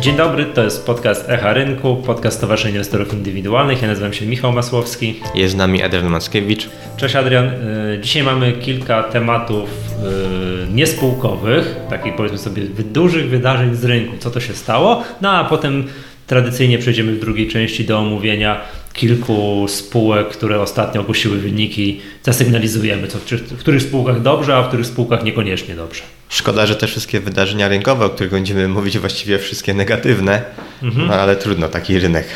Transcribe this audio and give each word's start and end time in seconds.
Dzień 0.00 0.16
dobry, 0.16 0.46
to 0.46 0.64
jest 0.64 0.86
podcast 0.86 1.28
Echa 1.28 1.52
Rynku, 1.52 1.96
podcast 1.96 2.36
Stowarzyszenia 2.36 2.74
Inwestorów 2.74 3.14
Indywidualnych. 3.14 3.82
Ja 3.82 3.88
nazywam 3.88 4.12
się 4.12 4.26
Michał 4.26 4.52
Masłowski. 4.52 5.20
Jest 5.34 5.54
z 5.54 5.56
nami 5.56 5.82
Adrian 5.82 6.06
Mackiewicz. 6.06 6.68
Cześć 6.96 7.16
Adrian. 7.16 7.46
Y, 7.46 7.98
dzisiaj 8.02 8.22
mamy 8.22 8.52
kilka 8.52 9.02
tematów 9.02 9.68
y, 9.68 10.72
niespółkowych, 10.72 11.76
takich 11.90 12.16
powiedzmy 12.16 12.38
sobie 12.38 12.62
dużych 12.84 13.28
wydarzeń 13.28 13.74
z 13.74 13.84
rynku, 13.84 14.16
co 14.18 14.30
to 14.30 14.40
się 14.40 14.54
stało, 14.54 15.02
no 15.20 15.30
a 15.30 15.44
potem 15.44 15.84
tradycyjnie 16.28 16.78
przejdziemy 16.78 17.12
w 17.12 17.20
drugiej 17.20 17.48
części 17.48 17.84
do 17.84 17.98
omówienia 17.98 18.60
kilku 18.92 19.66
spółek, 19.68 20.28
które 20.28 20.60
ostatnio 20.60 21.00
ogłosiły 21.00 21.38
wyniki. 21.38 22.00
Zasygnalizujemy, 22.22 23.08
co, 23.08 23.18
w 23.40 23.58
których 23.58 23.82
spółkach 23.82 24.22
dobrze, 24.22 24.56
a 24.56 24.62
w 24.62 24.68
których 24.68 24.86
spółkach 24.86 25.24
niekoniecznie 25.24 25.74
dobrze. 25.74 26.02
Szkoda, 26.28 26.66
że 26.66 26.76
te 26.76 26.86
wszystkie 26.86 27.20
wydarzenia 27.20 27.68
rynkowe, 27.68 28.04
o 28.04 28.10
których 28.10 28.32
będziemy 28.32 28.68
mówić, 28.68 28.98
właściwie 28.98 29.38
wszystkie 29.38 29.74
negatywne, 29.74 30.42
mhm. 30.82 31.06
no 31.06 31.14
ale 31.14 31.36
trudno, 31.36 31.68
taki 31.68 31.98
rynek. 31.98 32.26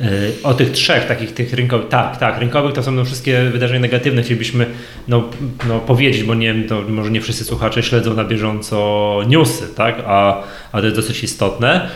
Y, 0.00 0.32
o 0.42 0.54
tych 0.54 0.72
trzech 0.72 1.06
takich 1.06 1.34
tych 1.34 1.52
rynkowych, 1.52 1.88
tak, 1.88 2.16
tak, 2.16 2.38
rynkowych 2.38 2.72
to 2.72 2.82
są 2.82 2.92
no 2.92 3.04
wszystkie 3.04 3.44
wydarzenia 3.44 3.80
negatywne. 3.80 4.22
Chcielibyśmy 4.22 4.66
no, 5.08 5.30
no 5.68 5.78
powiedzieć, 5.78 6.24
bo 6.24 6.34
nie 6.34 6.54
wiem, 6.54 6.68
to 6.68 6.82
może 6.88 7.10
nie 7.10 7.20
wszyscy 7.20 7.44
słuchacze 7.44 7.82
śledzą 7.82 8.14
na 8.14 8.24
bieżąco 8.24 9.20
newsy, 9.26 9.68
tak, 9.76 10.02
a, 10.06 10.42
a 10.72 10.78
to 10.80 10.84
jest 10.84 10.96
dosyć 10.96 11.24
istotne. 11.24 11.90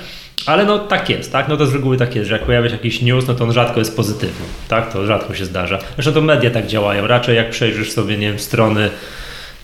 Ale 0.46 0.64
no 0.64 0.78
tak 0.78 1.10
jest, 1.10 1.32
tak? 1.32 1.48
No 1.48 1.56
to 1.56 1.66
z 1.66 1.74
reguły 1.74 1.96
tak 1.96 2.16
jest, 2.16 2.28
że 2.28 2.34
jak 2.34 2.44
pojawia 2.44 2.68
się 2.68 2.74
jakiś 2.76 3.02
news, 3.02 3.26
no 3.26 3.34
to 3.34 3.44
on 3.44 3.52
rzadko 3.52 3.78
jest 3.78 3.96
pozytywny, 3.96 4.46
tak? 4.68 4.92
To 4.92 5.06
rzadko 5.06 5.34
się 5.34 5.44
zdarza. 5.44 5.78
Zresztą 5.94 6.12
to 6.12 6.20
media 6.20 6.50
tak 6.50 6.66
działają. 6.66 7.06
Raczej 7.06 7.36
jak 7.36 7.50
przejrzysz 7.50 7.92
sobie, 7.92 8.16
nie 8.16 8.28
wiem, 8.28 8.38
strony 8.38 8.90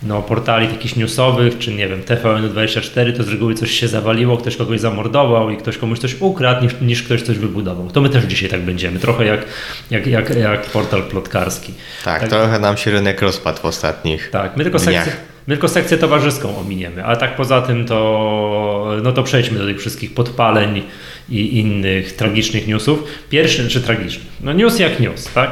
no, 0.03 0.23
portali 0.23 0.69
takich 0.69 0.97
newsowych, 0.97 1.59
czy 1.59 1.75
nie 1.75 1.89
wiem, 1.89 2.03
TVN24, 2.03 3.17
to 3.17 3.23
z 3.23 3.29
reguły 3.29 3.55
coś 3.55 3.71
się 3.71 3.89
zawaliło, 3.89 4.37
ktoś 4.37 4.57
kogoś 4.57 4.81
zamordował 4.81 5.51
i 5.51 5.57
ktoś 5.57 5.79
komuś 5.79 5.99
coś 5.99 6.21
ukradł, 6.21 6.63
niż, 6.63 6.73
niż 6.81 7.03
ktoś 7.03 7.23
coś 7.23 7.39
wybudował. 7.39 7.91
To 7.91 8.01
my 8.01 8.11
też 8.11 8.25
dzisiaj 8.25 8.49
tak 8.49 8.61
będziemy, 8.61 8.99
trochę 8.99 9.25
jak, 9.25 9.45
jak, 9.91 10.07
jak, 10.07 10.37
jak 10.37 10.67
portal 10.67 11.03
plotkarski. 11.03 11.75
Tak, 12.05 12.21
tak, 12.21 12.31
trochę 12.31 12.59
nam 12.59 12.77
się 12.77 12.91
rynek 12.91 13.23
rozpadł 13.23 13.59
w 13.61 13.65
ostatnich 13.65 14.31
Tak, 14.31 14.57
my 14.57 14.65
tylko 14.65 14.79
sekcję, 14.79 15.13
my 15.51 15.57
tylko 15.57 15.69
sekcję 15.69 15.99
towarzyską 15.99 16.59
ominiemy, 16.59 17.05
a 17.05 17.17
tak 17.17 17.37
poza 17.37 17.63
tym 17.63 17.87
to, 17.87 18.97
no 19.03 19.13
to 19.13 19.23
przejdźmy 19.23 19.59
do 19.59 19.67
tych 19.67 19.81
wszystkich 19.81 20.15
podpaleń 20.15 20.83
i 21.29 21.59
innych 21.59 22.17
tragicznych 22.17 22.67
newsów. 22.67 23.05
Pierwszy, 23.31 23.69
czy 23.69 23.81
tragiczny, 23.81 24.25
no 24.41 24.53
news 24.53 24.79
jak 24.79 25.01
news, 25.01 25.33
tak? 25.35 25.51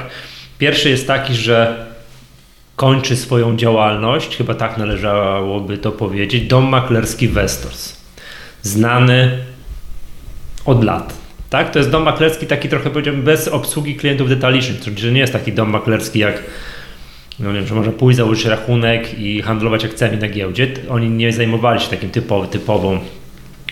Pierwszy 0.58 0.90
jest 0.90 1.06
taki, 1.06 1.34
że 1.34 1.86
kończy 2.76 3.16
swoją 3.16 3.56
działalność, 3.56 4.36
chyba 4.36 4.54
tak 4.54 4.78
należałoby 4.78 5.78
to 5.78 5.92
powiedzieć, 5.92 6.46
dom 6.46 6.64
maklerski 6.64 7.28
Westors. 7.28 7.96
Znany 8.62 9.38
od 10.64 10.84
lat. 10.84 11.14
Tak? 11.50 11.70
To 11.70 11.78
jest 11.78 11.90
dom 11.90 12.02
maklerski 12.02 12.46
taki 12.46 12.68
trochę 12.68 12.90
powiedziałbym 12.90 13.22
bez 13.22 13.48
obsługi 13.48 13.96
klientów 13.96 14.28
detalicznych, 14.28 14.80
czyli 14.80 14.98
że 14.98 15.12
nie 15.12 15.20
jest 15.20 15.32
taki 15.32 15.52
dom 15.52 15.70
maklerski 15.70 16.18
jak 16.18 16.42
no 17.40 17.52
nie 17.52 17.58
wiem, 17.58 17.66
że 17.66 17.74
można 17.74 17.92
pójść, 17.92 18.16
założyć 18.16 18.44
rachunek 18.44 19.18
i 19.18 19.42
handlować 19.42 19.84
akcjami 19.84 20.16
na 20.16 20.28
giełdzie. 20.28 20.68
Oni 20.88 21.10
nie 21.10 21.32
zajmowali 21.32 21.80
się 21.80 21.88
takim 21.88 22.10
typowy, 22.10 22.48
typową 22.48 22.98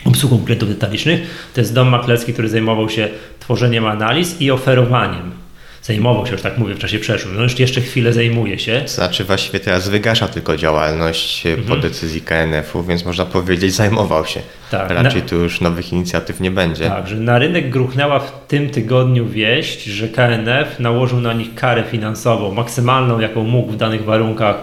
obsługą 0.05 0.45
klientów 0.45 0.69
detalicznych. 0.69 1.51
To 1.55 1.61
jest 1.61 1.75
dom 1.75 1.89
maklerski, 1.89 2.33
który 2.33 2.49
zajmował 2.49 2.89
się 2.89 3.09
tworzeniem 3.41 3.87
analiz 3.87 4.41
i 4.41 4.51
oferowaniem 4.51 5.46
zajmował 5.87 6.27
się, 6.27 6.33
już 6.33 6.43
tak 6.43 6.59
mówię, 6.59 6.75
w 6.75 6.79
czasie 6.79 6.99
przeszłym. 6.99 7.37
No 7.37 7.43
już 7.43 7.59
jeszcze 7.59 7.81
chwilę 7.81 8.13
zajmuje 8.13 8.59
się. 8.59 8.83
Znaczy 8.87 9.25
właściwie 9.25 9.61
teraz 9.61 9.89
wygasza 9.89 10.29
tylko 10.29 10.57
działalność 10.57 11.47
mhm. 11.47 11.69
po 11.69 11.77
decyzji 11.77 12.21
KNF-u, 12.21 12.83
więc 12.83 13.05
można 13.05 13.27
powiedzieć 13.27 13.75
zajmował 13.75 14.27
się. 14.27 14.41
Tak, 14.71 14.91
Raczej 14.91 15.23
na... 15.23 15.29
tu 15.29 15.37
już 15.37 15.61
nowych 15.61 15.93
inicjatyw 15.93 16.41
nie 16.41 16.51
będzie. 16.51 16.89
Tak, 16.89 17.09
że 17.09 17.17
na 17.17 17.39
rynek 17.39 17.71
gruchnęła 17.71 18.19
w 18.19 18.47
tym 18.49 18.71
tygodniu 18.71 19.27
wieść, 19.27 19.85
że 19.85 20.09
KNF 20.09 20.79
nałożył 20.79 21.21
na 21.21 21.33
nich 21.33 21.55
karę 21.55 21.85
finansową, 21.91 22.55
maksymalną 22.55 23.21
jaką 23.21 23.45
mógł 23.45 23.73
w 23.73 23.77
danych 23.77 24.05
warunkach 24.05 24.57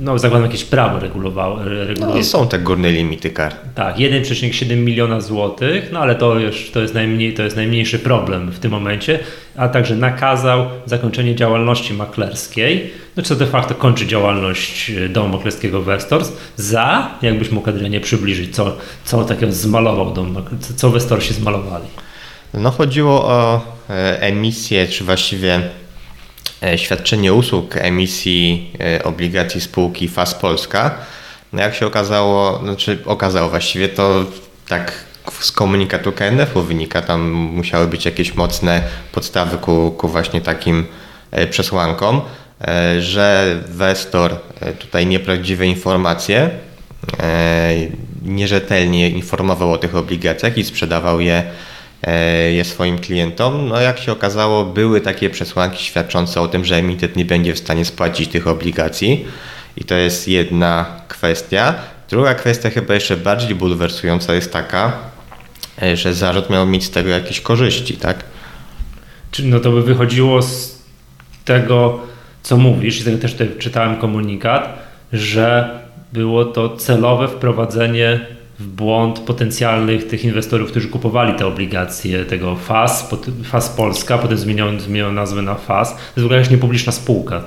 no 0.00 0.18
zakładam 0.18 0.46
jakieś 0.46 0.64
prawo 0.64 0.98
regulowało. 0.98 1.58
regulowało. 1.64 2.16
No 2.16 2.24
są 2.24 2.48
te 2.48 2.58
górne 2.58 2.92
limity 2.92 3.30
kar. 3.30 3.54
Tak, 3.74 3.96
1,7 3.96 4.76
miliona 4.76 5.20
złotych, 5.20 5.88
no 5.92 6.00
ale 6.00 6.14
to 6.14 6.38
już 6.38 6.70
to 6.70 6.80
jest, 6.80 6.94
najmniej, 6.94 7.34
to 7.34 7.42
jest 7.42 7.56
najmniejszy 7.56 7.98
problem 7.98 8.50
w 8.50 8.58
tym 8.58 8.70
momencie, 8.70 9.18
a 9.56 9.68
także 9.68 9.96
nakazał 9.96 10.66
zakończenie 10.86 11.34
działalności 11.34 11.94
maklerskiej, 11.94 12.90
no 13.16 13.22
co 13.22 13.36
de 13.36 13.46
facto 13.46 13.74
kończy 13.74 14.06
działalność 14.06 14.90
e, 14.90 15.08
domu 15.08 15.28
maklerskiego 15.28 15.82
Westors 15.82 16.32
za, 16.56 17.10
jakbyś 17.22 17.50
mógł 17.50 17.70
Adrianie 17.70 18.00
przybliżyć, 18.00 18.54
co, 18.54 18.76
co 19.04 19.24
takiego 19.24 19.52
zmalował 19.52 20.14
dom, 20.14 20.44
co 20.76 20.90
Westorsi 20.90 21.34
zmalowali. 21.34 21.84
No 22.54 22.70
chodziło 22.70 23.24
o 23.24 23.60
e, 23.90 24.20
emisję, 24.20 24.86
czy 24.86 25.04
właściwie 25.04 25.60
świadczenie 26.76 27.32
usług 27.32 27.76
emisji 27.76 28.72
e, 28.80 29.04
obligacji 29.04 29.60
spółki 29.60 30.08
FAS 30.08 30.34
Polska. 30.34 30.94
No 31.52 31.62
jak 31.62 31.74
się 31.74 31.86
okazało, 31.86 32.60
znaczy 32.62 32.98
okazało 33.04 33.50
właściwie 33.50 33.88
to 33.88 34.24
tak 34.68 34.92
z 35.40 35.52
komunikatu 35.52 36.12
KNF-u 36.12 36.62
wynika, 36.62 37.02
tam 37.02 37.30
musiały 37.30 37.86
być 37.86 38.04
jakieś 38.04 38.34
mocne 38.34 38.82
podstawy 39.12 39.58
ku, 39.58 39.90
ku 39.90 40.08
właśnie 40.08 40.40
takim 40.40 40.86
e, 41.30 41.46
przesłankom, 41.46 42.20
że 42.98 43.58
Westor 43.68 44.36
tutaj 44.78 45.06
nieprawdziwe 45.06 45.66
informacje, 45.66 46.50
nierzetelnie 48.22 49.10
informował 49.10 49.72
o 49.72 49.78
tych 49.78 49.96
obligacjach 49.96 50.58
i 50.58 50.64
sprzedawał 50.64 51.20
je 51.20 51.42
E, 51.42 51.44
je 52.52 52.64
swoim 52.64 52.98
klientom. 52.98 53.68
No 53.68 53.80
jak 53.80 53.98
się 53.98 54.12
okazało, 54.12 54.64
były 54.64 55.00
takie 55.00 55.30
przesłanki 55.30 55.84
świadczące 55.84 56.40
o 56.40 56.48
tym, 56.48 56.64
że 56.64 56.76
emitent 56.76 57.16
nie 57.16 57.24
będzie 57.24 57.54
w 57.54 57.58
stanie 57.58 57.84
spłacić 57.84 58.28
tych 58.28 58.46
obligacji. 58.46 59.24
I 59.76 59.84
to 59.84 59.94
jest 59.94 60.28
jedna 60.28 61.00
kwestia. 61.08 61.74
Druga 62.10 62.34
kwestia, 62.34 62.70
chyba 62.70 62.94
jeszcze 62.94 63.16
bardziej 63.16 63.54
bulwersująca, 63.54 64.34
jest 64.34 64.52
taka, 64.52 64.92
e, 65.82 65.96
że 65.96 66.14
zarzut 66.14 66.50
miał 66.50 66.66
mieć 66.66 66.84
z 66.84 66.90
tego 66.90 67.08
jakieś 67.08 67.40
korzyści, 67.40 67.96
tak? 67.96 68.24
Czy 69.30 69.44
no 69.44 69.60
to 69.60 69.70
by 69.70 69.82
wychodziło 69.82 70.42
z 70.42 70.78
tego, 71.44 72.00
co 72.42 72.56
mówisz, 72.56 73.00
i 73.00 73.04
tego 73.04 73.18
też 73.18 73.36
czytałem 73.58 73.96
komunikat, 73.96 74.78
że 75.12 75.78
było 76.12 76.44
to 76.44 76.76
celowe 76.76 77.28
wprowadzenie 77.28 78.26
w 78.60 78.66
błąd 78.66 79.18
potencjalnych 79.18 80.06
tych 80.06 80.24
inwestorów, 80.24 80.70
którzy 80.70 80.88
kupowali 80.88 81.34
te 81.34 81.46
obligacje 81.46 82.24
tego 82.24 82.56
FAS, 82.56 83.10
FAS 83.44 83.68
Polska, 83.68 84.18
potem 84.18 84.38
zmieniono, 84.38 84.80
zmieniono 84.80 85.12
nazwę 85.12 85.42
na 85.42 85.54
FAS. 85.54 85.90
To 85.90 85.96
jest 85.96 86.14
w 86.16 86.24
ogóle 86.24 86.36
jakaś 86.36 86.50
niepubliczna 86.50 86.92
spółka. 86.92 87.42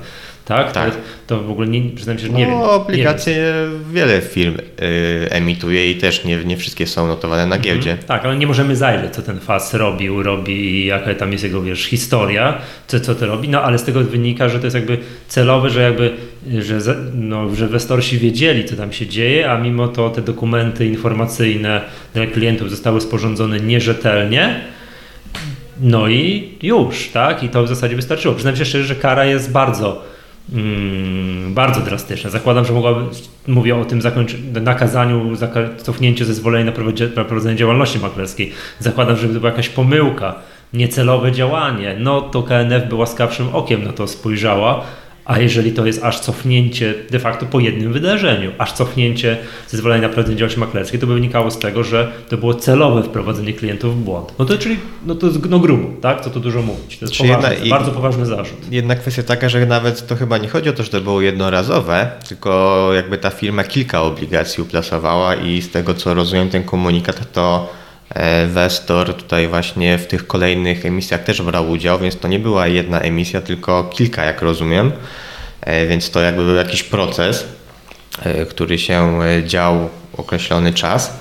Tak? 0.46 0.72
tak. 0.72 0.92
To, 0.92 0.98
to 1.28 1.44
w 1.44 1.52
ogóle 1.52 1.68
nie, 1.68 1.82
przyznam 1.96 2.20
się, 2.20 2.28
że 2.28 2.34
nie 2.34 2.48
no, 2.48 2.52
wiem. 2.52 2.62
Obligacje 2.62 3.36
wiem. 3.36 3.94
wiele 3.94 4.22
firm 4.22 4.58
y, 4.58 5.28
emituje 5.30 5.92
i 5.92 5.96
też 5.96 6.26
nie, 6.26 6.38
nie 6.46 6.58
wszystkie 6.58 6.88
są 6.88 7.08
notowane 7.08 7.46
na 7.46 7.56
mhm. 7.56 7.62
giełdzie. 7.62 7.92
Mm, 7.92 8.04
tak, 8.04 8.26
ale 8.26 8.36
nie 8.36 8.48
możemy 8.48 8.76
zajrzeć, 8.76 9.14
co 9.14 9.22
ten 9.22 9.40
FAS 9.40 9.74
robił, 9.74 10.24
robi 10.24 10.54
i 10.54 10.86
jaka 10.86 11.16
tam 11.16 11.32
jest 11.32 11.44
jego 11.44 11.62
wiesz, 11.62 11.84
historia, 11.84 12.58
co, 12.88 13.00
co 13.00 13.16
to 13.16 13.26
robi. 13.26 13.50
No 13.50 13.62
ale 13.62 13.78
z 13.80 13.84
tego 13.84 14.02
wynika, 14.02 14.50
że 14.50 14.60
to 14.60 14.66
jest 14.66 14.76
jakby 14.76 14.98
celowe, 15.28 15.70
że 15.70 15.82
jakby 15.82 16.14
że, 16.60 16.96
no, 17.14 17.56
że 17.56 17.70
wiedzieli, 18.14 18.66
co 18.66 18.76
tam 18.76 18.94
się 18.94 19.08
dzieje, 19.08 19.52
a 19.52 19.58
mimo 19.58 19.88
to 19.88 20.10
te 20.10 20.22
dokumenty 20.22 20.86
informacyjne 20.86 21.82
dla 22.14 22.26
klientów 22.26 22.70
zostały 22.70 23.02
sporządzone 23.02 23.60
nierzetelnie. 23.60 24.62
No 25.82 26.08
i 26.08 26.52
już, 26.62 27.10
tak? 27.10 27.44
I 27.44 27.50
to 27.50 27.64
w 27.64 27.68
zasadzie 27.68 27.96
wystarczyło. 27.96 28.34
Przyznam 28.34 28.56
się 28.56 28.66
szczerze, 28.66 28.84
że 28.84 28.96
kara 28.96 29.26
jest 29.26 29.52
bardzo 29.52 30.13
Mm, 30.52 31.54
bardzo 31.54 31.82
drastyczne. 31.82 32.30
Zakładam, 32.30 32.66
że 32.66 32.74
mogłaby, 32.74 33.06
mówię 33.48 33.76
o 33.76 33.86
tym 33.86 34.02
nakazaniu, 34.62 35.36
cofnięciu 35.78 36.26
zezwolenia 36.26 36.72
na 37.16 37.26
prowadzenie 37.26 37.56
działalności 37.56 38.00
maklerskiej. 38.00 38.52
Zakładam, 38.80 39.18
że 39.18 39.28
to 39.28 39.34
była 39.34 39.50
jakaś 39.50 39.70
pomyłka, 39.70 40.36
niecelowe 40.74 41.32
działanie. 41.32 41.96
No 42.00 42.22
to 42.22 42.44
KNF 42.44 42.90
by 42.90 42.96
łaskawszym 42.96 43.56
okiem 43.56 43.84
na 43.84 43.94
to 43.94 44.08
spojrzała, 44.08 44.86
a 45.26 45.40
jeżeli 45.40 45.72
to 45.72 45.86
jest 45.86 46.04
aż 46.04 46.20
cofnięcie 46.20 46.94
de 47.12 47.20
facto 47.20 47.46
po 47.46 47.60
jednym 47.60 47.94
wydarzeniu, 47.94 48.52
aż 48.58 48.74
cofnięcie 48.74 49.38
zezwolenia 49.68 50.02
na 50.02 50.10
prowadzenie 50.10 50.38
działalności 50.38 50.60
maklerskiej, 50.60 51.00
to 51.00 51.08
by 51.08 51.14
wynikało 51.14 51.52
z 51.52 51.60
tego, 51.60 51.84
że 51.84 52.12
to 52.30 52.38
było 52.38 52.54
celowe 52.54 53.04
wprowadzenie 53.04 53.54
klientów 53.54 53.96
w 53.96 54.04
błąd. 54.04 54.34
No 54.40 54.46
to 54.46 54.58
czyli 54.58 54.78
no 55.06 55.16
to 55.16 55.28
jest 55.28 55.50
no 55.50 55.60
grubo, 55.60 55.90
tak? 56.02 56.22
Co 56.22 56.30
tu 56.30 56.40
dużo 56.40 56.62
mówić. 56.62 56.98
To 56.98 57.06
jest 57.06 57.18
poważny, 57.18 57.56
jedna, 57.56 57.70
bardzo 57.70 57.92
poważny 57.92 58.26
zarzut. 58.26 58.72
Jedna 58.72 58.96
kwestia 58.96 59.24
taka, 59.24 59.50
że 59.50 59.66
nawet 59.66 60.08
to 60.08 60.16
chyba 60.16 60.38
nie 60.38 60.48
chodzi 60.48 60.70
o 60.70 60.74
to, 60.74 60.84
że 60.84 60.90
to 60.90 61.02
było 61.02 61.22
jednorazowe, 61.22 62.12
tylko 62.28 62.90
jakby 62.94 63.18
ta 63.18 63.30
firma 63.30 63.64
kilka 63.64 64.02
obligacji 64.02 64.64
uplasowała 64.64 65.36
i 65.36 65.62
z 65.62 65.72
tego 65.72 65.94
co 65.94 66.14
rozumiem 66.14 66.50
ten 66.50 66.64
komunikat 66.64 67.32
to 67.32 67.70
Westor 68.48 69.14
tutaj 69.14 69.48
właśnie 69.48 69.98
w 69.98 70.08
tych 70.08 70.28
kolejnych 70.28 70.86
emisjach 70.86 71.24
też 71.24 71.42
brał 71.42 71.70
udział, 71.70 72.00
więc 72.00 72.18
to 72.18 72.28
nie 72.28 72.40
była 72.40 72.68
jedna 72.68 73.00
emisja, 73.00 73.42
tylko 73.42 73.84
kilka, 73.84 74.24
jak 74.24 74.42
rozumiem. 74.42 74.92
E, 75.62 75.88
więc 75.88 76.12
to 76.12 76.22
jakby 76.22 76.46
był 76.46 76.56
jakiś 76.56 76.84
proces, 76.84 77.46
e, 78.24 78.46
który 78.46 78.80
się 78.80 79.20
dział 79.46 79.90
określony 80.18 80.74
czas 80.74 81.20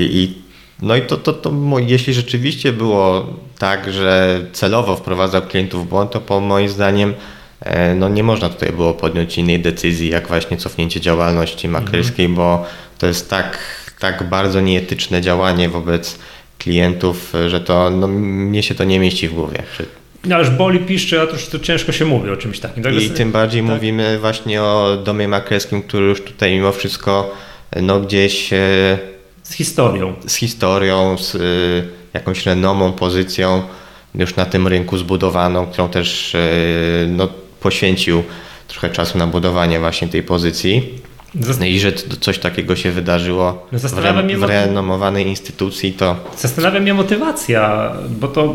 i 0.00 0.44
No 0.82 0.96
i 0.96 1.02
to, 1.02 1.16
to, 1.16 1.32
to 1.32 1.52
jeśli 1.86 2.14
rzeczywiście 2.14 2.72
było 2.72 3.26
tak, 3.58 3.92
że 3.92 4.40
celowo 4.52 4.96
wprowadzał 4.96 5.42
klientów 5.42 5.86
w 5.86 5.88
błąd, 5.88 6.10
to 6.10 6.20
po 6.20 6.40
moim 6.40 6.68
zdaniem 6.68 7.14
e, 7.60 7.94
no 7.94 8.08
nie 8.08 8.22
można 8.22 8.48
tutaj 8.48 8.72
było 8.72 8.94
podjąć 8.94 9.38
innej 9.38 9.60
decyzji, 9.60 10.08
jak 10.08 10.28
właśnie 10.28 10.56
cofnięcie 10.56 11.00
działalności 11.00 11.68
maklerskiej, 11.68 12.26
mhm. 12.26 12.36
bo 12.36 12.66
to 12.98 13.06
jest 13.06 13.30
tak, 13.30 13.58
tak 14.04 14.28
bardzo 14.28 14.60
nieetyczne 14.60 15.20
działanie 15.20 15.68
wobec 15.68 16.18
klientów, 16.58 17.32
że 17.48 17.60
to 17.60 17.90
no, 17.90 18.08
mnie 18.08 18.62
się 18.62 18.74
to 18.74 18.84
nie 18.84 19.00
mieści 19.00 19.28
w 19.28 19.34
głowie. 19.34 19.62
No 20.24 20.38
już 20.38 20.50
boli, 20.50 20.78
piszczy, 20.78 21.20
a 21.20 21.26
to 21.26 21.36
to 21.52 21.58
ciężko 21.58 21.92
się 21.92 22.04
mówi 22.04 22.30
o 22.30 22.36
czymś 22.36 22.60
takim. 22.60 22.82
Tak? 22.82 22.94
I 22.94 23.10
tym 23.10 23.32
bardziej 23.32 23.62
tak. 23.62 23.70
mówimy 23.70 24.18
właśnie 24.18 24.62
o 24.62 24.96
domie 25.04 25.28
maklerskim, 25.28 25.82
który 25.82 26.06
już 26.06 26.22
tutaj 26.22 26.52
mimo 26.52 26.72
wszystko 26.72 27.34
no 27.82 28.00
gdzieś... 28.00 28.52
E, 28.52 28.98
z 29.42 29.52
historią. 29.52 30.14
Z 30.26 30.34
historią, 30.34 31.18
z 31.18 31.34
e, 31.34 31.38
jakąś 32.14 32.46
renomą, 32.46 32.92
pozycją 32.92 33.62
już 34.14 34.36
na 34.36 34.46
tym 34.46 34.68
rynku 34.68 34.98
zbudowaną, 34.98 35.66
którą 35.66 35.88
też 35.88 36.34
e, 36.34 36.38
no, 37.08 37.28
poświęcił 37.60 38.22
trochę 38.68 38.90
czasu 38.90 39.18
na 39.18 39.26
budowanie 39.26 39.80
właśnie 39.80 40.08
tej 40.08 40.22
pozycji. 40.22 40.98
I 41.68 41.80
że 41.80 41.92
coś 42.20 42.38
takiego 42.38 42.76
się 42.76 42.90
wydarzyło 42.90 43.66
no 43.72 43.78
w, 43.78 43.98
re, 43.98 44.38
w 44.38 44.42
renomowanej 44.42 45.26
instytucji, 45.26 45.92
to... 45.92 46.16
Zastanawia 46.38 46.80
mnie 46.80 46.94
motywacja, 46.94 47.92
bo 48.08 48.28
to 48.28 48.54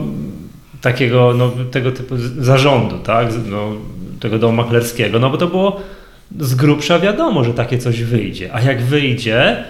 takiego, 0.81 1.33
no, 1.37 1.51
tego 1.71 1.91
typu 1.91 2.15
zarządu, 2.37 2.99
tak, 2.99 3.27
no, 3.49 3.71
tego 4.19 4.39
domu 4.39 4.53
maklerskiego, 4.53 5.19
no 5.19 5.29
bo 5.29 5.37
to 5.37 5.47
było 5.47 5.81
z 6.39 6.55
grubsza 6.55 6.99
wiadomo, 6.99 7.43
że 7.43 7.53
takie 7.53 7.77
coś 7.77 8.03
wyjdzie, 8.03 8.53
a 8.53 8.61
jak 8.61 8.81
wyjdzie, 8.81 9.63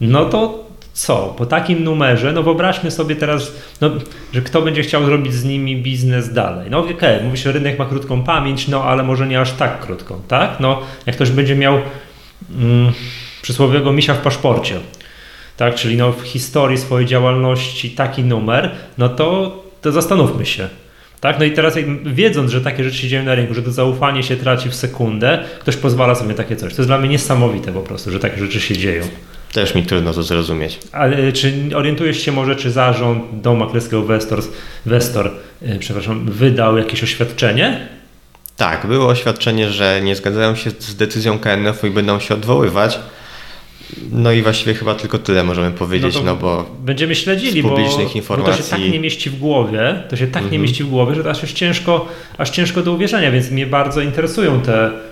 no 0.00 0.24
to 0.24 0.70
co? 0.92 1.34
Po 1.38 1.46
takim 1.46 1.84
numerze, 1.84 2.32
no 2.32 2.42
wyobraźmy 2.42 2.90
sobie 2.90 3.16
teraz, 3.16 3.52
no, 3.80 3.90
że 4.32 4.42
kto 4.42 4.62
będzie 4.62 4.82
chciał 4.82 5.04
zrobić 5.04 5.34
z 5.34 5.44
nimi 5.44 5.76
biznes 5.82 6.32
dalej. 6.32 6.70
No 6.70 6.78
okej, 6.78 6.96
okay, 6.96 7.24
mówi 7.24 7.38
się, 7.38 7.52
rynek 7.52 7.78
ma 7.78 7.86
krótką 7.86 8.22
pamięć, 8.22 8.68
no 8.68 8.84
ale 8.84 9.02
może 9.02 9.26
nie 9.26 9.40
aż 9.40 9.52
tak 9.52 9.80
krótką, 9.80 10.20
tak? 10.28 10.60
No 10.60 10.80
jak 11.06 11.16
ktoś 11.16 11.30
będzie 11.30 11.56
miał 11.56 11.78
mm, 12.56 12.92
przysłowiowego 13.42 13.92
misia 13.92 14.14
w 14.14 14.20
paszporcie, 14.20 14.80
tak? 15.56 15.74
Czyli 15.74 15.96
no 15.96 16.12
w 16.12 16.22
historii 16.22 16.78
swojej 16.78 17.06
działalności 17.06 17.90
taki 17.90 18.24
numer, 18.24 18.70
no 18.98 19.08
to, 19.08 19.62
to 19.80 19.92
zastanówmy 19.92 20.46
się. 20.46 20.68
Tak? 21.20 21.38
No 21.38 21.44
i 21.44 21.52
teraz 21.52 21.74
wiedząc, 22.04 22.50
że 22.50 22.60
takie 22.60 22.84
rzeczy 22.84 22.96
się 22.96 23.08
dzieją 23.08 23.24
na 23.24 23.34
rynku, 23.34 23.54
że 23.54 23.62
to 23.62 23.72
zaufanie 23.72 24.22
się 24.22 24.36
traci 24.36 24.68
w 24.68 24.74
sekundę, 24.74 25.44
ktoś 25.60 25.76
pozwala 25.76 26.14
sobie 26.14 26.34
takie 26.34 26.56
coś. 26.56 26.74
To 26.74 26.82
jest 26.82 26.88
dla 26.88 26.98
mnie 26.98 27.08
niesamowite 27.08 27.72
po 27.72 27.80
prostu, 27.80 28.10
że 28.10 28.18
takie 28.18 28.38
rzeczy 28.38 28.60
się 28.60 28.76
dzieją. 28.76 29.04
Też 29.52 29.74
mi 29.74 29.82
trudno 29.82 30.12
to 30.12 30.22
zrozumieć. 30.22 30.78
Ale 30.92 31.32
czy 31.32 31.52
orientujesz 31.74 32.22
się 32.22 32.32
może, 32.32 32.56
czy 32.56 32.70
zarząd 32.70 33.40
domu 33.40 33.56
maklerskiego 33.56 34.02
Westor, 34.02 34.42
Westor 34.86 35.30
przepraszam, 35.78 36.26
wydał 36.26 36.78
jakieś 36.78 37.02
oświadczenie? 37.02 37.88
Tak, 38.60 38.86
było 38.86 39.08
oświadczenie, 39.08 39.70
że 39.70 40.00
nie 40.02 40.16
zgadzają 40.16 40.54
się 40.54 40.70
z 40.70 40.96
decyzją 40.96 41.38
KNF-u 41.38 41.86
i 41.86 41.90
będą 41.90 42.20
się 42.20 42.34
odwoływać. 42.34 42.98
No 44.12 44.32
i 44.32 44.42
właściwie 44.42 44.74
chyba 44.74 44.94
tylko 44.94 45.18
tyle 45.18 45.44
możemy 45.44 45.70
powiedzieć, 45.70 46.14
no, 46.14 46.22
no 46.22 46.36
bo 46.36 46.76
będziemy 46.80 47.14
śledzili, 47.14 47.60
z 47.60 47.64
publicznych 47.64 48.08
bo, 48.08 48.14
informacji... 48.14 48.52
bo 48.52 48.56
to 48.58 48.64
się 48.64 48.70
tak 48.70 48.92
nie 48.92 49.00
mieści 49.00 49.30
w 49.30 49.38
głowie, 49.38 50.02
to 50.08 50.16
się 50.16 50.26
tak 50.26 50.42
nie 50.42 50.46
mhm. 50.46 50.62
mieści 50.62 50.84
w 50.84 50.88
głowie, 50.88 51.14
że 51.14 51.24
to 51.24 51.30
aż 51.30 51.52
ciężko, 51.52 52.08
aż 52.38 52.50
ciężko 52.50 52.82
do 52.82 52.92
uwierzenia, 52.92 53.30
więc 53.30 53.50
mnie 53.50 53.66
bardzo 53.66 54.00
interesują 54.00 54.60
te 54.60 54.90
Mm, 54.90 55.09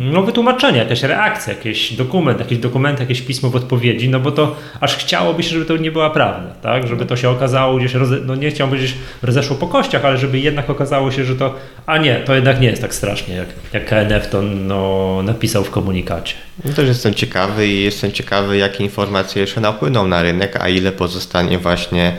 no, 0.00 0.22
wytłumaczenie, 0.22 0.78
jakaś 0.78 1.02
reakcja, 1.02 1.52
jakiś 1.52 1.92
dokument, 1.92 2.38
jakiś 2.38 2.58
dokument, 2.58 3.00
jakieś 3.00 3.22
pismo 3.22 3.50
w 3.50 3.56
odpowiedzi, 3.56 4.08
no 4.08 4.20
bo 4.20 4.32
to 4.32 4.56
aż 4.80 4.96
chciałoby 4.96 5.42
się, 5.42 5.48
żeby 5.48 5.64
to 5.64 5.76
nie 5.76 5.90
była 5.90 6.10
prawda, 6.10 6.54
tak? 6.62 6.86
Żeby 6.86 7.06
to 7.06 7.16
się 7.16 7.30
okazało 7.30 7.76
gdzieś, 7.76 7.94
roze, 7.94 8.18
no 8.26 8.34
nie 8.34 8.50
chciałbym 8.50 8.78
powiedzieć, 8.78 8.96
rozeszło 9.22 9.56
po 9.56 9.66
kościach, 9.66 10.04
ale 10.04 10.18
żeby 10.18 10.38
jednak 10.38 10.70
okazało 10.70 11.10
się, 11.10 11.24
że 11.24 11.36
to, 11.36 11.54
a 11.86 11.98
nie, 11.98 12.16
to 12.16 12.34
jednak 12.34 12.60
nie 12.60 12.68
jest 12.68 12.82
tak 12.82 12.94
strasznie, 12.94 13.34
jak, 13.34 13.48
jak 13.72 13.86
KNF 13.86 14.28
to 14.28 14.42
no, 14.42 15.20
napisał 15.22 15.64
w 15.64 15.70
komunikacie. 15.70 16.34
No 16.64 16.72
też 16.72 16.88
jestem 16.88 17.14
ciekawy 17.14 17.66
i 17.66 17.84
jestem 17.84 18.12
ciekawy, 18.12 18.56
jakie 18.56 18.84
informacje 18.84 19.40
jeszcze 19.40 19.60
napłyną 19.60 20.06
na 20.06 20.22
rynek, 20.22 20.56
a 20.60 20.68
ile 20.68 20.92
pozostanie 20.92 21.58
właśnie, 21.58 22.16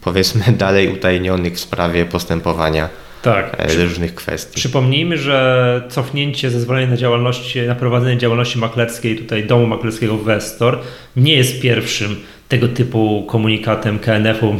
powiedzmy, 0.00 0.44
dalej 0.58 0.92
utajnionych 0.92 1.54
w 1.54 1.60
sprawie 1.60 2.04
postępowania 2.04 2.88
tak. 3.26 3.56
E, 3.58 3.84
różnych 3.84 4.14
kwestii. 4.14 4.56
Przypomnijmy, 4.56 5.18
że 5.18 5.82
cofnięcie 5.88 6.50
zezwolenia 6.50 6.86
na 6.86 6.96
działalność, 6.96 7.58
na 7.66 7.74
prowadzenie 7.74 8.18
działalności 8.18 8.58
maklerskiej, 8.58 9.18
tutaj 9.18 9.46
domu 9.46 9.66
maklerskiego 9.66 10.16
Westor, 10.16 10.78
nie 11.16 11.36
jest 11.36 11.60
pierwszym 11.60 12.16
tego 12.48 12.68
typu 12.68 13.24
komunikatem 13.28 13.98
KNF-u 13.98 14.54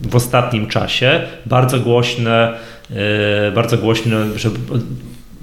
w 0.00 0.16
ostatnim 0.16 0.66
czasie. 0.66 1.20
Bardzo 1.46 1.80
głośne, 1.80 2.58
e, 2.90 3.52
bardzo 3.52 3.78
głośne, 3.78 4.38
że 4.38 4.50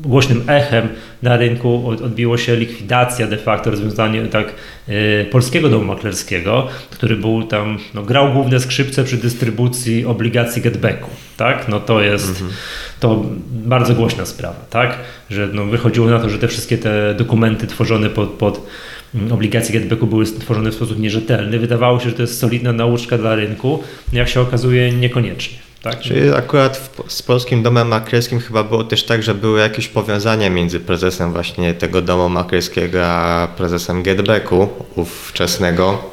głośnym 0.05 0.43
echem 0.47 0.87
na 1.21 1.37
rynku 1.37 1.87
odbiło 1.87 2.37
się 2.37 2.55
likwidacja 2.55 3.27
de 3.27 3.37
facto, 3.37 3.71
rozwiązanie 3.71 4.21
tak 4.21 4.53
y, 4.89 5.25
polskiego 5.31 5.69
domu 5.69 5.85
maklerskiego, 5.85 6.67
który 6.89 7.15
był 7.15 7.43
tam, 7.43 7.77
no, 7.93 8.03
grał 8.03 8.33
główne 8.33 8.59
skrzypce 8.59 9.03
przy 9.03 9.17
dystrybucji 9.17 10.05
obligacji 10.05 10.61
getbacku, 10.61 11.09
tak? 11.37 11.67
No 11.67 11.79
to 11.79 12.01
jest 12.01 12.29
mhm. 12.29 12.51
to 12.99 13.25
bardzo 13.49 13.93
głośna 13.93 14.25
sprawa, 14.25 14.65
tak? 14.69 14.97
Że 15.29 15.49
no, 15.53 15.65
wychodziło 15.65 16.07
na 16.07 16.19
to, 16.19 16.29
że 16.29 16.37
te 16.37 16.47
wszystkie 16.47 16.77
te 16.77 17.13
dokumenty 17.13 17.67
tworzone 17.67 18.09
pod, 18.09 18.29
pod 18.29 18.67
mm, 19.15 19.31
obligacje 19.31 19.79
getbacku 19.79 20.07
były 20.07 20.25
tworzone 20.25 20.71
w 20.71 20.75
sposób 20.75 20.99
nierzetelny. 20.99 21.59
Wydawało 21.59 21.99
się, 21.99 22.09
że 22.09 22.15
to 22.15 22.21
jest 22.21 22.39
solidna 22.39 22.73
nauczka 22.73 23.17
dla 23.17 23.35
rynku, 23.35 23.83
jak 24.13 24.29
się 24.29 24.41
okazuje 24.41 24.91
niekoniecznie. 24.91 25.57
Tak? 25.85 25.99
Czyli 25.99 26.29
akurat 26.33 26.77
w, 26.77 27.11
z 27.11 27.21
polskim 27.21 27.63
domem 27.63 27.87
maklerskim 27.87 28.39
chyba 28.39 28.63
było 28.63 28.83
też 28.83 29.03
tak, 29.03 29.23
że 29.23 29.35
były 29.35 29.59
jakieś 29.59 29.87
powiązania 29.87 30.49
między 30.49 30.79
prezesem 30.79 31.31
właśnie 31.31 31.73
tego 31.73 32.01
domu 32.01 32.29
maklerskiego 32.29 33.05
a 33.05 33.47
prezesem 33.57 34.03
Getbacku 34.03 34.69
ówczesnego 34.95 36.03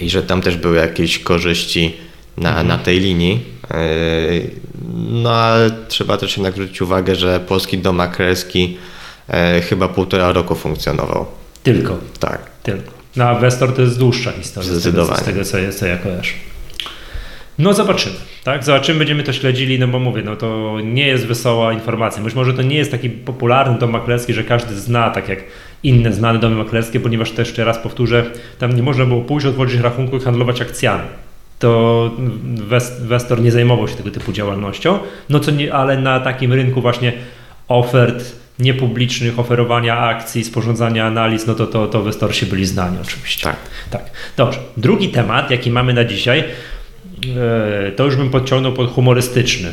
i 0.00 0.10
że 0.10 0.22
tam 0.22 0.42
też 0.42 0.56
były 0.56 0.76
jakieś 0.76 1.18
korzyści 1.18 1.96
na, 2.36 2.48
mhm. 2.48 2.68
na 2.68 2.78
tej 2.78 3.00
linii. 3.00 3.44
E, 3.70 3.76
no 5.10 5.32
ale 5.32 5.70
trzeba 5.88 6.16
też 6.16 6.36
jednak 6.36 6.52
zwrócić 6.54 6.82
uwagę, 6.82 7.14
że 7.14 7.40
polski 7.40 7.78
dom 7.78 7.96
maklerski 7.96 8.78
e, 9.28 9.60
chyba 9.60 9.88
półtora 9.88 10.32
roku 10.32 10.54
funkcjonował. 10.54 11.26
Tylko? 11.62 11.98
Tak. 12.20 12.50
Tylko. 12.62 12.90
No 13.16 13.24
a 13.24 13.34
Westor 13.34 13.74
to 13.74 13.82
jest 13.82 13.98
dłuższa 13.98 14.32
historia 14.32 14.70
Zdecydowanie. 14.70 15.20
z 15.20 15.24
tego, 15.24 15.44
z 15.44 15.50
tego 15.50 15.72
co, 15.72 15.78
co 15.78 15.86
ja 15.86 15.96
kojarzę. 15.96 16.32
No 17.60 17.74
zobaczymy, 17.74 18.14
tak? 18.44 18.64
Zobaczymy, 18.64 18.98
będziemy 18.98 19.22
to 19.22 19.32
śledzili, 19.32 19.78
no 19.78 19.88
bo 19.88 19.98
mówię, 19.98 20.22
no 20.22 20.36
to 20.36 20.78
nie 20.84 21.06
jest 21.06 21.26
wesoła 21.26 21.72
informacja. 21.72 22.22
Być 22.22 22.34
może 22.34 22.54
to 22.54 22.62
nie 22.62 22.76
jest 22.76 22.90
taki 22.90 23.10
popularny 23.10 23.78
dom 23.78 23.90
maklerski, 23.90 24.34
że 24.34 24.44
każdy 24.44 24.74
zna, 24.74 25.10
tak 25.10 25.28
jak 25.28 25.38
inne 25.82 26.12
znane 26.12 26.38
domy 26.38 26.56
maklerskie, 26.56 27.00
ponieważ 27.00 27.30
też 27.30 27.48
jeszcze 27.48 27.64
raz 27.64 27.78
powtórzę, 27.78 28.24
tam 28.58 28.76
nie 28.76 28.82
można 28.82 29.04
było 29.04 29.20
pójść, 29.20 29.46
otworzyć 29.46 29.80
rachunku 29.80 30.16
i 30.16 30.20
handlować 30.20 30.60
akcjami. 30.60 31.04
To 31.58 32.10
Westor 33.00 33.42
nie 33.42 33.52
zajmował 33.52 33.88
się 33.88 33.94
tego 33.94 34.10
typu 34.10 34.32
działalnością, 34.32 34.98
no 35.28 35.40
co 35.40 35.50
nie, 35.50 35.74
ale 35.74 35.98
na 35.98 36.20
takim 36.20 36.52
rynku 36.52 36.80
właśnie 36.80 37.12
ofert 37.68 38.24
niepublicznych, 38.58 39.38
oferowania 39.38 39.98
akcji, 39.98 40.44
sporządzania 40.44 41.06
analiz, 41.06 41.46
no 41.46 41.54
to, 41.54 41.66
to, 41.66 41.86
to 41.86 42.02
Westorsi 42.02 42.46
byli 42.46 42.66
znani 42.66 42.96
oczywiście. 43.02 43.44
Tak. 43.44 43.56
tak. 43.90 44.02
Dobrze. 44.36 44.58
Drugi 44.76 45.08
temat, 45.08 45.50
jaki 45.50 45.70
mamy 45.70 45.94
na 45.94 46.04
dzisiaj, 46.04 46.44
to 47.96 48.04
już 48.04 48.16
bym 48.16 48.30
podciągnął 48.30 48.72
pod 48.72 48.90
humorystyczny 48.90 49.72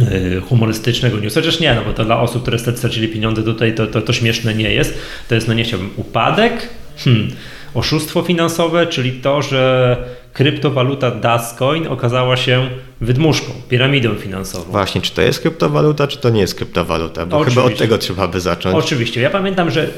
e, 0.00 0.40
humorystycznego 0.40 1.18
newsa, 1.18 1.40
chociaż 1.40 1.60
nie, 1.60 1.74
no 1.74 1.84
bo 1.84 1.92
to 1.92 2.04
dla 2.04 2.20
osób, 2.20 2.42
które 2.42 2.58
stracili 2.58 3.08
pieniądze 3.08 3.42
tutaj 3.42 3.74
to, 3.74 3.86
to, 3.86 4.02
to 4.02 4.12
śmieszne 4.12 4.54
nie 4.54 4.72
jest. 4.72 4.98
To 5.28 5.34
jest, 5.34 5.48
no 5.48 5.54
nie 5.54 5.64
chciałbym, 5.64 5.90
upadek, 5.96 6.68
hmm, 6.96 7.30
oszustwo 7.74 8.22
finansowe, 8.22 8.86
czyli 8.86 9.12
to, 9.12 9.42
że 9.42 9.96
kryptowaluta 10.32 11.10
Dascoin 11.10 11.86
okazała 11.86 12.36
się 12.36 12.68
wydmuszką, 13.00 13.52
piramidą 13.68 14.14
finansową. 14.14 14.72
Właśnie, 14.72 15.00
czy 15.00 15.12
to 15.12 15.22
jest 15.22 15.40
kryptowaluta, 15.40 16.06
czy 16.06 16.18
to 16.18 16.30
nie 16.30 16.40
jest 16.40 16.54
kryptowaluta? 16.54 17.26
Bo 17.26 17.36
Oczywiście. 17.36 17.60
chyba 17.60 17.72
od 17.72 17.78
tego 17.78 17.98
trzeba 17.98 18.28
by 18.28 18.40
zacząć. 18.40 18.76
Oczywiście. 18.76 19.20
Ja 19.20 19.30
pamiętam, 19.30 19.70
że, 19.70 19.88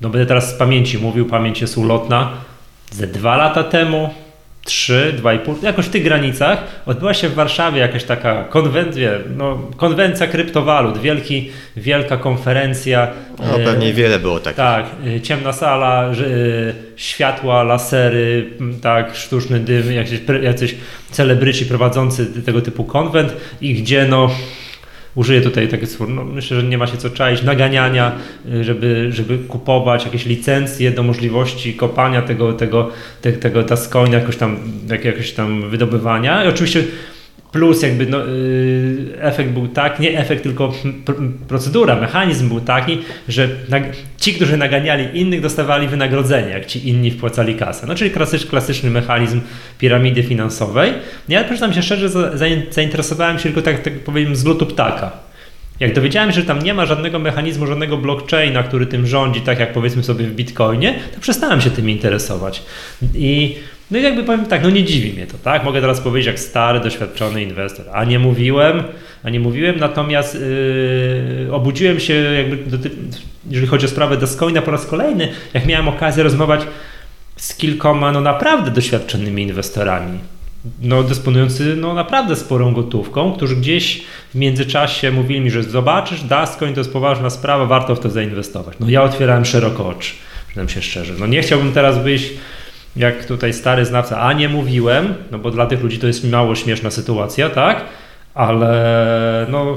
no 0.00 0.08
będę 0.08 0.26
teraz 0.26 0.50
z 0.50 0.54
pamięci 0.54 0.98
mówił, 0.98 1.26
pamięć 1.26 1.60
jest 1.60 1.78
ulotna, 1.78 2.30
ze 2.90 3.06
dwa 3.06 3.36
lata 3.36 3.64
temu 3.64 4.10
3, 4.64 5.14
2,5, 5.22 5.64
jakoś 5.64 5.86
w 5.86 5.90
tych 5.90 6.04
granicach 6.04 6.64
odbyła 6.86 7.14
się 7.14 7.28
w 7.28 7.34
Warszawie 7.34 7.80
jakaś 7.80 8.04
taka 8.04 8.44
konwencja, 8.44 9.10
no, 9.36 9.58
konwencja 9.76 10.26
kryptowalut, 10.26 10.98
wielki, 10.98 11.50
wielka 11.76 12.16
konferencja. 12.16 13.08
No 13.38 13.58
pewnie 13.64 13.88
e, 13.88 13.92
wiele 13.92 14.18
było 14.18 14.40
takich. 14.40 14.56
Tak, 14.56 14.86
e, 15.06 15.20
ciemna 15.20 15.52
sala, 15.52 16.04
e, 16.04 16.12
światła, 16.96 17.62
lasery, 17.62 18.50
tak, 18.82 19.16
sztuczny 19.16 19.60
dym, 19.60 19.92
jacyś, 19.92 20.20
jacyś 20.42 20.74
celebryci 21.10 21.66
prowadzący 21.66 22.26
tego 22.26 22.60
typu 22.60 22.84
konwent 22.84 23.36
i 23.60 23.74
gdzie 23.74 24.06
no 24.08 24.30
użyję 25.14 25.40
tutaj 25.40 25.68
takie 25.68 25.86
słowo, 25.86 26.12
no 26.12 26.24
myślę, 26.24 26.60
że 26.60 26.66
nie 26.66 26.78
ma 26.78 26.86
się 26.86 26.96
co 26.96 27.10
czaić, 27.10 27.42
naganiania, 27.42 28.12
y, 28.54 28.64
żeby, 28.64 29.08
żeby 29.12 29.38
kupować 29.38 30.04
jakieś 30.04 30.26
licencje 30.26 30.90
do 30.90 31.02
możliwości 31.02 31.74
kopania 31.74 32.22
tego, 32.22 32.52
tego, 32.52 32.90
tego, 33.20 33.38
tego 33.38 33.64
Tascoina, 33.64 34.18
jakoś 34.18 34.36
tam, 34.36 34.56
jak, 34.88 35.04
jakoś 35.04 35.32
tam 35.32 35.70
wydobywania. 35.70 36.44
I 36.44 36.48
oczywiście 36.48 36.84
Plus 37.52 37.82
jakby 37.82 38.06
no, 38.06 38.18
yy, 38.18 39.18
efekt 39.20 39.50
był 39.50 39.68
taki, 39.68 40.02
nie 40.02 40.18
efekt, 40.18 40.42
tylko 40.42 40.72
procedura, 41.48 41.96
mechanizm 41.96 42.48
był 42.48 42.60
taki, 42.60 42.98
że 43.28 43.48
ci, 44.16 44.34
którzy 44.34 44.56
naganiali 44.56 45.20
innych, 45.20 45.40
dostawali 45.40 45.88
wynagrodzenie, 45.88 46.48
jak 46.48 46.66
ci 46.66 46.88
inni 46.88 47.10
wpłacali 47.10 47.54
kasę. 47.54 47.86
No 47.86 47.94
czyli 47.94 48.10
klasyczny, 48.10 48.50
klasyczny 48.50 48.90
mechanizm 48.90 49.40
piramidy 49.78 50.22
finansowej. 50.22 50.92
Ja 51.28 51.44
przyznam 51.44 51.72
się 51.72 51.82
szczerze, 51.82 52.08
zainteresowałem 52.70 53.38
się 53.38 53.42
tylko 53.42 53.62
tak, 53.62 53.82
tak 53.82 53.92
powiem 53.92 54.36
z 54.36 54.44
lotu 54.44 54.66
ptaka. 54.66 55.31
Jak 55.80 55.94
dowiedziałem 55.94 56.32
się, 56.32 56.40
że 56.40 56.46
tam 56.46 56.62
nie 56.62 56.74
ma 56.74 56.86
żadnego 56.86 57.18
mechanizmu, 57.18 57.66
żadnego 57.66 57.96
blockchaina, 57.96 58.62
który 58.62 58.86
tym 58.86 59.06
rządzi, 59.06 59.40
tak 59.40 59.58
jak 59.58 59.72
powiedzmy 59.72 60.02
sobie 60.02 60.24
w 60.24 60.34
Bitcoinie, 60.34 60.94
to 61.14 61.20
przestałem 61.20 61.60
się 61.60 61.70
tym 61.70 61.90
interesować. 61.90 62.62
I 63.14 63.56
no 63.90 63.98
i 63.98 64.02
jakby 64.02 64.24
powiem 64.24 64.46
tak, 64.46 64.62
no 64.62 64.70
nie 64.70 64.84
dziwi 64.84 65.12
mnie 65.12 65.26
to, 65.26 65.38
tak? 65.38 65.64
Mogę 65.64 65.80
teraz 65.80 66.00
powiedzieć 66.00 66.26
jak 66.26 66.40
stary, 66.40 66.80
doświadczony 66.80 67.42
inwestor, 67.42 67.86
a 67.92 68.04
nie 68.04 68.18
mówiłem, 68.18 68.82
a 69.22 69.30
nie 69.30 69.40
mówiłem, 69.40 69.78
natomiast 69.78 70.34
yy, 70.34 71.54
obudziłem 71.54 72.00
się 72.00 72.14
jakby, 72.14 72.56
do, 72.56 72.88
jeżeli 73.50 73.66
chodzi 73.66 73.86
o 73.86 73.88
sprawę 73.88 74.16
Dogecoina 74.16 74.62
po 74.62 74.70
raz 74.70 74.86
kolejny, 74.86 75.28
jak 75.54 75.66
miałem 75.66 75.88
okazję 75.88 76.22
rozmawiać 76.22 76.60
z 77.36 77.54
kilkoma 77.54 78.12
no 78.12 78.20
naprawdę 78.20 78.70
doświadczonymi 78.70 79.42
inwestorami, 79.42 80.18
no, 80.82 81.02
dysponujący 81.02 81.76
no, 81.76 81.94
naprawdę 81.94 82.36
sporą 82.36 82.74
gotówką, 82.74 83.32
którzy 83.32 83.56
gdzieś 83.56 84.02
w 84.30 84.34
międzyczasie 84.34 85.10
mówili 85.10 85.40
mi, 85.40 85.50
że 85.50 85.62
zobaczysz, 85.62 86.22
Dascoin 86.22 86.74
to 86.74 86.80
jest 86.80 86.92
poważna 86.92 87.30
sprawa, 87.30 87.66
warto 87.66 87.94
w 87.94 88.00
to 88.00 88.10
zainwestować. 88.10 88.76
No 88.80 88.88
ja 88.88 89.02
otwierałem 89.02 89.44
szeroko 89.44 89.88
oczy, 89.88 90.14
przyznam 90.46 90.68
się 90.68 90.82
szczerze. 90.82 91.14
No 91.18 91.26
nie 91.26 91.42
chciałbym 91.42 91.72
teraz 91.72 91.98
wyjść 91.98 92.30
jak 92.96 93.24
tutaj 93.24 93.52
stary 93.52 93.84
znawca, 93.84 94.20
a 94.20 94.32
nie 94.32 94.48
mówiłem, 94.48 95.14
no 95.30 95.38
bo 95.38 95.50
dla 95.50 95.66
tych 95.66 95.82
ludzi 95.82 95.98
to 95.98 96.06
jest 96.06 96.30
mało 96.30 96.54
śmieszna 96.54 96.90
sytuacja, 96.90 97.50
tak? 97.50 97.84
Ale 98.34 99.46
no, 99.50 99.76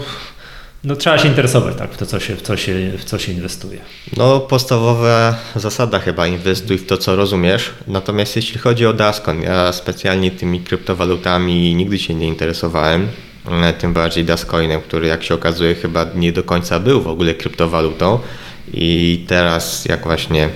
no 0.85 0.95
trzeba 0.95 1.17
się 1.17 1.27
interesować 1.27 1.75
tak, 1.75 1.93
w 1.93 1.97
to, 1.97 2.05
co 2.05 2.19
się, 2.19 2.35
w 2.35 2.41
co 2.41 2.57
się, 2.57 2.91
w 2.97 3.03
co 3.03 3.19
się 3.19 3.31
inwestuje. 3.31 3.79
No 4.17 4.39
podstawowa 4.39 5.37
zasada 5.55 5.99
chyba 5.99 6.27
inwestuj 6.27 6.77
w 6.77 6.85
to, 6.85 6.97
co 6.97 7.15
rozumiesz. 7.15 7.71
Natomiast 7.87 8.35
jeśli 8.35 8.59
chodzi 8.59 8.85
o 8.85 8.93
Dascon, 8.93 9.41
ja 9.41 9.73
specjalnie 9.73 10.31
tymi 10.31 10.59
kryptowalutami 10.59 11.75
nigdy 11.75 11.99
się 11.99 12.13
nie 12.13 12.27
interesowałem. 12.27 13.07
E, 13.51 13.73
tym 13.73 13.93
bardziej 13.93 14.25
Dascoinem, 14.25 14.81
który 14.81 15.07
jak 15.07 15.23
się 15.23 15.33
okazuje 15.33 15.75
chyba 15.75 16.05
nie 16.15 16.31
do 16.31 16.43
końca 16.43 16.79
był 16.79 17.01
w 17.01 17.07
ogóle 17.07 17.33
kryptowalutą. 17.33 18.19
I 18.73 19.25
teraz 19.27 19.85
jak 19.85 20.03
właśnie 20.03 20.43
e, 20.45 20.49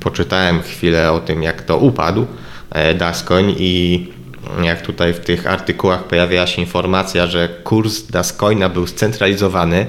poczytałem 0.00 0.62
chwilę 0.62 1.12
o 1.12 1.20
tym, 1.20 1.42
jak 1.42 1.62
to 1.62 1.78
upadł 1.78 2.26
e, 2.70 2.94
Dascoin 2.94 3.54
i 3.58 4.06
jak 4.62 4.82
tutaj 4.82 5.14
w 5.14 5.20
tych 5.20 5.46
artykułach 5.46 6.04
pojawiała 6.04 6.46
się 6.46 6.62
informacja, 6.62 7.26
że 7.26 7.48
kurs 7.48 8.06
Dascoina 8.06 8.68
był 8.68 8.86
scentralizowany, 8.86 9.86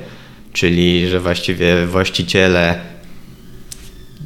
czyli 0.53 1.07
że 1.07 1.19
właściwie 1.19 1.85
właściciele, 1.85 2.79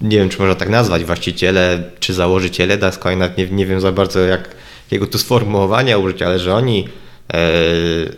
nie 0.01 0.17
wiem 0.17 0.29
czy 0.29 0.39
można 0.39 0.55
tak 0.55 0.69
nazwać, 0.69 1.03
właściciele 1.03 1.83
czy 1.99 2.13
założyciele 2.13 2.77
Dascoina, 2.77 3.29
nie, 3.37 3.47
nie 3.47 3.65
wiem 3.65 3.81
za 3.81 3.91
bardzo 3.91 4.19
jak, 4.19 4.55
jakiego 4.91 5.07
tu 5.07 5.17
sformułowania 5.17 5.97
użyć, 5.97 6.21
ale 6.21 6.39
że 6.39 6.55
oni, 6.55 6.87
e, 7.33 7.39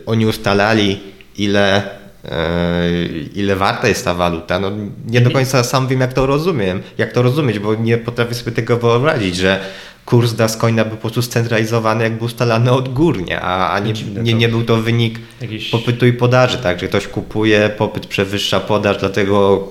oni 0.06 0.26
ustalali 0.26 0.98
ile 1.38 1.82
E, 2.30 3.06
ile 3.34 3.56
warta 3.56 3.88
jest 3.88 4.04
ta 4.04 4.14
waluta. 4.14 4.60
No, 4.60 4.70
nie 5.06 5.20
do 5.20 5.30
końca 5.30 5.64
sam 5.64 5.88
wiem, 5.88 6.00
jak 6.00 6.12
to 6.12 6.26
rozumiem, 6.26 6.82
jak 6.98 7.12
to 7.12 7.22
rozumieć, 7.22 7.58
bo 7.58 7.74
nie 7.74 7.98
potrafię 7.98 8.34
sobie 8.34 8.52
tego 8.52 8.76
wyobrazić, 8.76 9.36
że 9.36 9.60
kurs 10.06 10.34
Dascoina 10.34 10.84
był 10.84 10.96
po 10.96 11.02
prostu 11.02 11.22
scentralizowany, 11.22 12.04
jakby 12.04 12.24
ustalany 12.24 12.72
odgórnie, 12.72 13.40
a, 13.40 13.72
a 13.72 13.78
nie, 13.78 13.92
nie, 14.22 14.34
nie 14.34 14.48
był 14.48 14.64
to 14.64 14.76
wynik 14.76 15.18
Jakiś... 15.40 15.70
popytu 15.70 16.06
i 16.06 16.12
podaży, 16.12 16.58
tak, 16.58 16.80
że 16.80 16.88
ktoś 16.88 17.08
kupuje, 17.08 17.70
popyt 17.78 18.06
przewyższa 18.06 18.60
podaż, 18.60 18.96
dlatego 18.98 19.68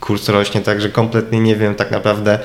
kurs 0.00 0.28
rośnie, 0.28 0.60
także 0.60 0.88
kompletnie 0.88 1.40
nie 1.40 1.56
wiem 1.56 1.74
tak 1.74 1.90
naprawdę 1.90 2.38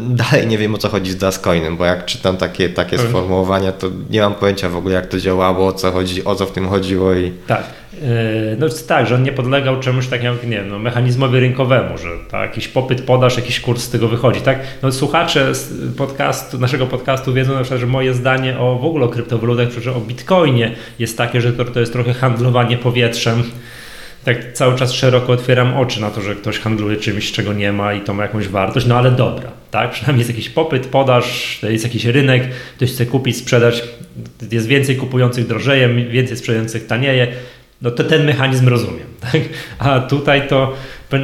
Dalej 0.00 0.46
nie 0.46 0.58
wiem 0.58 0.74
o 0.74 0.78
co 0.78 0.88
chodzi 0.88 1.10
z 1.10 1.16
Dascoinem, 1.16 1.76
bo 1.76 1.84
jak 1.84 2.04
czytam 2.04 2.36
takie, 2.36 2.68
takie 2.68 2.92
mhm. 2.92 3.10
sformułowania, 3.10 3.72
to 3.72 3.90
nie 4.10 4.20
mam 4.20 4.34
pojęcia 4.34 4.68
w 4.68 4.76
ogóle 4.76 4.94
jak 4.94 5.06
to 5.06 5.18
działało, 5.18 5.66
o 5.66 5.72
co, 5.72 5.92
chodzi, 5.92 6.24
o 6.24 6.34
co 6.34 6.46
w 6.46 6.52
tym 6.52 6.68
chodziło. 6.68 7.14
I... 7.14 7.32
Tak. 7.46 7.64
Yy, 7.92 8.56
no 8.58 8.66
tak, 8.88 9.06
że 9.06 9.14
on 9.14 9.22
nie 9.22 9.32
podlegał 9.32 9.80
czemuś 9.80 10.06
takiemu, 10.06 10.36
nie 10.44 10.56
wiem, 10.56 10.68
no, 10.68 10.78
mechanizmowi 10.78 11.40
rynkowemu, 11.40 11.98
że 11.98 12.08
tak, 12.30 12.50
jakiś 12.50 12.68
popyt, 12.68 13.02
podaż, 13.02 13.36
jakiś 13.36 13.60
kurs 13.60 13.82
z 13.82 13.90
tego 13.90 14.08
wychodzi, 14.08 14.40
tak? 14.40 14.58
No, 14.82 14.92
słuchacze 14.92 15.52
podcastu, 15.96 16.58
naszego 16.58 16.86
podcastu 16.86 17.34
wiedzą 17.34 17.54
na 17.54 17.60
przykład, 17.60 17.80
że 17.80 17.86
moje 17.86 18.14
zdanie 18.14 18.58
o 18.58 18.78
w 18.78 18.84
ogóle 18.84 19.04
o 19.04 19.08
kryptowalutach, 19.08 19.68
o 19.96 20.00
bitcoinie 20.00 20.74
jest 20.98 21.18
takie, 21.18 21.40
że 21.40 21.52
to, 21.52 21.64
to 21.64 21.80
jest 21.80 21.92
trochę 21.92 22.14
handlowanie 22.14 22.76
powietrzem. 22.76 23.42
Tak 24.24 24.52
cały 24.52 24.78
czas 24.78 24.92
szeroko 24.92 25.32
otwieram 25.32 25.76
oczy 25.76 26.00
na 26.00 26.10
to, 26.10 26.20
że 26.20 26.34
ktoś 26.34 26.58
handluje 26.58 26.96
czymś, 26.96 27.32
czego 27.32 27.52
nie 27.52 27.72
ma 27.72 27.94
i 27.94 28.00
to 28.00 28.14
ma 28.14 28.22
jakąś 28.22 28.48
wartość, 28.48 28.86
no 28.86 28.98
ale 28.98 29.10
dobra, 29.10 29.50
tak? 29.70 29.90
Przynajmniej 29.90 30.20
jest 30.20 30.30
jakiś 30.30 30.48
popyt, 30.48 30.86
podaż, 30.86 31.58
jest 31.62 31.84
jakiś 31.84 32.04
rynek, 32.04 32.48
ktoś 32.76 32.92
chce 32.92 33.06
kupić, 33.06 33.36
sprzedać, 33.36 33.82
jest 34.52 34.66
więcej 34.66 34.96
kupujących 34.96 35.46
drożeje, 35.46 35.88
więcej 35.88 36.36
sprzedających 36.36 36.86
tanieje, 36.86 37.26
no 37.82 37.90
to 37.90 38.04
ten 38.04 38.26
mechanizm 38.26 38.68
rozumiem. 38.68 39.06
Tak? 39.20 39.40
A 39.78 40.00
tutaj 40.00 40.48
to 40.48 40.72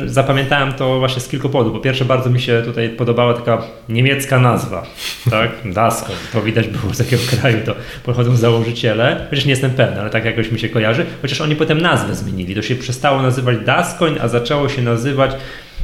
zapamiętałem 0.06 0.72
to 0.72 0.98
właśnie 0.98 1.22
z 1.22 1.28
kilku 1.28 1.48
powodów. 1.48 1.72
Po 1.72 1.80
pierwsze, 1.80 2.04
bardzo 2.04 2.30
mi 2.30 2.40
się 2.40 2.62
tutaj 2.64 2.88
podobała 2.88 3.34
taka 3.34 3.62
niemiecka 3.88 4.38
nazwa, 4.38 4.86
tak? 5.30 5.50
Dasko. 5.74 6.12
To 6.32 6.42
widać 6.42 6.68
było 6.68 6.94
z 6.94 6.98
jakiego 6.98 7.22
kraju 7.40 7.58
to 7.66 7.74
pochodzą 8.04 8.36
założyciele. 8.36 9.26
Chociaż 9.30 9.44
nie 9.44 9.50
jestem 9.50 9.70
pewny, 9.70 10.00
ale 10.00 10.10
tak 10.10 10.24
jakoś 10.24 10.52
mi 10.52 10.58
się 10.58 10.68
kojarzy. 10.68 11.06
Chociaż 11.22 11.40
oni 11.40 11.56
potem 11.56 11.80
nazwę 11.80 12.14
zmienili. 12.14 12.54
To 12.54 12.62
się 12.62 12.76
przestało 12.76 13.22
nazywać 13.22 13.58
Daskoin, 13.58 14.18
a 14.20 14.28
zaczęło 14.28 14.68
się 14.68 14.82
nazywać 14.82 15.30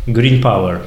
Green 0.09 0.41
Power. 0.41 0.79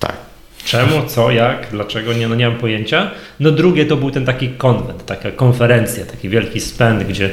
Tak. 0.00 0.16
Czemu, 0.64 1.06
co, 1.06 1.30
jak, 1.30 1.66
dlaczego, 1.70 2.12
nie, 2.12 2.28
no 2.28 2.34
nie 2.34 2.48
mam 2.48 2.58
pojęcia. 2.58 3.10
No 3.40 3.50
drugie 3.50 3.86
to 3.86 3.96
był 3.96 4.10
ten 4.10 4.24
taki 4.24 4.48
konwent, 4.48 5.06
taka 5.06 5.30
konferencja, 5.30 6.04
taki 6.04 6.28
wielki 6.28 6.60
spęd, 6.60 7.04
gdzie 7.04 7.30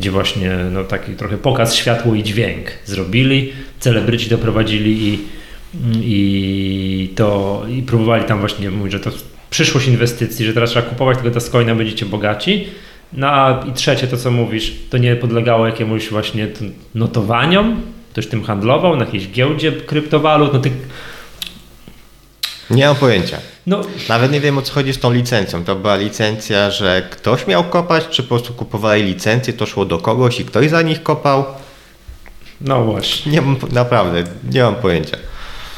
gdzie 0.00 0.10
właśnie 0.10 0.50
no, 0.72 0.84
taki 0.84 1.12
trochę 1.12 1.38
pokaz 1.38 1.74
światło 1.74 2.14
i 2.14 2.22
dźwięk 2.22 2.66
zrobili, 2.84 3.52
celebryci 3.80 4.30
doprowadzili 4.30 5.08
i, 5.08 5.18
i 6.02 7.08
to 7.16 7.62
i 7.70 7.82
próbowali 7.82 8.24
tam 8.24 8.40
właśnie 8.40 8.70
mówić, 8.70 8.92
że 8.92 9.00
to 9.00 9.10
przyszłość 9.50 9.86
inwestycji, 9.86 10.46
że 10.46 10.54
teraz 10.54 10.70
trzeba 10.70 10.88
kupować 10.88 11.18
tego 11.18 11.30
Tascoina, 11.30 11.74
będziecie 11.74 12.06
bogaci. 12.06 12.66
No 13.12 13.26
a 13.26 13.64
i 13.68 13.72
trzecie 13.72 14.06
to, 14.06 14.16
co 14.16 14.30
mówisz, 14.30 14.72
to 14.90 14.98
nie 14.98 15.16
podlegało 15.16 15.66
jakiemuś 15.66 16.08
właśnie 16.08 16.48
notowaniom, 16.94 17.82
ktoś 18.12 18.26
tym 18.26 18.44
handlował 18.44 18.96
na 18.96 19.04
jakiejś 19.04 19.28
giełdzie 19.28 19.72
kryptowalut, 19.72 20.52
no 20.52 20.60
tych 20.60 20.72
nie 22.70 22.86
mam 22.86 22.96
pojęcia. 22.96 23.38
No. 23.66 23.80
Nawet 24.08 24.32
nie 24.32 24.40
wiem 24.40 24.58
o 24.58 24.62
co 24.62 24.72
chodzi 24.72 24.92
z 24.92 24.98
tą 24.98 25.12
licencją. 25.12 25.64
To 25.64 25.76
była 25.76 25.96
licencja, 25.96 26.70
że 26.70 27.02
ktoś 27.10 27.46
miał 27.46 27.64
kopać, 27.64 28.08
czy 28.08 28.22
po 28.22 28.28
prostu 28.28 28.54
kupowali 28.54 29.02
licencję, 29.02 29.52
to 29.52 29.66
szło 29.66 29.84
do 29.84 29.98
kogoś 29.98 30.40
i 30.40 30.44
ktoś 30.44 30.70
za 30.70 30.82
nich 30.82 31.02
kopał? 31.02 31.44
No 32.60 32.84
właśnie. 32.84 33.32
Nie 33.32 33.42
naprawdę, 33.72 34.24
nie 34.52 34.62
mam 34.62 34.74
pojęcia. 34.74 35.16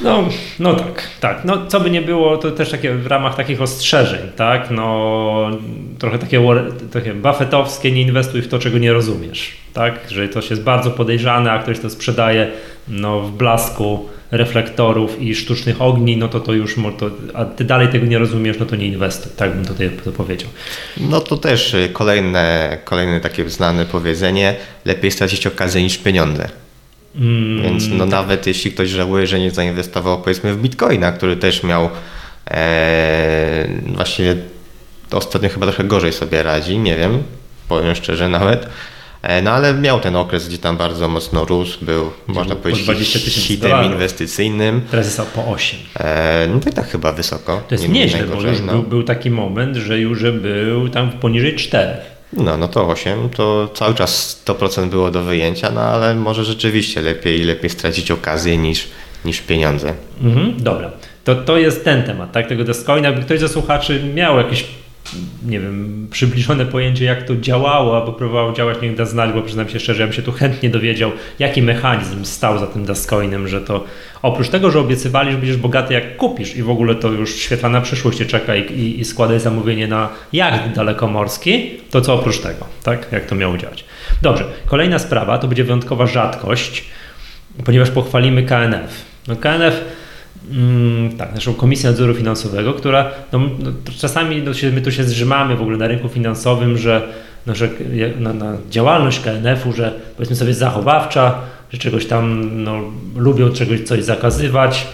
No, 0.03 0.25
no 0.59 0.75
tak, 0.75 1.09
tak. 1.21 1.45
No, 1.45 1.67
co 1.67 1.81
by 1.81 1.91
nie 1.91 2.03
było, 2.03 2.37
to 2.37 2.51
też 2.51 2.71
takie 2.71 2.95
w 2.95 3.07
ramach 3.07 3.35
takich 3.35 3.63
ostrzeżeń, 3.63 4.21
tak? 4.37 4.71
No, 4.71 5.51
trochę 5.99 6.19
takie, 6.19 6.43
takie 6.93 7.15
buffetowskie, 7.15 7.93
nie 7.93 8.03
inwestuj 8.03 8.43
w 8.43 8.49
to, 8.49 8.59
czego 8.59 8.79
nie 8.79 8.93
rozumiesz, 8.93 9.57
tak? 9.73 9.95
Że 10.09 10.29
to 10.29 10.41
jest 10.41 10.63
bardzo 10.63 10.91
podejrzane, 10.91 11.53
a 11.53 11.59
ktoś 11.59 11.81
to 11.81 11.91
sprzedaje 11.91 12.51
no, 12.89 13.21
w 13.21 13.31
blasku 13.31 14.09
reflektorów 14.33 15.23
i 15.23 15.35
sztucznych 15.35 15.83
ogni, 15.83 16.17
no 16.17 16.29
to 16.29 16.41
to 16.41 16.53
już, 16.53 16.77
to, 16.99 17.11
a 17.35 17.45
ty 17.45 17.65
dalej 17.65 17.89
tego 17.89 18.07
nie 18.07 18.19
rozumiesz, 18.19 18.57
no 18.61 18.67
to 18.67 18.77
nie 18.77 18.87
inwestuj, 18.87 19.33
tak 19.37 19.55
bym 19.55 19.65
tutaj 19.65 19.91
to 20.05 20.13
powiedział. 20.13 20.49
No 20.97 21.21
to 21.21 21.37
też 21.37 21.77
kolejne, 21.93 22.79
kolejne 22.85 23.21
takie 23.21 23.51
znane 23.51 23.85
powiedzenie, 23.87 24.55
lepiej 24.85 25.11
stracić 25.11 25.47
okazję 25.47 25.83
niż 25.83 25.99
pieniądze. 25.99 26.49
Mm, 27.17 27.63
Więc 27.63 27.89
no 27.89 27.99
tak. 27.99 28.09
nawet 28.09 28.47
jeśli 28.47 28.73
ktoś 28.73 28.89
żałuje, 28.89 29.27
że 29.27 29.41
nie 29.41 29.51
zainwestował 29.51 30.23
powiedzmy 30.23 30.55
w 30.55 30.63
Bitcoina, 30.63 31.13
który 31.13 31.37
też 31.37 31.63
miał 31.63 31.91
e, 32.51 33.69
właściwie 33.87 34.37
ostatnio 35.11 35.49
chyba 35.49 35.67
trochę 35.67 35.85
gorzej 35.85 36.13
sobie 36.13 36.43
radzi, 36.43 36.79
nie 36.79 36.97
wiem, 36.97 37.23
powiem 37.69 37.95
szczerze 37.95 38.29
nawet, 38.29 38.67
no 39.43 39.51
ale 39.51 39.75
miał 39.75 40.01
ten 40.01 40.17
okres, 40.17 40.49
gdzie 40.49 40.59
tam 40.59 40.77
bardzo 40.77 41.09
mocno 41.09 41.45
rósł, 41.45 41.85
był, 41.85 42.11
gdzie 42.29 42.39
można 42.39 42.55
był 42.55 42.63
powiedzieć, 42.63 43.09
hitem 43.29 43.85
inwestycyjnym. 43.85 44.83
Teraz 44.91 45.07
jest 45.07 45.33
po 45.33 45.47
8. 45.47 45.79
E, 46.01 46.49
no 46.55 46.71
i 46.71 46.75
tak 46.75 46.89
chyba 46.89 47.13
wysoko. 47.13 47.63
To 47.69 47.75
jest 47.75 47.89
nie 47.89 47.95
nieźle, 47.95 48.25
bo 48.25 48.43
już 48.43 48.61
no. 48.61 48.73
był, 48.73 48.83
był, 48.83 49.03
taki 49.03 49.31
moment, 49.31 49.77
że 49.77 49.99
już 49.99 50.23
był 50.23 50.89
tam 50.89 51.11
poniżej 51.11 51.57
4. 51.57 51.93
No, 52.33 52.57
no 52.57 52.69
to 52.69 52.89
8, 52.89 53.29
to 53.31 53.71
cały 53.75 53.95
czas 53.95 54.43
100% 54.47 54.89
było 54.89 55.11
do 55.11 55.23
wyjęcia, 55.23 55.71
no 55.71 55.81
ale 55.81 56.15
może 56.15 56.45
rzeczywiście 56.45 57.01
lepiej 57.01 57.45
lepiej 57.45 57.71
stracić 57.71 58.11
okazję 58.11 58.57
niż, 58.57 58.89
niż 59.25 59.41
pieniądze. 59.41 59.95
Mhm, 60.23 60.55
dobra, 60.59 60.91
to, 61.25 61.35
to 61.35 61.59
jest 61.59 61.85
ten 61.85 62.03
temat, 62.03 62.33
tak, 62.33 62.49
tego 62.49 62.65
Dogecoina. 62.65 63.09
Jakby 63.09 63.25
ktoś 63.25 63.41
ze 63.41 63.49
słuchaczy 63.49 64.03
miał 64.15 64.37
jakieś 64.37 64.65
nie 65.47 65.61
wiem, 65.61 66.09
przybliżone 66.11 66.67
pojęcie, 66.67 67.05
jak 67.05 67.23
to 67.23 67.37
działało, 67.37 67.97
albo 67.97 68.13
próbował 68.13 68.55
działać, 68.55 68.79
niech 68.83 68.97
da 68.97 69.05
znać, 69.05 69.33
bo 69.33 69.43
przyznam 69.43 69.69
się 69.69 69.81
szczerze, 69.81 70.01
ja 70.01 70.07
bym 70.07 70.17
się 70.17 70.23
tu 70.23 70.33
chętnie 70.33 70.71
dowiedział, 70.71 71.13
jaki 71.39 71.63
mechanizm 71.63 72.25
stał 72.25 72.59
za 72.59 72.67
tym 72.67 72.85
Dascoinem, 72.85 73.49
że 73.49 73.61
to 73.61 73.85
oprócz 74.23 74.49
tego, 74.49 74.71
że 74.71 74.81
obiecywali, 74.81 75.33
że 75.33 75.39
będziesz 75.39 75.57
bogaty 75.57 75.95
jak 75.95 76.17
kupisz 76.17 76.57
i 76.57 76.63
w 76.63 76.71
ogóle 76.71 76.95
to 76.95 77.09
już 77.09 77.35
świetlana 77.35 77.81
przyszłość 77.81 78.19
cię 78.19 78.27
czeka 78.27 78.57
i, 78.57 78.73
i, 78.73 79.01
i 79.01 79.05
składaj 79.05 79.41
zamówienie 79.41 79.89
na 79.89 80.09
jacht 80.33 80.73
dalekomorski, 80.75 81.71
to 81.91 82.01
co 82.01 82.15
oprócz 82.15 82.39
tego, 82.39 82.67
tak? 82.83 83.07
Jak 83.13 83.27
to 83.27 83.35
miało 83.35 83.59
działać. 83.59 83.85
Dobrze, 84.23 84.45
kolejna 84.67 84.99
sprawa, 84.99 85.39
to 85.39 85.49
będzie 85.49 85.65
wyjątkowa 85.65 86.07
rzadkość, 86.07 86.85
ponieważ 87.65 87.91
pochwalimy 87.91 88.43
KNF. 88.43 89.05
No 89.29 89.37
KNF 89.37 89.85
Mm, 90.51 91.17
tak, 91.17 91.35
naszą 91.35 91.55
Komisję 91.55 91.91
Nadzoru 91.91 92.15
Finansowego, 92.15 92.75
która 92.75 93.11
no, 93.33 93.39
no, 93.39 93.73
czasami 93.99 94.43
no, 94.43 94.55
się, 94.55 94.71
my 94.71 94.83
tu 94.83 94.93
się 94.93 95.05
zrzymamy 95.05 95.57
w 95.57 95.63
ogóle 95.63 95.77
na 95.77 95.87
rynku 95.87 96.09
finansowym, 96.09 96.79
że, 96.79 97.09
no, 97.47 97.55
że 97.55 97.69
na, 98.19 98.33
na 98.33 98.57
działalność 98.71 99.21
KNF-u, 99.21 99.73
że 99.73 100.01
powiedzmy 100.17 100.37
sobie 100.37 100.55
zachowawcza, 100.55 101.35
że 101.73 101.79
czegoś 101.79 102.07
tam 102.07 102.51
no, 102.65 102.81
lubią 103.17 103.51
czegoś 103.51 103.81
coś 103.81 104.05
zakazywać, 104.05 104.87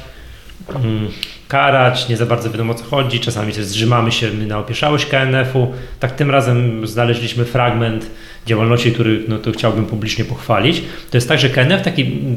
mm, 0.74 1.08
karać, 1.48 2.08
nie 2.08 2.16
za 2.16 2.26
bardzo 2.26 2.50
wiadomo 2.50 2.72
o 2.72 2.76
co 2.76 2.84
chodzi, 2.84 3.20
czasami 3.20 3.52
też 3.52 3.64
zrzymamy 3.64 4.12
się 4.12 4.32
na 4.32 4.58
opieszałość 4.58 5.06
KNF-u. 5.06 5.72
Tak 6.00 6.12
tym 6.12 6.30
razem 6.30 6.86
znaleźliśmy 6.86 7.44
fragment 7.44 8.10
działalności, 8.46 8.92
który 8.92 9.24
no, 9.28 9.38
to 9.38 9.52
chciałbym 9.52 9.86
publicznie 9.86 10.24
pochwalić. 10.24 10.82
To 11.10 11.16
jest 11.16 11.28
tak, 11.28 11.38
że 11.38 11.50
KNF 11.50 11.82
taki 11.82 12.02
mm, 12.02 12.36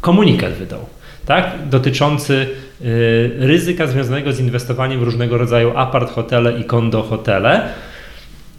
komunikat 0.00 0.52
wydał 0.52 0.91
tak? 1.26 1.50
dotyczący 1.70 2.46
y, 2.80 3.30
ryzyka 3.38 3.86
związanego 3.86 4.32
z 4.32 4.40
inwestowaniem 4.40 5.00
w 5.00 5.02
różnego 5.02 5.38
rodzaju 5.38 5.72
apart 5.76 6.10
hotele 6.10 6.60
i 6.60 6.64
kondo 6.64 7.02
hotele. 7.02 7.68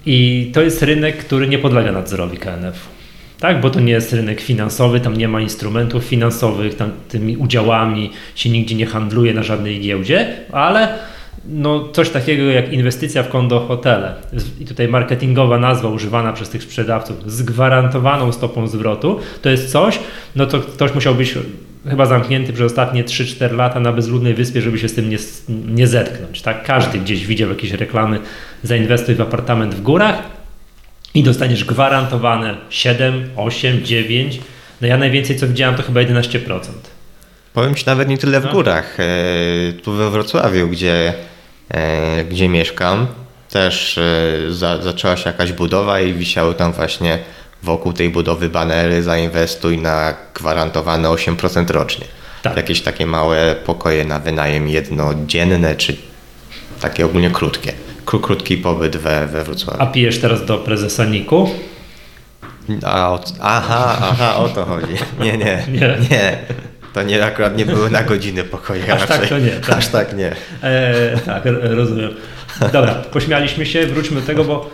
I 0.05 0.51
to 0.53 0.61
jest 0.61 0.83
rynek, 0.83 1.17
który 1.17 1.47
nie 1.47 1.59
podlega 1.59 1.91
nadzorowi 1.91 2.37
KNF. 2.37 2.93
Tak, 3.39 3.61
bo 3.61 3.69
to 3.69 3.79
nie 3.79 3.91
jest 3.91 4.13
rynek 4.13 4.41
finansowy, 4.41 4.99
tam 4.99 5.17
nie 5.17 5.27
ma 5.27 5.41
instrumentów 5.41 6.03
finansowych, 6.03 6.75
tam 6.75 6.91
tymi 7.09 7.37
udziałami 7.37 8.11
się 8.35 8.49
nigdzie 8.49 8.75
nie 8.75 8.85
handluje 8.85 9.33
na 9.33 9.43
żadnej 9.43 9.81
giełdzie, 9.81 10.27
ale 10.51 10.87
no, 11.45 11.89
coś 11.93 12.09
takiego 12.09 12.43
jak 12.43 12.73
inwestycja 12.73 13.23
w 13.23 13.29
kondo 13.29 13.59
hotele 13.59 14.15
i 14.59 14.65
tutaj 14.65 14.87
marketingowa 14.87 15.59
nazwa 15.59 15.89
używana 15.89 16.33
przez 16.33 16.49
tych 16.49 16.63
sprzedawców 16.63 17.31
z 17.31 17.43
gwarantowaną 17.43 18.31
stopą 18.31 18.67
zwrotu, 18.67 19.19
to 19.41 19.49
jest 19.49 19.71
coś, 19.71 19.99
no 20.35 20.45
to 20.45 20.59
ktoś 20.59 20.93
musiał 20.93 21.15
być 21.15 21.35
chyba 21.89 22.05
zamknięty 22.05 22.53
przez 22.53 22.65
ostatnie 22.65 23.03
3-4 23.03 23.55
lata 23.55 23.79
na 23.79 23.91
bezludnej 23.91 24.33
wyspie, 24.33 24.61
żeby 24.61 24.79
się 24.79 24.89
z 24.89 24.93
tym 24.93 25.09
nie, 25.09 25.17
nie 25.49 25.87
zetknąć. 25.87 26.41
Tak? 26.41 26.63
Każdy 26.63 26.99
gdzieś 26.99 27.25
widział 27.25 27.49
jakieś 27.49 27.71
reklamy, 27.71 28.19
zainwestuj 28.63 29.15
w 29.15 29.21
apartament 29.21 29.75
w 29.75 29.81
górach 29.81 30.23
i 31.13 31.23
dostaniesz 31.23 31.65
gwarantowane 31.65 32.57
7, 32.69 33.29
8, 33.35 33.85
9. 33.85 34.39
No 34.81 34.87
ja 34.87 34.97
najwięcej 34.97 35.35
co 35.35 35.47
widziałem 35.47 35.75
to 35.75 35.83
chyba 35.83 36.01
11%. 36.01 36.59
Powiem 37.53 37.75
Ci 37.75 37.83
nawet 37.85 38.09
nie 38.09 38.17
tyle 38.17 38.41
w 38.41 38.45
no. 38.45 38.51
górach. 38.51 38.99
E, 38.99 39.03
tu 39.73 39.91
we 39.91 40.09
Wrocławiu, 40.09 40.67
gdzie, 40.67 41.13
e, 41.69 42.25
gdzie 42.25 42.49
mieszkam, 42.49 43.07
też 43.49 43.97
e, 43.97 44.01
za, 44.49 44.81
zaczęła 44.81 45.17
się 45.17 45.29
jakaś 45.29 45.51
budowa 45.51 45.99
i 45.99 46.13
wisiały 46.13 46.53
tam 46.53 46.73
właśnie 46.73 47.19
wokół 47.63 47.93
tej 47.93 48.09
budowy 48.09 48.49
banery 48.49 49.03
zainwestuj 49.03 49.77
na 49.77 50.13
gwarantowane 50.33 51.09
8% 51.09 51.71
rocznie. 51.71 52.05
Tak. 52.41 52.57
Jakieś 52.57 52.81
takie 52.81 53.05
małe 53.05 53.55
pokoje 53.65 54.05
na 54.05 54.19
wynajem 54.19 54.67
jednodzienne, 54.67 55.75
czy 55.75 55.95
takie 56.81 57.05
ogólnie 57.05 57.29
krótkie. 57.29 57.73
Krótki 58.05 58.57
pobyt 58.57 58.97
we, 58.97 59.27
we 59.27 59.43
Wrocławiu. 59.43 59.81
A 59.81 59.85
pijesz 59.85 60.19
teraz 60.19 60.45
do 60.45 60.57
prezesa 60.57 61.05
Niku? 61.05 61.49
A, 62.83 63.11
o, 63.11 63.19
aha, 63.41 63.97
aha, 64.01 64.35
o 64.35 64.49
to 64.49 64.65
chodzi. 64.65 64.93
Nie, 65.19 65.37
nie, 65.37 65.63
nie. 65.73 65.97
nie. 66.11 66.37
To 66.93 67.03
nie, 67.03 67.25
akurat 67.25 67.57
nie 67.57 67.65
były 67.65 67.89
na 67.89 68.03
godziny 68.03 68.43
pokoje. 68.43 68.93
Aż 68.93 69.07
tak 69.07 69.27
to 69.27 69.39
nie. 69.39 69.51
Tak. 69.51 69.77
Aż 69.77 69.87
tak 69.87 70.17
nie. 70.17 70.35
E, 70.63 71.17
tak, 71.25 71.43
rozumiem. 71.61 72.13
Dobra, 72.73 72.93
pośmialiśmy 72.95 73.65
się, 73.65 73.87
wróćmy 73.87 74.21
do 74.21 74.27
tego, 74.27 74.43
bo, 74.43 74.69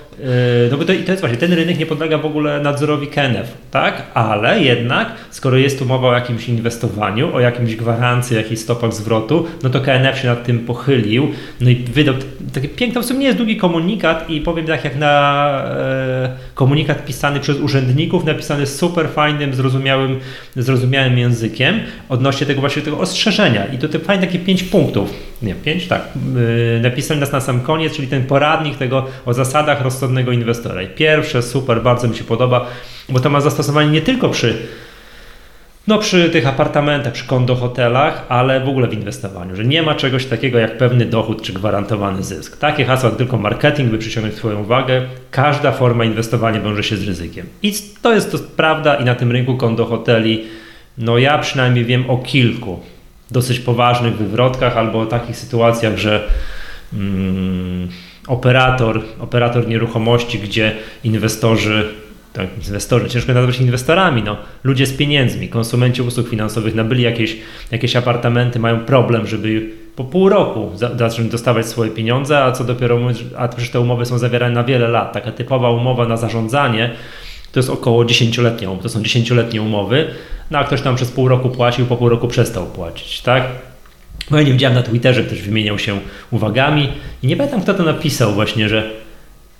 no 0.72 0.78
bo 0.78 0.86
to, 0.86 0.94
to 1.06 1.12
jest 1.12 1.20
właśnie, 1.20 1.38
ten 1.38 1.54
rynek 1.54 1.80
nie 1.80 1.86
podlega 1.86 2.18
w 2.18 2.26
ogóle 2.26 2.60
nadzorowi 2.60 3.08
KNF, 3.08 3.58
tak? 3.72 4.04
Ale 4.14 4.62
jednak, 4.62 5.12
skoro 5.32 5.58
jest 5.58 5.80
tu 5.80 5.86
mowa 5.86 6.08
o 6.08 6.14
jakimś 6.14 6.50
inwestowaniu, 6.50 7.36
o 7.36 7.40
jakimś 7.40 7.76
gwarancji, 7.76 8.36
jakichś 8.36 8.62
stopach 8.62 8.94
zwrotu, 8.94 9.46
no 9.64 9.70
to 9.70 9.82
KNF 9.82 10.20
się 10.20 10.28
nad 10.28 10.44
tym 10.44 10.60
pochylił, 10.60 11.28
no 11.62 11.70
i 11.70 11.76
wydał 11.76 12.16
taki 12.54 12.70
piękny, 12.70 13.02
w 13.02 13.06
sumie 13.06 13.20
nie 13.20 13.26
jest 13.26 13.38
długi 13.38 13.58
komunikat 13.58 14.30
i 14.30 14.42
powiem 14.42 14.66
tak 14.66 14.84
jak 14.84 14.96
na 14.96 15.64
e, 15.66 16.30
komunikat 16.56 17.06
pisany 17.06 17.40
przez 17.40 17.60
urzędników, 17.60 18.26
napisany 18.26 18.66
super 18.66 19.10
fajnym, 19.10 19.54
zrozumiałym, 19.54 20.20
zrozumiałym 20.56 21.18
językiem 21.18 21.80
odnośnie 22.10 22.48
tego 22.48 22.62
właśnie 22.62 22.82
tego 22.82 23.00
ostrzeżenia. 23.00 23.66
I 23.66 23.78
to 23.78 23.88
te 23.88 24.00
fajne 24.00 24.28
takie 24.28 24.40
pięć 24.40 24.64
punktów, 24.64 25.14
nie 25.42 25.56
pięć, 25.56 25.88
tak, 25.88 26.02
yy, 26.36 26.80
napisali 26.82 27.20
nas 27.20 27.32
na 27.32 27.42
sam 27.42 27.62
koniec, 27.62 27.96
czyli 27.96 28.08
ten 28.08 28.24
poradnik 28.24 28.78
tego 28.78 29.06
o 29.26 29.34
zasadach 29.34 29.82
rozsądnego 30.10 30.32
inwestora. 30.32 30.82
I 30.82 30.88
pierwsze, 30.88 31.42
super, 31.42 31.82
bardzo 31.82 32.08
mi 32.08 32.16
się 32.16 32.24
podoba, 32.24 32.66
bo 33.10 33.20
to 33.20 33.30
ma 33.30 33.42
zastosowanie 33.42 33.90
nie 33.90 34.02
tylko 34.02 34.30
przy 34.30 34.58
no 35.88 35.98
przy 35.98 36.30
tych 36.30 36.48
apartamentach, 36.48 37.14
przy 37.14 37.28
kondohotelach, 37.28 38.26
ale 38.30 38.60
w 38.60 38.70
ogóle 38.70 38.88
w 38.88 38.94
inwestowaniu, 38.94 39.56
że 39.56 39.66
nie 39.66 39.84
ma 39.84 39.96
czegoś 39.96 40.26
takiego 40.26 40.60
jak 40.60 40.78
pewny 40.78 41.06
dochód 41.06 41.42
czy 41.42 41.54
gwarantowany 41.54 42.24
zysk. 42.24 42.58
Takie 42.58 42.86
hasła 42.86 43.12
tylko 43.12 43.38
marketing, 43.38 43.92
by 43.92 43.98
przyciągnąć 43.98 44.36
Twoją 44.36 44.62
uwagę. 44.62 45.02
Każda 45.32 45.72
forma 45.72 46.06
inwestowania 46.06 46.62
wiąże 46.62 46.84
się 46.84 46.98
z 46.98 47.08
ryzykiem. 47.08 47.46
I 47.64 47.74
to 48.02 48.14
jest 48.14 48.32
to 48.32 48.38
prawda 48.56 48.96
i 48.96 49.06
na 49.06 49.16
tym 49.16 49.32
rynku 49.32 49.58
kondohoteli, 49.58 50.44
no 50.98 51.18
ja 51.18 51.38
przynajmniej 51.38 51.86
wiem 51.86 52.10
o 52.10 52.18
kilku 52.18 52.80
dosyć 53.32 53.60
poważnych 53.60 54.18
wywrotkach 54.18 54.78
albo 54.78 55.00
o 55.00 55.06
takich 55.06 55.38
sytuacjach, 55.38 55.98
że 55.98 56.28
mm, 56.94 57.90
operator, 58.30 59.02
operator 59.20 59.68
nieruchomości, 59.68 60.40
gdzie 60.40 60.76
inwestorzy 61.04 61.90
tak, 62.34 62.48
inwestorzy, 62.68 63.10
ciężko 63.10 63.34
nazwać 63.34 63.60
inwestorami, 63.60 64.24
no, 64.24 64.38
ludzie 64.64 64.86
z 64.86 64.98
pieniędzmi, 64.98 65.50
konsumenci 65.50 66.02
usług 66.02 66.30
finansowych 66.30 66.76
nabyli 66.76 67.04
jakieś, 67.04 67.38
jakieś 67.72 67.96
apartamenty, 67.96 68.60
mają 68.60 68.80
problem, 68.80 69.28
żeby 69.28 69.70
po 69.96 70.04
pół 70.04 70.30
roku 70.30 70.72
zacząć 70.96 71.32
dostawać 71.32 71.66
swoje 71.66 71.92
pieniądze, 71.92 72.44
a 72.44 72.52
co 72.52 72.64
dopiero, 72.64 73.00
a 73.38 73.48
przecież 73.48 73.70
te 73.70 73.80
umowy 73.80 74.06
są 74.06 74.18
zawierane 74.18 74.56
na 74.56 74.64
wiele 74.64 74.88
lat. 74.88 75.14
Taka 75.14 75.32
typowa 75.32 75.70
umowa 75.70 76.08
na 76.08 76.18
zarządzanie 76.18 76.92
to 77.52 77.60
jest 77.60 77.70
około 77.70 78.04
10-letnia, 78.04 78.70
to 78.82 78.90
są 78.90 79.02
10-letnie 79.02 79.62
umowy, 79.62 80.08
no 80.52 80.60
a 80.60 80.64
ktoś 80.64 80.82
tam 80.82 80.96
przez 80.96 81.12
pół 81.12 81.28
roku 81.28 81.50
płacił, 81.50 81.86
po 81.86 81.98
pół 81.98 82.10
roku 82.10 82.28
przestał 82.28 82.66
płacić, 82.66 83.22
tak? 83.22 83.44
Bo 84.32 84.38
ja 84.38 84.44
nie 84.44 84.52
widziałem 84.52 84.76
na 84.76 84.84
Twitterze, 84.84 85.24
ktoś 85.24 85.42
wymieniał 85.42 85.80
się 85.80 86.00
uwagami 86.32 86.90
i 87.24 87.28
nie 87.28 87.38
pamiętam 87.38 87.62
kto 87.62 87.74
to 87.74 87.84
napisał 87.84 88.34
właśnie, 88.34 88.70
że 88.70 88.92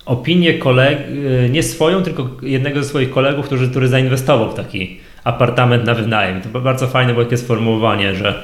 opinię 0.06 0.54
koleg, 0.54 0.98
y, 1.44 1.48
nie 1.50 1.62
swoją, 1.62 2.02
tylko 2.02 2.28
jednego 2.42 2.82
ze 2.82 2.88
swoich 2.88 3.10
kolegów, 3.10 3.46
który, 3.46 3.68
który 3.68 3.88
zainwestował 3.88 4.50
w 4.50 4.54
taki 4.54 5.00
apartament 5.24 5.84
na 5.84 5.94
wynajem. 5.94 6.40
To 6.40 6.60
bardzo 6.60 6.86
fajne 6.86 7.12
było 7.12 7.24
takie 7.24 7.36
sformułowanie, 7.36 8.14
że 8.14 8.42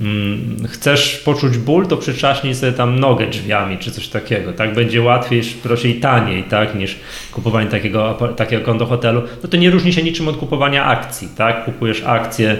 mm, 0.00 0.56
chcesz 0.68 1.16
poczuć 1.16 1.58
ból, 1.58 1.86
to 1.86 1.96
przyczaśnij 1.96 2.54
sobie 2.54 2.72
tam 2.72 3.00
nogę 3.00 3.26
drzwiami, 3.26 3.78
czy 3.78 3.90
coś 3.90 4.08
takiego. 4.08 4.52
Tak 4.52 4.74
będzie 4.74 5.02
łatwiej, 5.02 5.42
i 5.84 5.94
taniej, 5.94 6.44
tak, 6.44 6.74
niż 6.74 6.96
kupowanie 7.32 7.70
takiego, 7.70 8.18
takiego 8.36 8.64
kondo 8.64 8.86
hotelu. 8.86 9.22
No 9.42 9.48
to 9.48 9.56
nie 9.56 9.70
różni 9.70 9.92
się 9.92 10.02
niczym 10.02 10.28
od 10.28 10.36
kupowania 10.36 10.84
akcji, 10.84 11.28
tak? 11.36 11.64
Kupujesz 11.64 12.02
akcję 12.06 12.56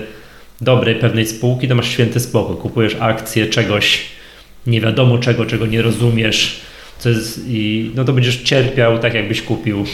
dobrej, 0.61 0.95
pewnej 0.95 1.27
spółki, 1.27 1.69
to 1.69 1.75
masz 1.75 1.89
święty 1.89 2.21
spokój. 2.21 2.57
Kupujesz 2.57 2.97
akcję 3.01 3.47
czegoś, 3.47 4.03
nie 4.67 4.81
wiadomo 4.81 5.19
czego, 5.19 5.47
czego 5.47 5.67
nie 5.67 5.83
rozumiesz, 5.83 6.61
co 6.99 7.09
jest, 7.09 7.41
i 7.49 7.91
no 7.95 8.05
to 8.05 8.13
będziesz 8.13 8.43
cierpiał 8.43 8.99
tak 8.99 9.15
jakbyś 9.15 9.43
kupił 9.43 9.85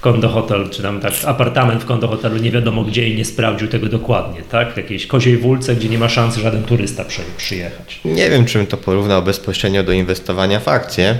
kondo 0.00 0.28
hotel, 0.28 0.70
czy 0.70 0.82
tam 0.82 1.00
tak 1.00 1.12
apartament 1.24 1.82
w 1.82 1.86
kondo 1.86 2.08
hotelu, 2.08 2.36
nie 2.36 2.50
wiadomo 2.50 2.84
gdzie 2.84 3.08
i 3.08 3.16
nie 3.16 3.24
sprawdził 3.24 3.68
tego 3.68 3.86
dokładnie, 3.86 4.42
tak? 4.50 4.74
W 4.74 4.76
jakiejś 4.76 5.06
koziej 5.06 5.36
wólce, 5.36 5.76
gdzie 5.76 5.88
nie 5.88 5.98
ma 5.98 6.08
szansy 6.08 6.40
żaden 6.40 6.62
turysta 6.62 7.04
przyjechać. 7.36 8.00
Nie 8.04 8.30
wiem, 8.30 8.44
czym 8.44 8.66
to 8.66 8.76
porównał 8.76 9.22
bezpośrednio 9.22 9.82
do 9.82 9.92
inwestowania 9.92 10.60
w 10.60 10.68
akcje, 10.68 11.18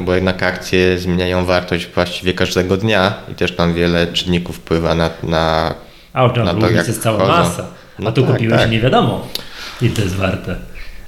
bo 0.00 0.14
jednak 0.14 0.42
akcje 0.42 0.98
zmieniają 0.98 1.44
wartość 1.44 1.86
właściwie 1.94 2.32
każdego 2.32 2.76
dnia 2.76 3.14
i 3.32 3.34
też 3.34 3.52
tam 3.52 3.74
wiele 3.74 4.06
czynników 4.06 4.56
wpływa 4.56 4.94
na, 4.94 5.10
na, 5.22 5.74
A, 6.12 6.26
na 6.26 6.54
to, 6.54 6.70
jak 6.70 6.88
jest 6.88 7.02
cała 7.02 7.26
masa. 7.26 7.66
A 7.98 8.02
no 8.02 8.12
tu 8.12 8.22
tak, 8.22 8.32
kupiłeś 8.32 8.60
tak. 8.60 8.70
nie 8.70 8.80
wiadomo, 8.80 9.28
ile 9.82 9.94
to 9.94 10.02
jest 10.02 10.14
warte. 10.14 10.56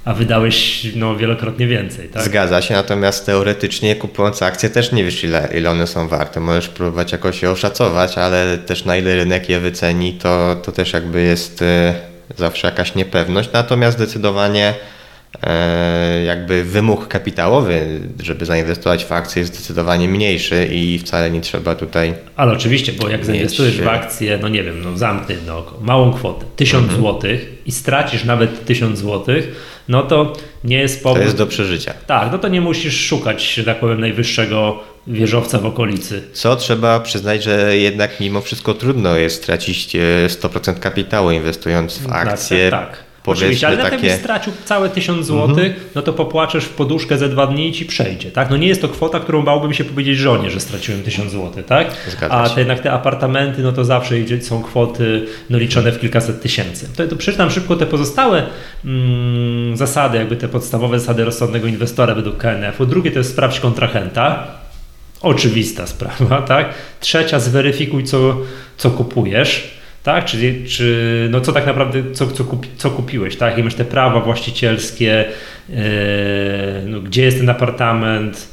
a 0.05 0.14
wydałeś 0.14 0.87
no, 0.96 1.16
wielokrotnie 1.16 1.66
więcej. 1.66 2.09
Tak? 2.09 2.22
Zgadza 2.22 2.62
się, 2.62 2.74
natomiast 2.74 3.27
teoretycznie 3.27 3.96
kupując 3.96 4.42
akcje 4.42 4.70
też 4.70 4.92
nie 4.92 5.05
wiesz 5.05 5.24
ile, 5.24 5.48
ile 5.55 5.70
one 5.70 5.87
są 5.87 6.09
warte. 6.09 6.40
Możesz 6.40 6.68
próbować 6.68 7.12
jakoś 7.12 7.42
je 7.42 7.51
oszacować, 7.51 8.18
ale 8.18 8.59
też 8.59 8.85
na 8.85 8.96
ile 8.96 9.16
rynek 9.16 9.48
je 9.48 9.61
wyceni, 9.61 10.12
to, 10.12 10.57
to 10.62 10.72
też 10.72 10.92
jakby 10.92 11.22
jest 11.22 11.62
e, 11.62 11.94
zawsze 12.37 12.66
jakaś 12.66 12.94
niepewność. 12.94 13.51
Natomiast 13.53 13.96
zdecydowanie 13.96 14.74
jakby 16.26 16.64
wymóg 16.64 17.08
kapitałowy, 17.08 18.00
żeby 18.22 18.46
zainwestować 18.46 19.04
w 19.04 19.12
akcje 19.12 19.40
jest 19.40 19.54
zdecydowanie 19.54 20.08
mniejszy 20.08 20.68
i 20.72 20.98
wcale 20.98 21.30
nie 21.30 21.40
trzeba 21.40 21.74
tutaj 21.74 22.14
Ale 22.36 22.52
oczywiście, 22.52 22.92
bo 22.92 23.08
jak 23.08 23.24
zainwestujesz 23.24 23.80
w 23.80 23.88
akcję, 23.88 24.38
no 24.42 24.48
nie 24.48 24.62
wiem, 24.62 24.82
no 24.82 24.96
zamknę 24.98 25.34
jedno 25.34 25.58
oko, 25.58 25.78
małą 25.80 26.12
kwotę, 26.12 26.44
1000 26.56 26.82
Mhm. 26.82 27.00
złotych 27.00 27.48
i 27.66 27.72
stracisz 27.72 28.24
nawet 28.24 28.64
1000 28.64 28.98
złotych, 28.98 29.48
no 29.88 30.02
to 30.02 30.32
nie 30.64 30.78
jest 30.78 31.02
powód... 31.02 31.18
to 31.18 31.24
jest 31.24 31.36
do 31.36 31.46
przeżycia. 31.46 31.94
Tak, 32.06 32.32
no 32.32 32.38
to 32.38 32.48
nie 32.48 32.60
musisz 32.60 33.06
szukać, 33.06 33.54
że 33.54 33.64
tak 33.64 33.80
powiem, 33.80 34.00
najwyższego 34.00 34.80
wieżowca 35.06 35.58
w 35.58 35.66
okolicy. 35.66 36.22
Co 36.32 36.56
trzeba 36.56 37.00
przyznać, 37.00 37.42
że 37.42 37.76
jednak 37.76 38.20
mimo 38.20 38.40
wszystko 38.40 38.74
trudno 38.74 39.16
jest 39.16 39.36
stracić 39.42 39.96
e, 39.96 39.98
100% 40.28 40.78
kapitału 40.78 41.30
inwestując 41.30 41.98
w 41.98 42.12
akcje. 42.12 42.70
Tak, 42.70 42.90
tak. 42.90 42.90
Powiedzmy 42.90 43.07
Oczywiście, 43.26 43.66
ale 43.66 43.76
nawet 43.76 43.92
takie. 43.92 44.07
Jakbyś 44.07 44.24
stracił 44.24 44.52
całe 44.64 44.88
1000 44.88 45.26
złotych, 45.26 45.90
no 45.94 46.02
to 46.02 46.12
popłaczesz 46.12 46.64
w 46.64 46.68
poduszkę 46.68 47.18
ze 47.18 47.28
dwa 47.28 47.46
dni 47.46 47.68
i 47.68 47.72
ci 47.72 47.85
przejdzie, 47.87 48.31
tak? 48.31 48.50
No 48.50 48.57
nie 48.57 48.68
jest 48.68 48.83
to 48.83 48.88
kwota, 48.88 49.20
którą 49.20 49.42
bałbym 49.42 49.74
się 49.74 49.85
powiedzieć 49.85 50.18
żonie, 50.18 50.50
że 50.50 50.61
straciłem 50.61 51.02
1000 51.02 51.33
złotych, 51.33 51.66
tak? 51.66 51.87
Zgadza 52.09 52.35
A 52.35 52.48
te, 52.48 52.61
jednak 52.61 52.81
te 52.81 52.92
apartamenty, 52.92 53.62
no 53.62 53.72
to 53.72 53.85
zawsze 53.85 54.20
idzie- 54.20 54.42
są 54.42 54.62
kwoty 54.62 55.26
no, 55.50 55.59
liczone 55.59 55.92
w 55.92 56.00
kilkaset 56.00 56.42
tysięcy. 56.42 56.88
To, 56.96 57.07
to 57.07 57.16
przeczytam 57.16 57.50
szybko 57.50 57.76
te 57.76 57.87
pozostałe 57.87 58.46
mm, 58.85 59.76
zasady, 59.76 60.18
jakby 60.18 60.37
te 60.37 60.48
podstawowe 60.48 61.00
zasady 61.00 61.24
rozsądnego 61.24 61.66
inwestora 61.66 62.14
według 62.14 62.37
KNF-u. 62.37 62.87
Drugie 62.87 63.11
to 63.11 63.18
jest 63.18 63.31
sprawdź 63.31 63.61
kontrahenta. 63.61 64.46
Oczywista 65.20 65.87
sprawa, 65.87 66.42
tak? 66.54 66.74
Trzecia, 67.00 67.40
zweryfikuj, 67.40 68.04
co, 68.04 68.37
co 68.76 68.90
kupujesz, 68.90 69.77
tak? 70.08 70.24
Czyli, 70.24 70.66
czy, 70.68 71.28
no 71.30 71.40
co 71.40 71.52
tak 71.52 71.66
naprawdę, 71.66 72.02
co, 72.12 72.26
co, 72.26 72.44
kupi, 72.44 72.68
co 72.76 72.90
kupiłeś, 72.90 73.36
tak? 73.36 73.50
Jakie 73.50 73.64
masz 73.64 73.74
te 73.74 73.84
prawa 73.84 74.20
właścicielskie, 74.20 75.24
yy, 75.68 75.76
no, 76.86 77.00
gdzie 77.00 77.22
jest 77.22 77.38
ten 77.38 77.50
apartament, 77.50 78.48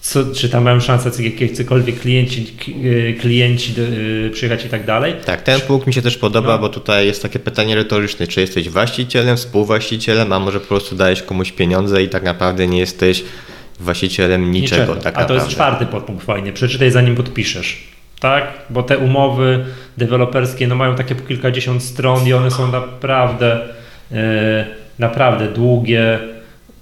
co, 0.00 0.24
czy 0.34 0.48
tam 0.48 0.62
mają 0.64 0.80
szansę 0.80 1.22
jak- 1.22 1.40
jakiekolwiek 1.40 2.00
klienci, 2.00 2.46
yy, 2.82 3.14
klienci 3.20 3.74
yy, 3.76 4.30
przyjechać 4.30 4.64
i 4.64 4.68
tak 4.68 4.84
dalej. 4.84 5.14
Tak, 5.24 5.42
ten 5.42 5.60
punkt 5.60 5.86
mi 5.86 5.94
się 5.94 6.02
też 6.02 6.16
podoba, 6.18 6.52
No. 6.52 6.58
bo 6.58 6.68
tutaj 6.68 7.06
jest 7.06 7.22
takie 7.22 7.38
pytanie 7.38 7.74
retoryczne, 7.74 8.26
czy 8.26 8.40
jesteś 8.40 8.68
właścicielem, 8.70 9.36
współwłaścicielem, 9.36 10.32
a 10.32 10.38
może 10.40 10.60
po 10.60 10.66
prostu 10.66 10.96
dajesz 10.96 11.22
komuś 11.22 11.52
pieniądze 11.52 12.02
i 12.02 12.08
tak 12.08 12.22
naprawdę 12.22 12.66
nie 12.66 12.78
jesteś 12.78 13.24
właścicielem 13.80 14.50
niczego, 14.50 14.96
tak 14.96 14.98
A 14.98 15.02
to 15.02 15.20
naprawdę. 15.20 15.34
jest 15.34 15.48
czwarty 15.48 15.86
podpunkt 15.86 16.24
fajny. 16.24 16.52
Przeczytaj 16.52 16.90
zanim 16.90 17.14
podpiszesz. 17.14 17.93
Tak? 18.24 18.52
Bo 18.70 18.82
te 18.82 18.98
umowy 18.98 19.64
deweloperskie 19.96 20.66
no, 20.66 20.74
mają 20.74 20.94
takie 20.94 21.14
po 21.14 21.28
kilkadziesiąt 21.28 21.82
stron 21.82 22.26
i 22.26 22.32
one 22.32 22.50
są 22.50 22.72
naprawdę 22.72 23.60
e, 24.12 24.64
naprawdę 24.98 25.48
długie 25.48 26.18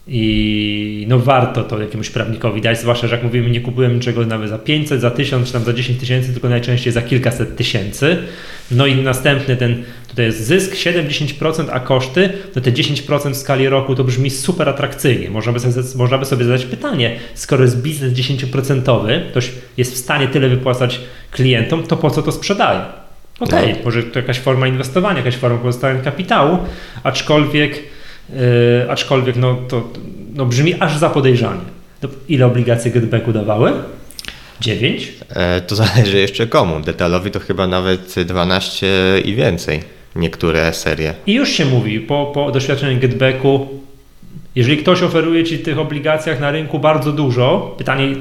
i 0.07 1.07
no 1.09 1.19
warto 1.19 1.63
to 1.63 1.81
jakiemuś 1.81 2.11
prawnikowi 2.11 2.61
dać, 2.61 2.81
zwłaszcza, 2.81 3.07
że 3.07 3.15
jak 3.15 3.25
mówimy, 3.25 3.51
nie 3.51 3.61
kupujemy 3.61 3.95
niczego 3.95 4.27
nawet 4.27 4.51
za 4.51 4.59
500, 4.59 5.01
za 5.01 5.11
1000 5.11 5.47
czy 5.47 5.53
tam 5.53 5.63
za 5.63 5.73
10 5.73 6.01
tysięcy, 6.01 6.33
tylko 6.33 6.49
najczęściej 6.49 6.93
za 6.93 7.03
kilkaset 7.03 7.57
tysięcy. 7.57 8.17
No 8.71 8.87
i 8.87 8.97
następny 8.97 9.57
ten, 9.57 9.83
tutaj 10.13 10.27
jest 10.27 10.47
zysk 10.47 10.75
7-10%, 10.75 11.69
a 11.73 11.81
koszty, 11.81 12.31
no 12.57 12.63
te 12.63 12.73
10% 12.73 13.33
w 13.33 13.37
skali 13.37 13.69
roku 13.69 13.95
to 13.95 14.05
brzmi 14.05 14.31
super 14.31 14.69
atrakcyjnie. 14.69 15.31
Można 15.31 15.53
by, 15.53 15.61
sobie, 15.61 15.75
można 15.97 16.19
by 16.19 16.25
sobie 16.25 16.45
zadać 16.45 16.65
pytanie, 16.65 17.17
skoro 17.35 17.65
jest 17.65 17.83
biznes 17.83 18.13
10%, 18.13 19.31
ktoś 19.31 19.51
jest 19.77 19.95
w 19.95 19.97
stanie 19.97 20.29
tyle 20.29 20.49
wypłacać 20.49 21.01
klientom, 21.31 21.83
to 21.83 21.97
po 21.97 22.11
co 22.11 22.23
to 22.23 22.33
sprzedaje? 22.33 22.81
Okej, 23.41 23.75
może 23.85 24.03
to 24.03 24.19
jakaś 24.19 24.39
forma 24.39 24.67
inwestowania, 24.67 25.19
jakaś 25.19 25.37
forma 25.37 25.59
pozostawienia 25.59 26.05
kapitału, 26.05 26.59
aczkolwiek, 27.03 27.83
yy, 28.31 28.91
aczkolwiek 28.91 29.37
no, 29.37 29.57
to 29.69 29.89
no, 30.35 30.47
brzmi 30.47 30.75
aż 30.81 30.99
za 30.99 31.11
podejrzanie. 31.11 31.61
To 32.01 32.09
ile 32.29 32.47
obligacje 32.47 32.91
getbacku 32.91 33.33
dawały? 33.33 33.73
9? 34.61 35.13
E, 35.31 35.61
To 35.61 35.77
zależy 35.77 36.19
jeszcze 36.19 36.47
komu. 36.47 36.81
Detalowi 36.81 37.31
to 37.31 37.41
chyba 37.41 37.67
nawet 37.67 38.15
12 38.25 38.87
i 39.25 39.35
więcej. 39.35 40.02
Niektóre 40.17 40.73
serie. 40.75 41.15
I 41.27 41.35
już 41.35 41.49
się 41.49 41.65
mówi 41.65 42.01
po, 42.01 42.31
po 42.35 42.51
doświadczeniu 42.51 43.01
getbacku, 43.01 43.69
jeżeli 44.55 44.77
ktoś 44.79 45.03
oferuje 45.03 45.45
Ci 45.45 45.59
tych 45.59 45.79
obligacjach 45.79 46.41
na 46.41 46.51
rynku 46.51 46.79
bardzo 46.79 47.13
dużo, 47.13 47.75
pytanie, 47.79 48.15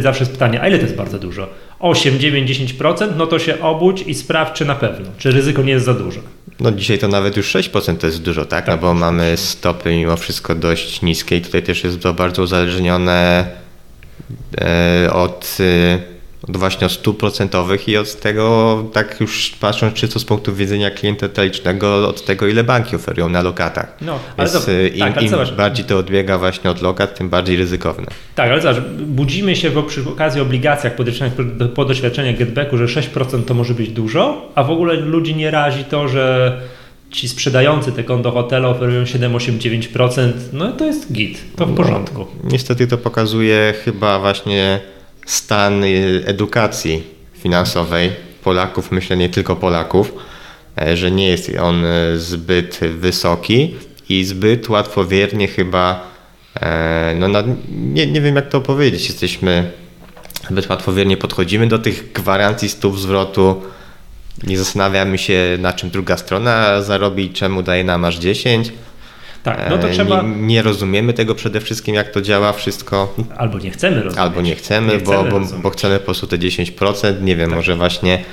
zawsze 0.00 0.20
jest 0.20 0.32
pytanie, 0.32 0.62
a 0.62 0.68
ile 0.68 0.78
to 0.78 0.84
jest 0.84 0.96
bardzo 0.96 1.18
dużo? 1.18 1.48
8, 1.80 2.18
9, 2.18 2.50
10%, 2.50 3.08
no 3.16 3.26
to 3.26 3.38
się 3.38 3.60
obudź 3.60 4.02
i 4.06 4.14
sprawdź, 4.14 4.52
czy 4.56 4.64
na 4.64 4.74
pewno, 4.74 5.06
czy 5.18 5.30
ryzyko 5.30 5.62
nie 5.62 5.72
jest 5.72 5.84
za 5.86 5.94
duże. 5.94 6.20
No 6.60 6.72
dzisiaj 6.72 6.98
to 6.98 7.08
nawet 7.08 7.36
już 7.36 7.54
6% 7.54 7.96
to 7.96 8.06
jest 8.06 8.22
dużo, 8.22 8.44
tak? 8.44 8.66
No 8.66 8.72
Tak. 8.72 8.80
bo 8.80 8.94
mamy 8.94 9.36
stopy 9.36 9.96
mimo 9.96 10.16
wszystko 10.16 10.54
dość 10.54 11.02
niskie 11.02 11.36
i 11.36 11.40
tutaj 11.40 11.62
też 11.62 11.84
jest 11.84 12.00
to 12.00 12.14
bardzo 12.14 12.42
uzależnione 12.42 13.46
e, 14.60 15.10
od, 15.12 15.56
e, 15.60 15.98
od 16.48 16.56
właśnie 16.56 16.86
od 16.86 16.92
stóp 16.92 17.20
procentowych 17.20 17.88
i 17.88 17.96
od 17.96 18.20
tego, 18.20 18.84
tak 18.92 19.20
już 19.20 19.50
patrząc 19.60 19.94
czysto 19.94 20.18
z 20.18 20.24
punktu 20.24 20.54
widzenia 20.54 20.90
klienta 20.90 21.28
detalicznego, 21.28 22.08
od 22.08 22.24
tego 22.24 22.46
ile 22.46 22.64
banki 22.64 22.96
oferują 22.96 23.28
na 23.28 23.42
lokatach. 23.42 23.96
No, 24.00 24.12
ale 24.12 24.48
Więc 24.48 24.50
zobacz, 24.52 24.68
e, 24.68 24.88
im, 24.88 24.98
tak, 25.00 25.12
ale 25.16 25.22
im 25.22 25.28
zobacz, 25.30 25.52
bardziej 25.52 25.84
to 25.84 25.98
odbiega 25.98 26.38
właśnie 26.38 26.70
od 26.70 26.82
lokat, 26.82 27.18
tym 27.18 27.28
bardziej 27.28 27.56
ryzykowne. 27.56 28.06
Tak, 28.34 28.50
ale 28.50 28.60
zobacz, 28.60 28.80
budzimy 29.06 29.56
się 29.56 29.70
bo 29.70 29.82
przy 29.82 30.08
okazji 30.08 30.40
obligacjach 30.40 30.94
po- 30.94 31.04
po 31.74 31.84
doświadczeniach 31.84 32.36
getbacku, 32.38 32.76
że 32.76 32.84
6% 32.88 33.44
to 33.44 33.54
może 33.54 33.74
być 33.74 33.88
dużo, 33.88 34.50
a 34.54 34.64
w 34.64 34.70
ogóle 34.70 34.94
ludzi 34.94 35.34
nie 35.34 35.50
razi 35.50 35.84
to, 35.84 36.08
że 36.08 36.60
ci 37.10 37.28
sprzedający 37.28 37.92
te 37.92 38.04
konto 38.04 38.30
hotelu 38.30 38.68
oferują 38.68 39.06
7, 39.06 39.34
8, 39.34 39.58
9%, 39.58 40.32
no 40.52 40.72
to 40.72 40.84
jest 40.84 41.12
git, 41.12 41.38
to 41.56 41.66
w 41.66 41.74
porządku. 41.74 42.26
Niestety 42.44 42.86
to 42.86 42.98
pokazuje 42.98 43.74
chyba 43.84 44.18
właśnie 44.18 44.80
stan 45.28 45.84
y, 45.84 46.22
edukacji 46.26 47.02
finansowej 47.34 48.12
Polaków, 48.44 48.92
myślę 48.92 49.16
nie 49.16 49.28
tylko 49.28 49.56
Polaków, 49.56 50.12
e, 50.80 50.96
że 50.96 51.10
nie 51.10 51.28
jest 51.28 51.50
on 51.60 51.84
e, 51.84 52.18
zbyt 52.18 52.80
wysoki 52.98 53.74
i 54.08 54.24
zbyt 54.24 54.68
łatwowiernie 54.68 55.48
chyba, 55.48 56.10
e, 56.60 57.14
no 57.18 57.28
nie, 57.68 58.06
nie 58.06 58.20
wiem 58.20 58.36
jak 58.36 58.48
to 58.48 58.60
powiedzieć, 58.60 59.08
jesteśmy 59.08 59.70
zbyt 60.50 60.70
łatwowiernie 60.70 61.16
podchodzimy 61.16 61.66
do 61.66 61.78
tych 61.78 62.12
gwarancji 62.12 62.68
stóp 62.68 62.98
zwrotu, 62.98 63.62
nie 64.46 64.58
zastanawiamy 64.58 65.18
się 65.18 65.58
na 65.60 65.72
czym 65.72 65.90
druga 65.90 66.16
strona 66.16 66.82
zarobi, 66.82 67.30
czemu 67.30 67.62
daje 67.62 67.84
nam 67.84 68.04
aż 68.04 68.18
10. 68.18 68.72
Tak, 69.42 69.66
no 69.70 69.78
to 69.78 69.88
E, 69.88 69.92
trzeba, 69.92 70.22
Nie, 70.22 70.28
nie 70.36 70.62
rozumiemy 70.62 71.12
tego 71.12 71.34
przede 71.34 71.60
wszystkim, 71.60 71.94
jak 71.94 72.10
to 72.12 72.20
działa 72.22 72.52
wszystko. 72.52 73.14
albo 73.36 73.58
nie 73.58 73.70
chcemy 73.70 73.96
rozumieć. 73.96 74.18
Albo 74.18 74.40
nie 74.40 74.54
chcemy, 74.56 74.92
Nie 74.92 74.98
bo, 74.98 75.12
chcemy 75.12 75.30
bo, 75.30 75.38
rozumieć. 75.38 75.62
bo 75.62 75.70
chcemy 75.70 75.98
po 75.98 76.04
prostu 76.04 76.26
te 76.26 76.38
10%. 76.38 77.22
Nie 77.22 77.36
wiem, 77.36 77.50
Tak. 77.50 77.56
może 77.56 77.76
właśnie 77.76 78.24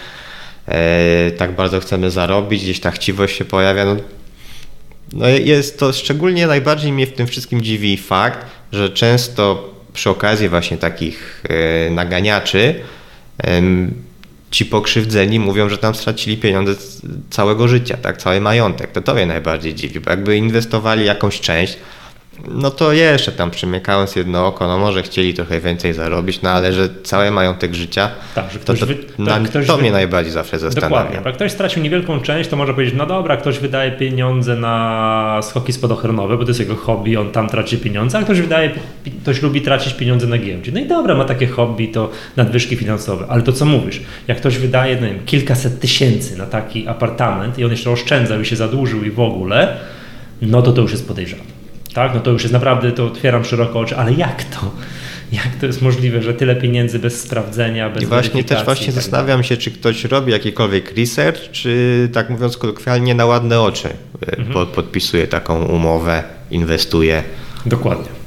e, 0.67 1.31
tak 1.31 1.51
bardzo 1.55 1.79
chcemy 1.79 2.11
zarobić, 2.11 2.63
gdzieś 2.63 2.79
ta 2.79 2.91
chciwość 2.91 3.37
się 3.37 3.45
pojawia. 3.45 3.85
No, 3.85 3.95
no 5.13 5.27
jest 5.27 5.79
to 5.79 5.93
szczególnie 5.93 6.47
najbardziej 6.47 6.91
mnie 6.91 7.07
w 7.07 7.13
tym 7.13 7.27
wszystkim 7.27 7.61
dziwi 7.61 7.97
fakt, 7.97 8.45
że 8.71 8.89
często 8.89 9.69
przy 9.93 10.09
okazji 10.09 10.49
właśnie 10.49 10.77
takich 10.77 11.43
e, 11.87 11.89
naganiaczy 11.89 12.75
em, 13.37 13.93
ci 14.55 14.65
pokrzywdzeni 14.65 15.39
mówią, 15.39 15.69
że 15.69 15.77
tam 15.77 15.95
stracili 15.95 16.37
pieniądze 16.37 16.75
całego 17.29 17.67
życia, 17.67 17.97
tak, 17.97 18.17
cały 18.17 18.41
majątek. 18.41 18.91
To 18.91 19.01
to 19.01 19.13
mnie 19.13 19.25
najbardziej 19.25 19.75
dziwi, 19.75 19.99
bo 19.99 20.09
jakby 20.09 20.37
inwestowali 20.37 21.05
jakąś 21.05 21.41
część, 21.41 21.77
no 22.47 22.71
to 22.71 22.93
jeszcze 22.93 23.31
tam 23.31 23.51
przymykając 23.51 24.15
jedno 24.15 24.47
oko, 24.47 24.67
no 24.67 24.77
może 24.77 25.03
chcieli 25.03 25.33
trochę 25.33 25.59
więcej 25.59 25.93
zarobić, 25.93 26.41
no 26.41 26.49
ale 26.49 26.73
że 26.73 26.89
cały 27.03 27.31
majątek 27.31 27.73
życia, 27.75 28.09
Tak, 28.35 28.51
że 28.51 28.59
to, 28.59 28.63
ktoś 28.63 28.79
to, 28.79 28.85
wy- 28.85 28.97
na, 29.17 29.31
tak, 29.31 29.43
ktoś 29.43 29.67
to 29.67 29.75
wy- 29.75 29.81
mnie 29.81 29.91
najbardziej 29.91 30.33
zawsze 30.33 30.59
zastanawia. 30.59 30.95
Dokładnie. 30.97 31.21
Jak 31.25 31.35
ktoś 31.35 31.51
stracił 31.51 31.83
niewielką 31.83 32.19
część, 32.19 32.49
to 32.49 32.55
może 32.55 32.73
powiedzieć, 32.73 32.95
no 32.97 33.05
dobra, 33.05 33.37
ktoś 33.37 33.59
wydaje 33.59 33.91
pieniądze 33.91 34.55
na 34.55 35.39
skoki 35.43 35.73
spadochronowe, 35.73 36.37
bo 36.37 36.43
to 36.43 36.49
jest 36.49 36.59
jego 36.59 36.75
hobby, 36.75 37.17
on 37.17 37.31
tam 37.31 37.49
traci 37.49 37.77
pieniądze, 37.77 38.17
a 38.17 38.23
ktoś 38.23 38.41
wydaje, 38.41 38.71
ktoś 39.21 39.41
lubi 39.41 39.61
tracić 39.61 39.93
pieniądze 39.93 40.27
na 40.27 40.37
giełdzie. 40.37 40.71
No 40.71 40.79
i 40.79 40.85
dobra, 40.87 41.15
ma 41.15 41.25
takie 41.25 41.47
hobby, 41.47 41.87
to 41.87 42.09
nadwyżki 42.37 42.75
finansowe. 42.75 43.25
Ale 43.29 43.41
to 43.41 43.53
co 43.53 43.65
mówisz, 43.65 44.01
jak 44.27 44.37
ktoś 44.37 44.57
wydaje, 44.57 44.95
nie 44.95 45.01
wiem, 45.01 45.19
kilkaset 45.25 45.79
tysięcy 45.79 46.37
na 46.37 46.45
taki 46.45 46.87
apartament 46.87 47.59
i 47.59 47.65
on 47.65 47.71
jeszcze 47.71 47.91
oszczędzał 47.91 48.41
i 48.41 48.45
się 48.45 48.55
zadłużył 48.55 49.03
i 49.03 49.11
w 49.11 49.19
ogóle, 49.19 49.77
no 50.41 50.61
to 50.61 50.71
to 50.71 50.81
już 50.81 50.91
jest 50.91 51.07
podejrzane. 51.07 51.54
Tak, 51.95 52.13
no 52.13 52.19
to 52.19 52.31
już 52.31 52.41
jest 52.43 52.53
naprawdę, 52.53 52.91
to 52.91 53.05
otwieram 53.05 53.45
szeroko 53.45 53.79
oczy, 53.79 53.97
ale 53.97 54.13
jak 54.13 54.43
to? 54.43 54.71
Jak 55.31 55.55
to 55.60 55.65
jest 55.65 55.81
możliwe, 55.81 56.21
że 56.21 56.34
tyle 56.34 56.55
pieniędzy 56.55 56.99
bez 56.99 57.21
sprawdzenia, 57.21 57.89
bez 57.89 58.03
I 58.03 58.05
właśnie 58.05 58.43
też 58.43 58.63
właśnie 58.63 58.86
tak 58.86 58.95
zastanawiam 58.95 59.43
się, 59.43 59.58
czy 59.58 59.71
ktoś 59.71 60.03
robi 60.05 60.31
jakikolwiek 60.31 60.97
research, 60.97 61.51
czy 61.51 62.10
tak 62.13 62.29
mówiąc 62.29 62.58
kolokwialnie 62.58 63.15
na 63.15 63.25
ładne 63.25 63.62
oczy 63.62 63.88
e, 63.88 64.38
Mhm. 64.38 64.53
po, 64.53 64.65
podpisuje 64.65 65.27
taką 65.27 65.63
umowę. 65.65 66.23
inwestuje. 66.51 67.23
Dokładnie. 67.65 68.24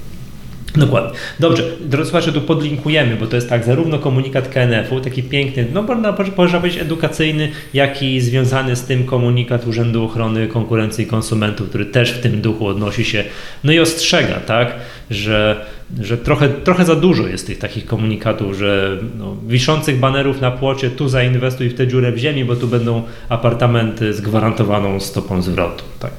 Dokładnie. 0.76 1.18
Dobrze, 1.40 1.62
drodzy 1.80 2.10
słuchacze, 2.10 2.32
tu 2.32 2.40
podlinkujemy, 2.40 3.16
bo 3.16 3.26
to 3.26 3.36
jest 3.36 3.48
tak, 3.48 3.64
zarówno 3.64 3.98
komunikat 3.98 4.48
KNF-u, 4.48 5.00
taki 5.00 5.22
piękny, 5.22 5.66
no 5.72 5.82
można, 5.82 6.12
powiedzieć 6.12 6.80
edukacyjny, 6.80 7.50
jak 7.74 8.02
i 8.02 8.20
związany 8.20 8.76
z 8.76 8.82
tym 8.82 9.04
komunikat 9.04 9.66
Urzędu 9.66 10.04
Ochrony 10.04 10.46
Konkurencji 10.46 11.04
i 11.04 11.06
Konsumentów, 11.06 11.68
który 11.68 11.86
też 11.86 12.12
w 12.12 12.20
tym 12.20 12.40
duchu 12.40 12.66
odnosi 12.66 13.04
się, 13.04 13.24
no 13.64 13.72
i 13.72 13.78
ostrzega, 13.78 14.34
tak, 14.34 14.74
że 15.10 15.66
że 16.00 16.18
trochę, 16.18 16.48
trochę 16.48 16.84
za 16.84 16.96
dużo 16.96 17.26
jest 17.26 17.46
tych 17.46 17.58
takich 17.58 17.86
komunikatów, 17.86 18.56
że 18.56 18.98
no, 19.18 19.36
wiszących 19.46 19.98
banerów 19.98 20.40
na 20.40 20.50
płocie, 20.50 20.90
tu 20.90 21.08
zainwestuj 21.08 21.68
w 21.68 21.74
tę 21.74 21.86
dziurę 21.86 22.12
w 22.12 22.18
ziemi, 22.18 22.44
bo 22.44 22.56
tu 22.56 22.68
będą 22.68 23.02
apartamenty 23.28 24.14
z 24.14 24.20
gwarantowaną 24.20 25.00
stopą 25.00 25.42
zwrotu. 25.42 25.84
Tak. 26.00 26.10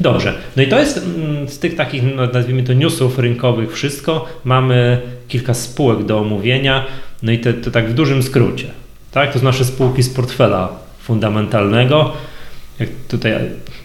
Dobrze, 0.00 0.34
no 0.56 0.62
i 0.62 0.68
to 0.68 0.78
jest 0.78 0.98
mm, 0.98 1.48
z 1.48 1.58
tych 1.58 1.76
takich, 1.76 2.02
no, 2.16 2.26
nazwijmy 2.26 2.62
to 2.62 2.72
newsów 2.72 3.18
rynkowych 3.18 3.72
wszystko. 3.72 4.26
Mamy 4.44 5.00
kilka 5.28 5.54
spółek 5.54 6.04
do 6.04 6.18
omówienia, 6.18 6.84
no 7.22 7.32
i 7.32 7.38
to, 7.38 7.52
to 7.52 7.70
tak 7.70 7.90
w 7.90 7.94
dużym 7.94 8.22
skrócie. 8.22 8.66
Tak? 9.10 9.32
To 9.32 9.38
są 9.38 9.44
nasze 9.44 9.64
spółki 9.64 10.02
z 10.02 10.14
portfela 10.14 10.68
fundamentalnego. 10.98 12.12
Jak 12.80 12.88
tutaj, 13.08 13.32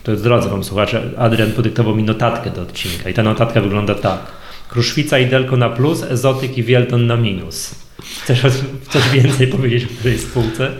to 0.03 0.11
jest 0.11 0.23
drodzy 0.23 0.49
Wam 0.49 0.63
słuchacze, 0.63 1.01
Adrian 1.17 1.51
podyktował 1.51 1.95
mi 1.95 2.03
notatkę 2.03 2.49
do 2.49 2.61
odcinka 2.61 3.09
i 3.09 3.13
ta 3.13 3.23
notatka 3.23 3.61
wygląda 3.61 3.95
tak. 3.95 4.40
Kruszwica 4.71 5.19
i 5.19 5.25
Delko 5.25 5.57
na 5.57 5.69
plus, 5.69 6.03
Ezotyk 6.03 6.57
i 6.57 6.63
Wielton 6.63 7.07
na 7.07 7.17
minus. 7.17 7.75
Chcesz 8.23 8.41
coś 8.89 9.09
więcej 9.09 9.47
powiedzieć 9.57 9.89
o 9.99 10.03
tej 10.03 10.17
spółce? 10.17 10.71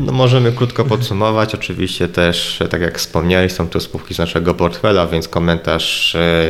No 0.00 0.12
możemy 0.12 0.52
krótko 0.52 0.84
podsumować. 0.84 1.54
Oczywiście 1.54 2.08
też, 2.08 2.58
tak 2.70 2.80
jak 2.80 2.98
wspomniałeś, 2.98 3.52
są 3.52 3.68
to 3.68 3.80
spółki 3.80 4.14
z 4.14 4.18
naszego 4.18 4.54
portfela, 4.54 5.06
więc 5.06 5.28
komentarz 5.28 6.14
e, 6.14 6.46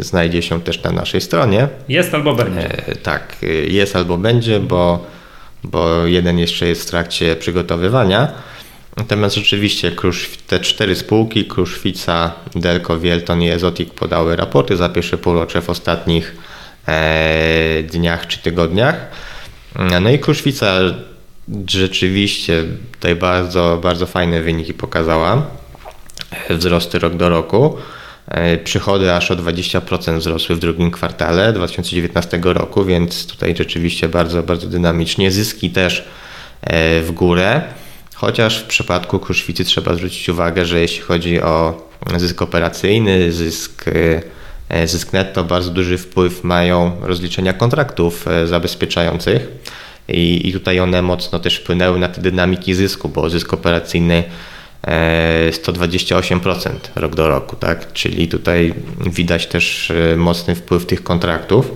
znajdzie 0.00 0.42
się 0.42 0.60
też 0.60 0.82
na 0.82 0.92
naszej 0.92 1.20
stronie. 1.20 1.68
Jest 1.88 2.14
albo 2.14 2.34
będzie. 2.34 2.86
E, 2.86 2.96
tak, 2.96 3.36
jest 3.68 3.96
albo 3.96 4.18
będzie, 4.18 4.60
bo, 4.60 5.06
bo 5.64 6.06
jeden 6.06 6.38
jeszcze 6.38 6.66
jest 6.66 6.82
w 6.82 6.90
trakcie 6.90 7.36
przygotowywania. 7.36 8.32
Natomiast 8.98 9.36
rzeczywiście 9.36 9.92
te 10.46 10.60
cztery 10.60 10.96
spółki, 10.96 11.44
Kruszwica, 11.44 12.32
Delco, 12.54 13.00
Wielton 13.00 13.42
i 13.42 13.48
Ezotik 13.50 13.94
podały 13.94 14.36
raporty 14.36 14.76
za 14.76 14.88
pierwsze 14.88 15.18
półrocze 15.18 15.62
w 15.62 15.70
ostatnich 15.70 16.36
e, 16.88 17.82
dniach 17.82 18.26
czy 18.26 18.38
tygodniach. 18.38 19.10
No 20.00 20.10
i 20.10 20.18
Kruszwica 20.18 20.78
rzeczywiście 21.68 22.64
tutaj 22.92 23.16
bardzo, 23.16 23.78
bardzo 23.82 24.06
fajne 24.06 24.42
wyniki 24.42 24.74
pokazała. 24.74 25.46
Wzrosty 26.50 26.98
rok 26.98 27.16
do 27.16 27.28
roku. 27.28 27.76
E, 28.28 28.58
przychody 28.58 29.14
aż 29.14 29.30
o 29.30 29.36
20% 29.36 30.18
wzrosły 30.18 30.56
w 30.56 30.58
drugim 30.58 30.90
kwartale 30.90 31.52
2019 31.52 32.40
roku, 32.42 32.84
więc 32.84 33.26
tutaj 33.26 33.56
rzeczywiście 33.56 34.08
bardzo, 34.08 34.42
bardzo 34.42 34.66
dynamicznie. 34.66 35.30
Zyski 35.30 35.70
też 35.70 36.04
e, 36.62 37.00
w 37.00 37.10
górę. 37.12 37.62
Chociaż 38.20 38.58
w 38.58 38.66
przypadku 38.66 39.18
Kruszwicy 39.18 39.64
trzeba 39.64 39.94
zwrócić 39.94 40.28
uwagę, 40.28 40.66
że 40.66 40.80
jeśli 40.80 41.00
chodzi 41.00 41.40
o 41.40 41.82
zysk 42.16 42.42
operacyjny, 42.42 43.32
zysk, 43.32 43.84
e, 44.68 44.86
zysk 44.86 45.12
netto, 45.12 45.44
bardzo 45.44 45.70
duży 45.70 45.98
wpływ 45.98 46.44
mają 46.44 46.96
rozliczenia 47.02 47.52
kontraktów 47.52 48.28
e, 48.28 48.46
zabezpieczających. 48.46 49.48
I, 50.08 50.48
I 50.48 50.52
tutaj 50.52 50.80
one 50.80 51.02
mocno 51.02 51.38
też 51.38 51.56
wpłynęły 51.56 51.98
na 51.98 52.08
te 52.08 52.20
dynamiki 52.20 52.74
zysku, 52.74 53.08
bo 53.08 53.30
zysk 53.30 53.52
operacyjny 53.52 54.24
128% 55.50 56.68
e, 56.68 57.00
rok 57.00 57.14
do 57.14 57.28
roku, 57.28 57.56
tak? 57.56 57.92
Czyli 57.92 58.28
tutaj 58.28 58.74
widać 59.06 59.46
też 59.46 59.92
mocny 60.16 60.54
wpływ 60.54 60.86
tych 60.86 61.02
kontraktów, 61.02 61.70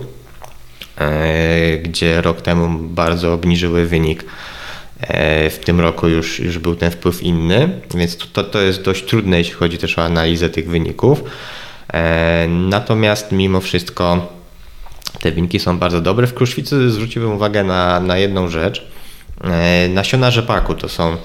gdzie 1.83 2.21
rok 2.21 2.41
temu 2.41 2.79
bardzo 2.79 3.33
obniżyły 3.33 3.85
wynik 3.85 4.25
w 5.49 5.59
tym 5.65 5.79
roku 5.79 6.07
już, 6.07 6.39
już 6.39 6.59
był 6.59 6.75
ten 6.75 6.91
wpływ 6.91 7.23
inny, 7.23 7.69
więc 7.95 8.17
to, 8.17 8.43
to 8.43 8.61
jest 8.61 8.81
dość 8.81 9.05
trudne, 9.05 9.37
jeśli 9.37 9.53
chodzi 9.53 9.77
też 9.77 9.99
o 9.99 10.03
analizę 10.03 10.49
tych 10.49 10.69
wyników. 10.69 11.23
E, 11.93 12.47
natomiast 12.47 13.31
mimo 13.31 13.61
wszystko 13.61 14.33
te 15.21 15.31
wyniki 15.31 15.59
są 15.59 15.77
bardzo 15.77 16.01
dobre. 16.01 16.27
W 16.27 16.33
Kruszwicy 16.33 16.91
zwróciłem 16.91 17.31
uwagę 17.31 17.63
na, 17.63 17.99
na 17.99 18.17
jedną 18.17 18.49
rzecz. 18.49 18.87
E, 19.43 19.89
nasiona 19.89 20.31
rzepaku 20.31 20.75
to 20.75 20.89
są 20.89 21.17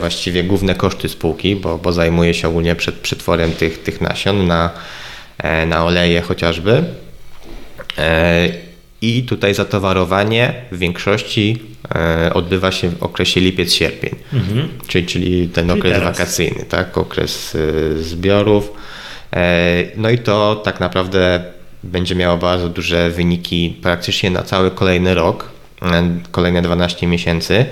właściwie 0.00 0.44
główne 0.44 0.74
koszty 0.74 1.08
spółki, 1.08 1.56
bo, 1.56 1.78
bo 1.78 1.92
zajmuje 1.92 2.34
się 2.34 2.48
ogólnie 2.48 2.74
przed 2.74 2.94
przetworem 2.94 3.52
tych, 3.52 3.82
tych 3.82 4.00
nasion 4.00 4.46
na, 4.46 4.70
na 5.66 5.84
oleje 5.84 6.20
chociażby. 6.20 6.84
I 9.02 9.22
tutaj 9.22 9.54
zatowarowanie 9.54 10.54
w 10.72 10.78
większości 10.78 11.62
e, 11.94 12.34
odbywa 12.34 12.72
się 12.72 12.90
w 12.90 13.02
okresie 13.02 13.40
lipiec-sierpień, 13.40 14.14
mhm. 14.32 14.68
czyli, 14.86 15.06
czyli 15.06 15.48
ten 15.48 15.66
czyli 15.68 15.80
okres 15.80 15.94
teraz. 15.94 16.18
wakacyjny, 16.18 16.64
tak? 16.64 16.98
okres 16.98 17.54
e, 17.54 18.02
zbiorów. 18.02 18.72
E, 19.36 19.84
no 19.96 20.10
i 20.10 20.18
to 20.18 20.60
tak 20.64 20.80
naprawdę 20.80 21.44
będzie 21.84 22.14
miało 22.14 22.38
bardzo 22.38 22.68
duże 22.68 23.10
wyniki 23.10 23.76
praktycznie 23.82 24.30
na 24.30 24.42
cały 24.42 24.70
kolejny 24.70 25.14
rok, 25.14 25.50
kolejne 26.30 26.62
12 26.62 27.06
miesięcy. 27.06 27.66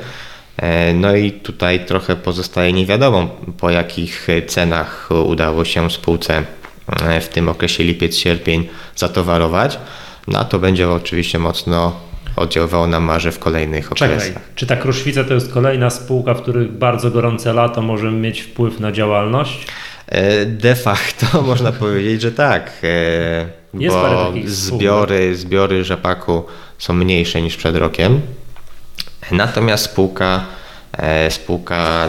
No 0.95 1.17
i 1.17 1.33
tutaj 1.33 1.87
trochę 1.87 2.17
pozostaje 2.17 2.73
niewiadomą, 2.73 3.29
po 3.59 3.71
jakich 3.71 4.29
cenach 4.47 5.09
udało 5.25 5.65
się 5.65 5.91
spółce 5.91 6.43
w 7.21 7.29
tym 7.29 7.49
okresie 7.49 7.85
lipiec-sierpień 7.85 8.69
zatowarować. 8.97 9.79
No 10.29 10.39
a 10.39 10.45
to 10.45 10.59
będzie 10.59 10.91
oczywiście 10.91 11.39
mocno 11.39 11.93
oddziaływało 12.37 12.87
na 12.87 13.01
marże 13.01 13.33
w 13.33 13.39
kolejnych 13.39 13.93
okresach. 13.93 14.29
Czekaj, 14.29 14.43
czy 14.55 14.67
ta 14.67 14.77
Kruszwica 14.77 15.25
to 15.25 15.35
jest 15.35 15.53
kolejna 15.53 15.91
spółka, 15.91 16.35
w 16.35 16.43
których 16.43 16.73
bardzo 16.73 17.11
gorące 17.11 17.53
lato 17.53 17.83
może 17.83 18.11
mieć 18.11 18.41
wpływ 18.41 18.81
na 18.81 18.93
działalność? 18.93 19.67
E, 20.07 20.47
de 20.47 20.75
facto 20.75 21.43
można 21.43 21.73
powiedzieć, 21.73 22.23
że 22.23 22.33
tak. 22.33 22.71
E, 22.83 23.47
jest 23.75 23.97
bo 23.97 24.33
zbiory, 24.45 25.37
zbiory 25.37 25.85
rzepaku 25.85 26.45
są 26.79 26.95
mniejsze 26.95 27.43
niż 27.43 27.57
przed 27.57 27.77
rokiem. 27.77 28.21
Natomiast 29.31 29.85
spółka 29.85 30.45
e, 30.99 31.31
spółka. 31.31 32.09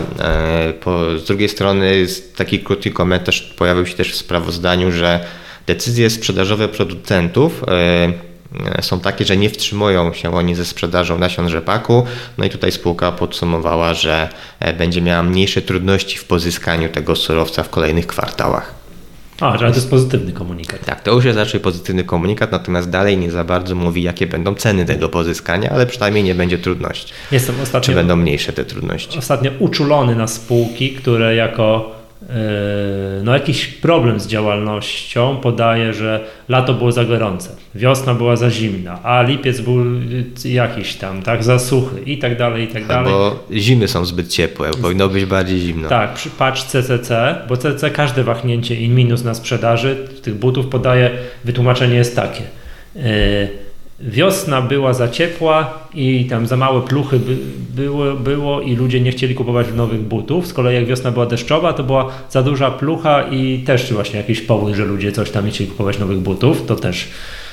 Po, 0.81 1.17
z 1.17 1.25
drugiej 1.25 1.49
strony 1.49 2.05
taki 2.35 2.59
krótki 2.59 2.91
komentarz 2.91 3.41
pojawił 3.41 3.85
się 3.85 3.95
też 3.95 4.11
w 4.11 4.15
sprawozdaniu, 4.15 4.91
że 4.91 5.25
Decyzje 5.67 6.09
sprzedażowe 6.09 6.67
producentów 6.67 7.63
e, 7.67 8.81
są 8.81 8.99
takie, 8.99 9.25
że 9.25 9.37
nie 9.37 9.49
wstrzymują 9.49 10.13
się 10.13 10.35
oni 10.35 10.55
ze 10.55 10.65
sprzedażą 10.65 11.19
nasion 11.19 11.49
rzepaku. 11.49 12.05
No 12.37 12.45
i 12.45 12.49
tutaj 12.49 12.71
spółka 12.71 13.11
podsumowała, 13.11 13.93
że 13.93 14.29
e, 14.59 14.73
będzie 14.73 15.01
miała 15.01 15.23
mniejsze 15.23 15.61
trudności 15.61 16.17
w 16.17 16.25
pozyskaniu 16.25 16.89
tego 16.89 17.15
surowca 17.15 17.63
w 17.63 17.69
kolejnych 17.69 18.07
kwartałach. 18.07 18.73
A, 19.41 19.51
ale 19.51 19.69
to 19.69 19.75
jest 19.75 19.89
pozytywny 19.89 20.31
komunikat. 20.31 20.85
Tak, 20.85 21.03
to 21.03 21.11
już 21.11 21.25
jest 21.25 21.37
raczej 21.37 21.59
pozytywny 21.59 22.03
komunikat, 22.03 22.51
natomiast 22.51 22.89
dalej 22.89 23.17
nie 23.17 23.31
za 23.31 23.43
bardzo 23.43 23.75
mówi, 23.75 24.03
jakie 24.03 24.27
będą 24.27 24.55
ceny 24.55 24.85
tego 24.85 25.09
pozyskania, 25.09 25.69
ale 25.69 25.85
przynajmniej 25.85 26.23
nie 26.23 26.35
będzie 26.35 26.57
trudności. 26.57 27.13
Jestem 27.31 27.61
ostatnio. 27.61 27.85
Czy 27.85 27.95
będą 27.95 28.15
mniejsze 28.15 28.53
te 28.53 28.65
trudności? 28.65 29.19
Ostatnio 29.19 29.51
uczulony 29.59 30.15
na 30.15 30.27
spółki, 30.27 30.91
które 30.91 31.35
jako 31.35 31.96
no 33.23 33.33
jakiś 33.33 33.67
problem 33.67 34.19
z 34.19 34.27
działalnością, 34.27 35.37
podaje, 35.37 35.93
że 35.93 36.25
lato 36.49 36.73
było 36.73 36.91
za 36.91 37.05
gorące, 37.05 37.49
wiosna 37.75 38.13
była 38.13 38.35
za 38.35 38.51
zimna, 38.51 39.03
a 39.03 39.21
lipiec 39.21 39.61
był 39.61 39.85
jakiś 40.45 40.95
tam, 40.95 41.21
tak, 41.21 41.43
za 41.43 41.59
suchy 41.59 42.01
i 42.01 42.17
tak 42.17 42.37
dalej, 42.37 42.63
i 42.63 42.67
tak 42.67 42.85
dalej. 42.87 43.11
Bo 43.11 43.43
zimy 43.51 43.87
są 43.87 44.05
zbyt 44.05 44.27
ciepłe, 44.27 44.71
powinno 44.81 45.09
być 45.09 45.25
bardziej 45.25 45.59
zimno. 45.59 45.89
Tak, 45.89 46.19
patrz 46.37 46.63
CCC, 46.63 47.35
bo 47.49 47.57
CCC 47.57 47.91
każde 47.91 48.23
wahnięcie 48.23 48.75
in 48.75 48.95
minus 48.95 49.23
na 49.23 49.33
sprzedaży 49.33 50.07
tych 50.21 50.35
butów 50.35 50.67
podaje, 50.67 51.11
wytłumaczenie 51.43 51.95
jest 51.95 52.15
takie. 52.15 52.43
Yy, 52.95 53.66
wiosna 53.99 54.61
była 54.61 54.93
za 54.93 55.07
ciepła 55.07 55.73
i 55.93 56.25
tam 56.25 56.47
za 56.47 56.57
małe 56.57 56.81
pluchy 56.81 57.19
by, 57.19 57.37
było, 57.75 58.13
było 58.13 58.61
i 58.61 58.75
ludzie 58.75 59.01
nie 59.01 59.11
chcieli 59.11 59.35
kupować 59.35 59.67
nowych 59.75 60.01
butów. 60.01 60.47
Z 60.47 60.53
kolei 60.53 60.75
jak 60.75 60.85
wiosna 60.85 61.11
była 61.11 61.25
deszczowa, 61.25 61.73
to 61.73 61.83
była 61.83 62.09
za 62.29 62.43
duża 62.43 62.71
plucha 62.71 63.21
i 63.21 63.63
też 63.65 63.93
właśnie 63.93 64.17
jakiś 64.17 64.41
powód, 64.41 64.73
że 64.73 64.85
ludzie 64.85 65.11
coś 65.11 65.31
tam 65.31 65.45
nie 65.45 65.51
chcieli 65.51 65.69
kupować 65.69 65.99
nowych 65.99 66.19
butów. 66.19 66.65
To 66.65 66.75
też 66.75 67.07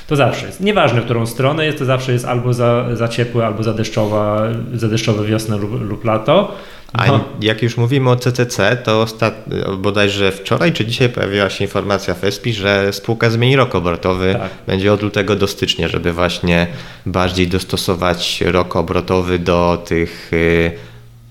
to 0.07 0.16
zawsze 0.16 0.46
jest. 0.46 0.61
Nieważne, 0.61 1.00
w 1.00 1.04
którą 1.04 1.26
stronę 1.26 1.66
jest, 1.66 1.78
to 1.78 1.85
zawsze 1.85 2.12
jest 2.12 2.24
albo 2.24 2.54
za, 2.54 2.96
za 2.96 3.09
ciepłe, 3.09 3.46
albo 3.46 3.62
za 3.62 3.72
deszczowa, 3.72 4.42
za 4.74 4.88
deszczowe 4.88 5.24
wiosnę 5.24 5.57
lub, 5.57 5.80
lub 5.80 6.04
lato. 6.04 6.54
A 6.94 7.07
no. 7.07 7.24
jak 7.40 7.62
już 7.62 7.76
mówimy 7.76 8.11
o 8.11 8.16
CCC, 8.16 8.76
to 8.76 9.02
ostat... 9.02 9.44
bodajże 9.78 10.33
wczoraj 10.33 10.72
czy 10.72 10.85
dzisiaj 10.85 11.09
pojawiła 11.09 11.50
się 11.50 11.64
informacja 11.64 12.14
w 12.14 12.24
ESPI, 12.24 12.52
że 12.52 12.92
spółka 12.92 13.30
zmieni 13.30 13.57
rok 13.57 13.74
obrotowy. 13.74 14.35
Tak. 14.40 14.50
Będzie 14.66 14.92
od 14.92 15.02
lutego 15.02 15.37
do 15.37 15.46
stycznia, 15.46 15.88
żeby 15.88 16.12
właśnie 16.12 16.66
bardziej 17.07 17.48
dostosować 17.48 18.40
rok 18.40 18.76
obrotowy 18.76 19.38
do 19.38 19.83
tych 19.87 20.33
y, 20.33 20.72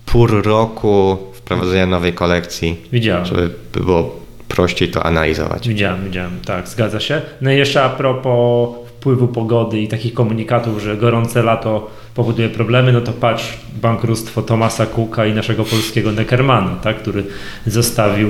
pór 0.05 0.43
roku 0.45 1.17
wprowadzenia 1.33 1.85
nowej 1.85 2.13
kolekcji. 2.13 2.77
Widziałem. 2.91 3.25
Żeby 3.25 3.49
było 3.73 4.23
prościej 4.47 4.91
to 4.91 5.05
analizować. 5.05 5.69
Widziałem, 5.69 6.05
widziałem, 6.05 6.39
tak, 6.45 6.67
zgadza 6.67 6.99
się. 6.99 7.21
No 7.41 7.51
i 7.51 7.57
jeszcze 7.57 7.83
a 7.83 7.89
propos 7.89 8.82
wpływu 9.03 9.27
pogody 9.27 9.81
i 9.81 9.87
takich 9.87 10.13
komunikatów, 10.13 10.81
że 10.81 10.97
gorące 10.97 11.43
lato 11.43 11.91
powoduje 12.15 12.49
problemy, 12.49 12.93
no 12.93 13.01
to 13.01 13.11
patrz, 13.11 13.57
bankructwo 13.81 14.41
Tomasa 14.41 14.85
Cooka 14.85 15.25
i 15.25 15.33
naszego 15.33 15.63
polskiego 15.63 16.11
Neckermana, 16.11 16.75
tak, 16.75 16.97
który 16.97 17.23
zostawił, 17.65 18.29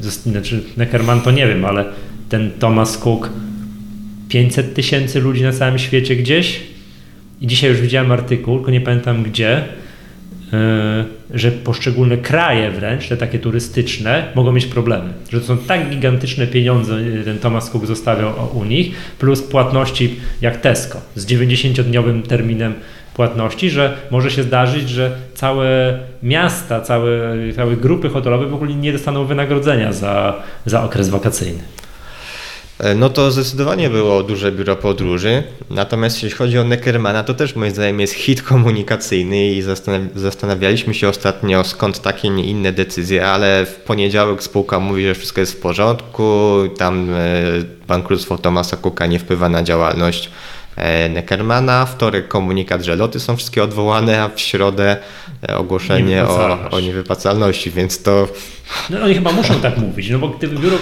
znaczy 0.00 0.64
Neckerman 0.76 1.20
to 1.20 1.30
nie 1.30 1.46
wiem, 1.46 1.64
ale 1.64 1.84
ten 2.28 2.50
Thomas 2.58 2.98
Cook 2.98 3.30
500 4.28 4.74
tysięcy 4.74 5.20
ludzi 5.20 5.42
na 5.42 5.52
całym 5.52 5.78
świecie 5.78 6.16
gdzieś? 6.16 6.60
I 7.40 7.46
dzisiaj 7.46 7.70
już 7.70 7.80
widziałem 7.80 8.12
artykuł, 8.12 8.56
tylko 8.56 8.70
nie 8.70 8.80
pamiętam 8.80 9.22
gdzie, 9.22 9.64
yy, 10.52 10.58
że 11.34 11.50
poszczególne 11.50 12.16
kraje 12.16 12.70
wręcz, 12.70 13.08
te 13.08 13.16
takie 13.16 13.38
turystyczne, 13.38 14.24
mogą 14.34 14.52
mieć 14.52 14.66
problemy. 14.66 15.12
Że 15.30 15.40
to 15.40 15.46
są 15.46 15.58
tak 15.58 15.90
gigantyczne 15.90 16.46
pieniądze, 16.46 16.96
ten 17.24 17.38
Thomas 17.38 17.70
Cook 17.70 17.86
zostawiał 17.86 18.32
u 18.54 18.64
nich, 18.64 18.94
plus 19.18 19.42
płatności 19.42 20.20
jak 20.40 20.60
Tesco 20.60 21.00
z 21.14 21.26
90-dniowym 21.26 22.22
terminem 22.22 22.74
płatności, 23.14 23.70
że 23.70 23.96
może 24.10 24.30
się 24.30 24.42
zdarzyć, 24.42 24.88
że 24.88 25.16
całe 25.34 25.98
miasta, 26.22 26.80
całe, 26.80 27.36
całe 27.56 27.76
grupy 27.76 28.08
hotelowe 28.08 28.46
w 28.46 28.54
ogóle 28.54 28.74
nie 28.74 28.92
dostaną 28.92 29.24
wynagrodzenia 29.24 29.92
za, 29.92 30.42
za 30.66 30.84
okres 30.84 31.08
wakacyjny. 31.08 31.62
E, 32.78 32.94
no 32.94 33.10
to 33.10 33.30
zdecydowanie 33.30 33.90
było 33.90 34.22
duże 34.22 34.52
biuro 34.52 34.76
podróży. 34.76 35.42
Natomiast 35.70 36.22
jeśli 36.22 36.38
chodzi 36.38 36.58
o 36.58 36.64
Neckermana, 36.64 37.24
to 37.24 37.34
też 37.34 37.56
moim 37.56 37.70
zdaniem 37.70 38.00
jest 38.00 38.14
hit 38.14 38.42
komunikacyjny 38.42 39.48
i 39.48 39.62
zastanawialiśmy 40.14 40.94
się 40.94 41.08
ostatnio 41.08 41.64
skąd 41.64 42.02
takie, 42.02 42.30
nie 42.30 42.44
inne 42.44 42.72
decyzje, 42.72 43.26
ale 43.26 43.66
w 43.66 43.74
poniedziałek 43.74 44.42
spółka 44.42 44.80
mówi, 44.80 45.06
że 45.06 45.14
wszystko 45.14 45.40
jest 45.40 45.52
w 45.52 45.60
porządku, 45.60 46.58
tam 46.78 47.10
e, 47.10 47.14
bankructwo 47.88 48.38
Tomasa 48.38 48.76
Cooka 48.76 49.06
nie 49.06 49.18
wpływa 49.18 49.48
na 49.48 49.62
działalność 49.62 50.30
Neckermana. 51.10 51.86
Wtorek 51.86 52.28
komunikat, 52.28 52.84
że 52.84 52.96
loty 52.96 53.20
są 53.20 53.36
wszystkie 53.36 53.62
odwołane, 53.62 54.22
a 54.22 54.28
w 54.28 54.40
środę 54.40 54.96
ogłoszenie 55.56 56.24
o, 56.24 56.70
o 56.70 56.80
niewypłacalności, 56.80 57.70
więc 57.70 58.02
to 58.02 58.28
no 58.90 59.02
oni 59.02 59.14
chyba 59.14 59.32
muszą 59.32 59.60
tak 59.60 59.78
mówić, 59.78 60.10
no 60.10 60.18
bo 60.18 60.28
gdyby 60.28 60.58
biuro 60.60 60.76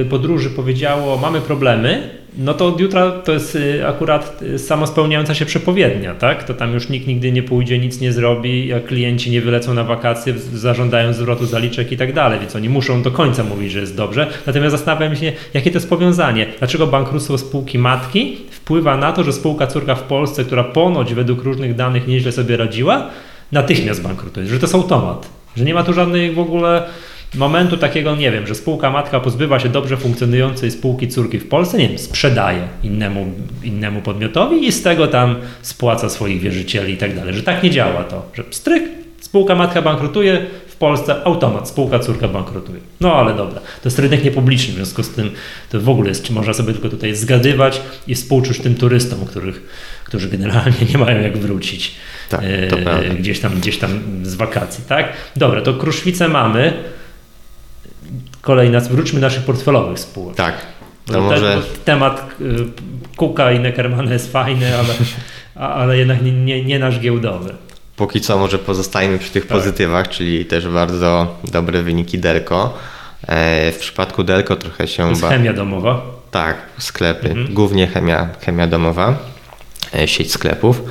y, 0.00 0.04
podróży 0.04 0.50
powiedziało, 0.50 1.16
mamy 1.16 1.40
problemy, 1.40 2.10
no 2.38 2.54
to 2.54 2.66
od 2.66 2.80
jutra 2.80 3.10
to 3.10 3.32
jest 3.32 3.58
akurat 3.86 4.40
samospełniająca 4.56 5.34
się 5.34 5.46
przepowiednia, 5.46 6.14
tak? 6.14 6.44
To 6.44 6.54
tam 6.54 6.74
już 6.74 6.88
nikt 6.88 7.06
nigdy 7.06 7.32
nie 7.32 7.42
pójdzie, 7.42 7.78
nic 7.78 8.00
nie 8.00 8.12
zrobi, 8.12 8.66
jak 8.66 8.86
klienci 8.86 9.30
nie 9.30 9.40
wylecą 9.40 9.74
na 9.74 9.84
wakacje, 9.84 10.34
zażądają 10.38 11.12
zwrotu 11.12 11.46
zaliczek 11.46 11.92
i 11.92 11.96
tak 11.96 12.12
dalej, 12.12 12.40
więc 12.40 12.56
oni 12.56 12.68
muszą 12.68 13.02
do 13.02 13.10
końca 13.10 13.44
mówić, 13.44 13.72
że 13.72 13.80
jest 13.80 13.96
dobrze. 13.96 14.26
Natomiast 14.46 14.76
zastanawiam 14.76 15.16
się, 15.16 15.32
jakie 15.54 15.70
to 15.70 15.76
jest 15.76 15.88
powiązanie. 15.88 16.46
Dlaczego 16.58 16.86
bankructwo 16.86 17.38
spółki 17.38 17.78
matki 17.78 18.36
wpływa 18.68 18.96
na 18.96 19.12
to, 19.12 19.24
że 19.24 19.32
spółka 19.32 19.66
córka 19.66 19.94
w 19.94 20.02
Polsce, 20.02 20.44
która 20.44 20.64
ponoć 20.64 21.14
według 21.14 21.42
różnych 21.42 21.74
danych 21.74 22.06
nieźle 22.06 22.32
sobie 22.32 22.56
radziła, 22.56 23.10
natychmiast 23.52 24.02
bankrutuje, 24.02 24.46
że 24.46 24.58
to 24.58 24.66
jest 24.66 24.74
automat, 24.74 25.28
że 25.56 25.64
nie 25.64 25.74
ma 25.74 25.82
tu 25.82 25.92
żadnej 25.92 26.32
w 26.32 26.38
ogóle 26.38 26.82
momentu 27.34 27.76
takiego, 27.76 28.16
nie 28.16 28.30
wiem, 28.30 28.46
że 28.46 28.54
spółka 28.54 28.90
matka 28.90 29.20
pozbywa 29.20 29.60
się 29.60 29.68
dobrze 29.68 29.96
funkcjonującej 29.96 30.70
spółki 30.70 31.08
córki 31.08 31.38
w 31.38 31.48
Polsce, 31.48 31.78
nie 31.78 31.88
wiem, 31.88 31.98
sprzedaje 31.98 32.68
innemu, 32.82 33.26
innemu 33.64 34.02
podmiotowi 34.02 34.66
i 34.66 34.72
z 34.72 34.82
tego 34.82 35.06
tam 35.06 35.36
spłaca 35.62 36.08
swoich 36.08 36.40
wierzycieli 36.40 36.94
i 36.94 36.96
tak 36.96 37.16
dalej, 37.16 37.34
że 37.34 37.42
tak 37.42 37.62
nie 37.62 37.70
działa 37.70 38.04
to, 38.04 38.30
że 38.34 38.44
stryk, 38.50 38.82
spółka 39.20 39.54
matka 39.54 39.82
bankrutuje, 39.82 40.46
Polsce 40.78 41.24
automat, 41.24 41.68
spółka 41.68 41.98
córka 41.98 42.28
bankrutuje. 42.28 42.80
No 43.00 43.14
ale 43.14 43.34
dobra, 43.34 43.60
to 43.60 43.84
jest 43.84 43.98
rynek 43.98 44.24
niepubliczny, 44.24 44.72
w 44.72 44.76
związku 44.76 45.02
z 45.02 45.10
tym 45.10 45.30
to 45.70 45.80
w 45.80 45.88
ogóle 45.88 46.08
jest, 46.08 46.30
można 46.30 46.52
sobie 46.52 46.72
tylko 46.72 46.88
tutaj 46.88 47.14
zgadywać 47.14 47.80
i 48.06 48.14
współczuć 48.14 48.60
tym 48.60 48.74
turystom, 48.74 49.26
których, 49.26 49.62
którzy 50.04 50.28
generalnie 50.28 50.86
nie 50.92 50.98
mają 50.98 51.20
jak 51.20 51.38
wrócić 51.38 51.94
tak, 52.28 52.40
e, 52.42 53.14
gdzieś, 53.14 53.40
tam, 53.40 53.54
gdzieś 53.60 53.78
tam 53.78 54.00
z 54.22 54.34
wakacji, 54.34 54.84
tak? 54.88 55.12
Dobra, 55.36 55.60
to 55.60 55.74
Kruszwice 55.74 56.28
mamy, 56.28 56.72
Kolejna, 58.40 58.80
wróćmy 58.80 59.20
do 59.20 59.26
naszych 59.26 59.44
portfelowych 59.44 59.98
spółek. 59.98 60.36
Tak. 60.36 60.54
To 61.06 61.20
może... 61.20 61.54
Ten, 61.54 61.84
temat 61.84 62.30
y, 62.40 62.54
Kuka 63.16 63.52
i 63.52 63.60
Neckermana 63.60 64.12
jest 64.12 64.32
fajny, 64.32 64.78
ale, 64.78 64.94
ale 65.54 65.98
jednak 65.98 66.22
nie, 66.22 66.32
nie, 66.32 66.64
nie, 66.64 66.78
nasz 66.78 67.00
giełdowy. 67.00 67.54
Póki 67.98 68.20
co 68.20 68.38
może 68.38 68.58
pozostajemy 68.58 69.18
przy 69.18 69.30
tych 69.30 69.46
tak. 69.46 69.58
pozytywach, 69.58 70.08
czyli 70.08 70.44
też 70.44 70.68
bardzo 70.68 71.36
dobre 71.44 71.82
wyniki 71.82 72.18
Delco. 72.18 72.74
E, 73.26 73.72
w 73.72 73.78
przypadku 73.78 74.24
Delco 74.24 74.56
trochę 74.56 74.88
się... 74.88 75.02
To 75.02 75.08
jest 75.08 75.22
chemia 75.22 75.52
domowa. 75.52 76.02
Tak, 76.30 76.56
sklepy. 76.78 77.28
Mhm. 77.28 77.54
Głównie 77.54 77.86
chemia, 77.86 78.28
chemia 78.40 78.66
domowa, 78.66 79.18
e, 79.94 80.08
sieć 80.08 80.32
sklepów. 80.32 80.82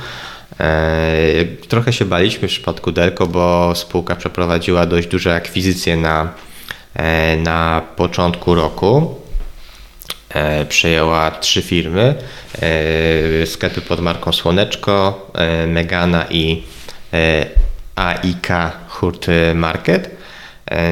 E, 0.60 1.44
trochę 1.68 1.92
się 1.92 2.04
baliśmy 2.04 2.48
w 2.48 2.50
przypadku 2.50 2.92
Delco, 2.92 3.26
bo 3.26 3.72
spółka 3.74 4.16
przeprowadziła 4.16 4.86
dość 4.86 5.08
duże 5.08 5.34
akwizycje 5.34 5.96
na 5.96 6.28
na 7.38 7.82
początku 7.96 8.54
roku. 8.54 9.14
Przejęła 10.68 11.30
trzy 11.30 11.62
firmy, 11.62 12.14
sklepy 13.46 13.80
pod 13.80 14.00
marką 14.00 14.32
Słoneczko, 14.32 15.26
Megana 15.66 16.24
i 16.30 16.62
AIK 17.94 18.48
Hurt 18.88 19.26
Market. 19.54 20.10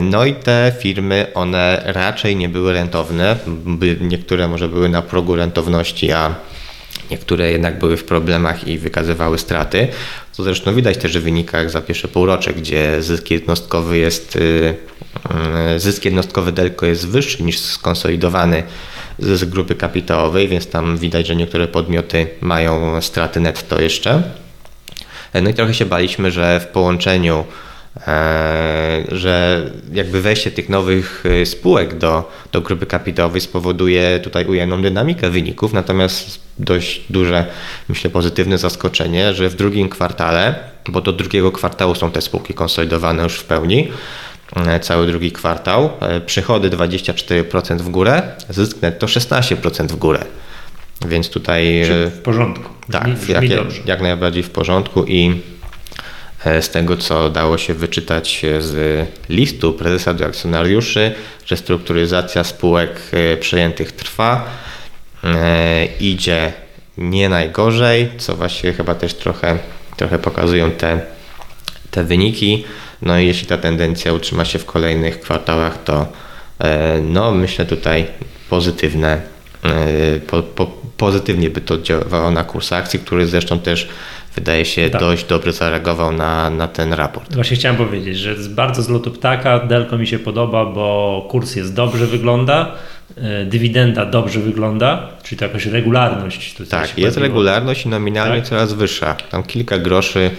No 0.03 0.25
i 0.25 0.35
te 0.35 0.73
firmy, 0.79 1.27
one 1.35 1.83
raczej 1.87 2.37
nie 2.37 2.49
były 2.49 2.73
rentowne. 2.73 3.37
Niektóre 4.01 4.49
może 4.49 4.69
były 4.69 4.89
na 4.89 5.03
progu 5.03 5.37
rentowności, 5.37 6.13
a 6.13 6.35
niektóre 7.11 7.51
jednak 7.51 7.79
były 7.79 7.97
w 7.97 8.05
problemach 8.05 8.69
i 8.69 8.79
wykazywały 8.79 9.39
straty. 9.39 9.89
To 10.37 10.43
zresztą 10.43 10.75
widać 10.75 10.97
też 10.99 11.19
w 11.19 11.23
wynikach 11.23 11.71
za 11.71 11.81
pierwsze 11.81 12.09
półrocze, 12.09 12.55
gdzie 12.55 13.03
zysk 13.03 13.31
jednostkowy 13.31 13.99
jest 13.99 14.37
y, 14.37 14.77
E, 15.31 15.81
zysk 15.81 16.05
jednostkowy 16.05 16.53
Delco 16.53 16.87
jest 16.87 17.09
wyższy 17.09 17.43
niż 17.43 17.59
skonsolidowany 17.59 18.63
z 19.19 19.45
grupy 19.45 19.75
kapitałowej, 19.75 20.49
więc 20.49 20.67
tam 20.67 20.99
widać, 20.99 21.27
że 21.27 21.37
niektóre 21.37 21.69
podmioty 21.69 22.27
mają 22.41 23.01
straty 23.03 23.41
netto 23.41 23.81
jeszcze. 23.81 24.23
E, 25.37 25.43
no 25.43 25.51
i 25.51 25.55
trochę 25.55 25.75
się 25.75 25.87
baliśmy, 25.87 26.31
że 26.31 26.61
w 26.61 26.67
połączeniu 26.67 27.45
e, 28.07 29.05
że 29.13 29.63
jakby 29.93 30.21
wejście 30.21 30.51
tych 30.51 30.69
nowych 30.69 31.25
spółek 31.45 31.99
do, 31.99 32.33
do 32.53 32.61
grupy 32.61 32.87
kapitałowej 32.87 33.41
spowoduje 33.41 34.21
tutaj 34.21 34.47
ujemną 34.47 34.83
dynamikę 34.83 35.31
wyników, 35.31 35.73
natomiast 35.73 36.41
dość 36.59 37.01
duże, 37.11 37.47
myślę, 37.89 38.11
pozytywne 38.11 38.59
zaskoczenie, 38.59 39.35
że 39.35 39.49
w 39.49 39.55
drugim 39.55 39.89
kwartale, 39.89 40.55
bo 40.89 41.01
do 41.01 41.13
drugiego 41.13 41.53
kwartału 41.53 41.95
są 41.95 42.11
te 42.11 42.21
spółki 42.21 42.55
konsolidowane 42.55 43.23
już 43.23 43.39
w 43.39 43.45
pełni, 43.45 43.89
E, 44.55 44.81
cały 44.81 45.07
drugi 45.07 45.33
kwartał. 45.33 45.91
E, 46.01 46.21
przychody 46.21 46.71
24% 46.71 47.79
w 47.79 47.89
górę, 47.89 48.23
zysk 48.51 48.83
netto 48.83 49.07
16% 49.07 49.87
w 49.87 49.97
górę. 49.97 50.25
Więc 51.09 51.31
tutaj. 51.31 51.83
Czyli 51.87 52.11
w 52.11 52.23
porządku. 52.23 52.71
Tak, 52.93 53.29
jak, 53.29 53.45
jak 53.87 54.03
najbardziej 54.03 54.43
w 54.43 54.51
porządku 54.51 55.05
i 55.05 55.41
e, 56.45 56.63
z 56.63 56.71
tego, 56.71 56.97
co 56.97 57.31
dało 57.31 57.59
się 57.59 57.75
wyczytać 57.75 58.43
z 58.59 59.07
listu 59.29 59.73
prezesa 59.73 60.15
do 60.15 60.27
akcjonariuszy, 60.27 61.15
że 61.47 61.57
strukturyzacja 61.57 62.45
spółek 62.45 63.01
przejętych 63.41 63.93
trwa, 63.93 64.45
idzie 66.01 66.53
nie 66.99 67.29
najgorzej, 67.29 68.09
co 68.19 68.37
właśnie 68.37 68.73
chyba 68.73 68.95
też 68.95 69.15
trochę, 69.15 69.59
trochę 69.97 70.19
pokazują 70.19 70.71
te, 70.71 71.01
te 71.91 72.05
wyniki. 72.05 72.65
No 73.03 73.19
i 73.19 73.27
jeśli 73.27 73.47
ta 73.47 73.59
tendencja 73.59 74.13
utrzyma 74.13 74.45
się 74.45 74.59
w 74.59 74.65
kolejnych 74.65 75.21
kwartałach, 75.21 75.85
to 75.85 76.07
e, 76.59 77.01
no 77.03 77.33
myślę 77.33 77.67
tutaj 77.67 78.07
pozytywne, 78.51 79.21
e, 79.65 80.21
po, 80.21 80.43
po, 80.43 80.73
pozytywnie 80.97 81.51
by 81.51 81.61
to 81.61 81.79
działało 81.79 82.31
na 82.31 82.45
kurs 82.45 82.73
akcji, 82.73 82.99
który 82.99 83.27
zresztą 83.27 83.59
też 83.59 83.89
wydaje 84.35 84.65
się 84.65 84.91
tak. 84.91 85.01
dość 85.01 85.25
dobrze 85.25 85.53
zareagował 85.53 86.13
na, 86.13 86.51
na 86.51 86.69
ten 86.69 86.93
raport. 86.93 87.35
Właśnie 87.35 87.57
chciałem 87.57 87.77
powiedzieć, 87.77 88.19
że 88.19 88.35
bardzo 88.49 88.83
z 88.83 88.89
lotu 88.89 89.11
ptaka 89.11 89.59
Delko 89.59 89.99
mi 89.99 90.07
się 90.07 90.19
podoba, 90.19 90.65
bo 90.65 91.27
kurs 91.31 91.57
jest 91.57 91.75
dobrze 91.75 92.07
wygląda, 92.07 92.73
e, 93.17 93.45
dywidenda 93.45 94.07
dobrze 94.07 94.41
wygląda, 94.41 95.09
czyli 95.23 95.39
to 95.39 95.45
jakaś 95.45 95.67
regularność. 95.67 96.57
tak, 96.71 96.99
jest 96.99 97.17
regularność 97.17 97.87
i 97.87 97.89
nominalnie 97.89 98.41
tak? 98.41 98.49
coraz 98.49 98.73
wyższa. 98.73 99.15
Tam 99.31 99.43
kilka 99.43 99.79
groszy 99.79 100.31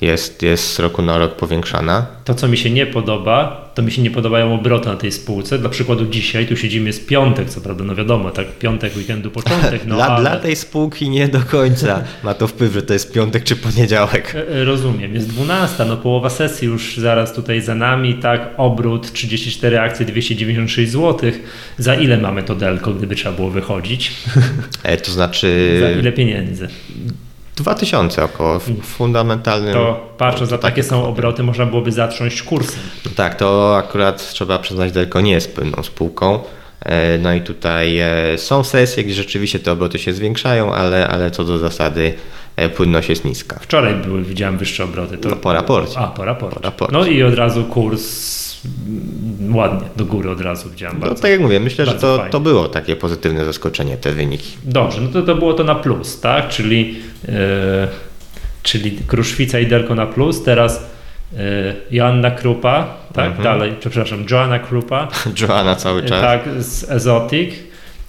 jest, 0.00 0.42
jest 0.42 0.74
z 0.74 0.78
roku 0.78 1.02
na 1.02 1.18
rok 1.18 1.36
powiększana. 1.36 2.06
To, 2.24 2.34
co 2.34 2.48
mi 2.48 2.56
się 2.56 2.70
nie 2.70 2.86
podoba, 2.86 3.70
to 3.74 3.82
mi 3.82 3.92
się 3.92 4.02
nie 4.02 4.10
podobają 4.10 4.54
obroty 4.54 4.88
na 4.88 4.96
tej 4.96 5.12
spółce. 5.12 5.58
Dla 5.58 5.68
przykładu 5.68 6.06
dzisiaj, 6.06 6.46
tu 6.46 6.56
siedzimy, 6.56 6.86
jest 6.86 7.06
piątek, 7.06 7.50
co 7.50 7.60
prawda, 7.60 7.84
no 7.84 7.94
wiadomo, 7.94 8.30
tak, 8.30 8.46
piątek, 8.58 8.96
weekendu, 8.96 9.30
początek, 9.30 9.86
no 9.86 9.94
dla, 9.96 10.06
ale... 10.06 10.20
dla 10.20 10.36
tej 10.36 10.56
spółki 10.56 11.10
nie 11.10 11.28
do 11.28 11.40
końca 11.40 12.04
ma 12.24 12.34
to 12.34 12.46
wpływ, 12.46 12.72
że 12.72 12.82
to 12.82 12.92
jest 12.92 13.12
piątek 13.12 13.44
czy 13.44 13.56
poniedziałek. 13.56 14.34
E, 14.34 14.48
e, 14.48 14.64
Rozumiem, 14.64 15.14
jest 15.14 15.28
12, 15.28 15.84
no 15.84 15.96
połowa 15.96 16.30
sesji 16.30 16.68
już 16.68 16.96
zaraz 16.96 17.34
tutaj 17.34 17.60
za 17.60 17.74
nami, 17.74 18.14
tak, 18.14 18.50
obrót 18.56 19.12
34 19.12 19.78
akcje 19.78 20.06
296 20.06 20.92
zł. 20.92 21.30
Za 21.78 21.94
ile 21.94 22.16
mamy 22.16 22.42
to 22.42 22.54
delko, 22.54 22.92
gdyby 22.92 23.14
trzeba 23.14 23.36
było 23.36 23.50
wychodzić? 23.50 24.12
E, 24.82 24.96
To 24.96 25.12
znaczy 25.12 25.78
Za 25.80 25.90
ile 25.90 26.12
pieniędzy? 26.12 26.68
2000 27.56 28.24
około 28.24 28.58
w 28.58 28.82
fundamentalnym. 28.82 29.72
To 29.74 30.14
patrząc 30.18 30.50
za 30.50 30.58
to 30.58 30.62
takie 30.62 30.82
są 30.82 31.06
obroty, 31.06 31.42
można 31.42 31.66
byłoby 31.66 31.92
zatrząść 31.92 32.42
kursem. 32.42 32.80
No 33.04 33.10
Tak, 33.16 33.34
to 33.34 33.76
akurat 33.76 34.30
trzeba 34.32 34.58
przyznać, 34.58 34.92
Delco 34.92 35.20
nie 35.20 35.32
jest 35.32 35.56
pełną 35.56 35.82
spółką. 35.82 36.38
E, 36.80 37.18
No 37.18 37.34
i 37.34 37.40
tutaj 37.40 37.98
e, 37.98 38.38
są 38.38 38.64
sesje, 38.64 39.04
gdzie 39.04 39.14
rzeczywiście 39.14 39.58
te 39.58 39.72
obroty 39.72 39.98
się 39.98 40.12
zwiększają, 40.12 40.74
ale, 40.74 41.08
ale 41.08 41.30
co 41.30 41.44
do 41.44 41.58
zasady 41.58 42.14
e, 42.56 42.68
płynność 42.68 43.08
jest 43.08 43.24
niska. 43.24 43.58
Wczoraj 43.60 43.94
były, 43.94 44.22
widziałem 44.22 44.58
wyższe 44.58 44.84
obroty. 44.84 45.18
To... 45.18 45.28
No, 45.28 45.36
po 45.36 45.52
raporcie. 45.52 45.98
A, 45.98 46.06
po 46.06 46.24
raporcie. 46.24 46.56
Po 46.56 46.62
raporcie. 46.62 46.92
No 46.92 47.06
i 47.06 47.22
od 47.22 47.34
razu 47.34 47.64
kurs 47.64 48.02
mm, 48.02 48.55
ładnie, 49.52 49.88
do 49.96 50.04
góry 50.04 50.30
od 50.30 50.40
razu 50.40 50.70
widziałem. 50.70 50.96
No 51.00 51.06
Bardzo. 51.06 51.22
tak 51.22 51.30
jak 51.30 51.40
mówię, 51.40 51.60
myślę, 51.60 51.86
że 51.86 51.94
to, 51.94 52.16
fajnie. 52.16 52.30
to 52.32 52.40
było 52.40 52.68
takie 52.68 52.96
pozytywne 52.96 53.44
zaskoczenie, 53.44 53.96
te 53.96 54.12
wyniki. 54.12 54.56
Dobrze, 54.64 55.00
no 55.00 55.08
to, 55.08 55.22
to 55.22 55.34
było 55.34 55.54
to 55.54 55.64
na 55.64 55.74
plus, 55.74 56.20
tak? 56.20 56.48
Czyli, 56.48 56.98
e, 57.28 57.88
czyli 58.62 58.98
Kruszwica 59.06 59.58
i 59.58 59.66
Delko 59.66 59.94
na 59.94 60.06
plus, 60.06 60.42
teraz 60.42 60.90
e, 61.36 61.74
Joanna 61.90 62.30
Krupa, 62.30 62.86
tak? 63.12 63.26
Mhm. 63.26 63.44
Dalej, 63.44 63.72
przepraszam, 63.80 64.24
Joanna 64.30 64.58
Krupa, 64.58 65.08
Joanna 65.40 65.74
cały 65.76 66.02
e, 66.02 66.06
czas. 66.06 66.20
tak, 66.20 66.42
z 66.58 66.90
Ezotic, 66.90 67.54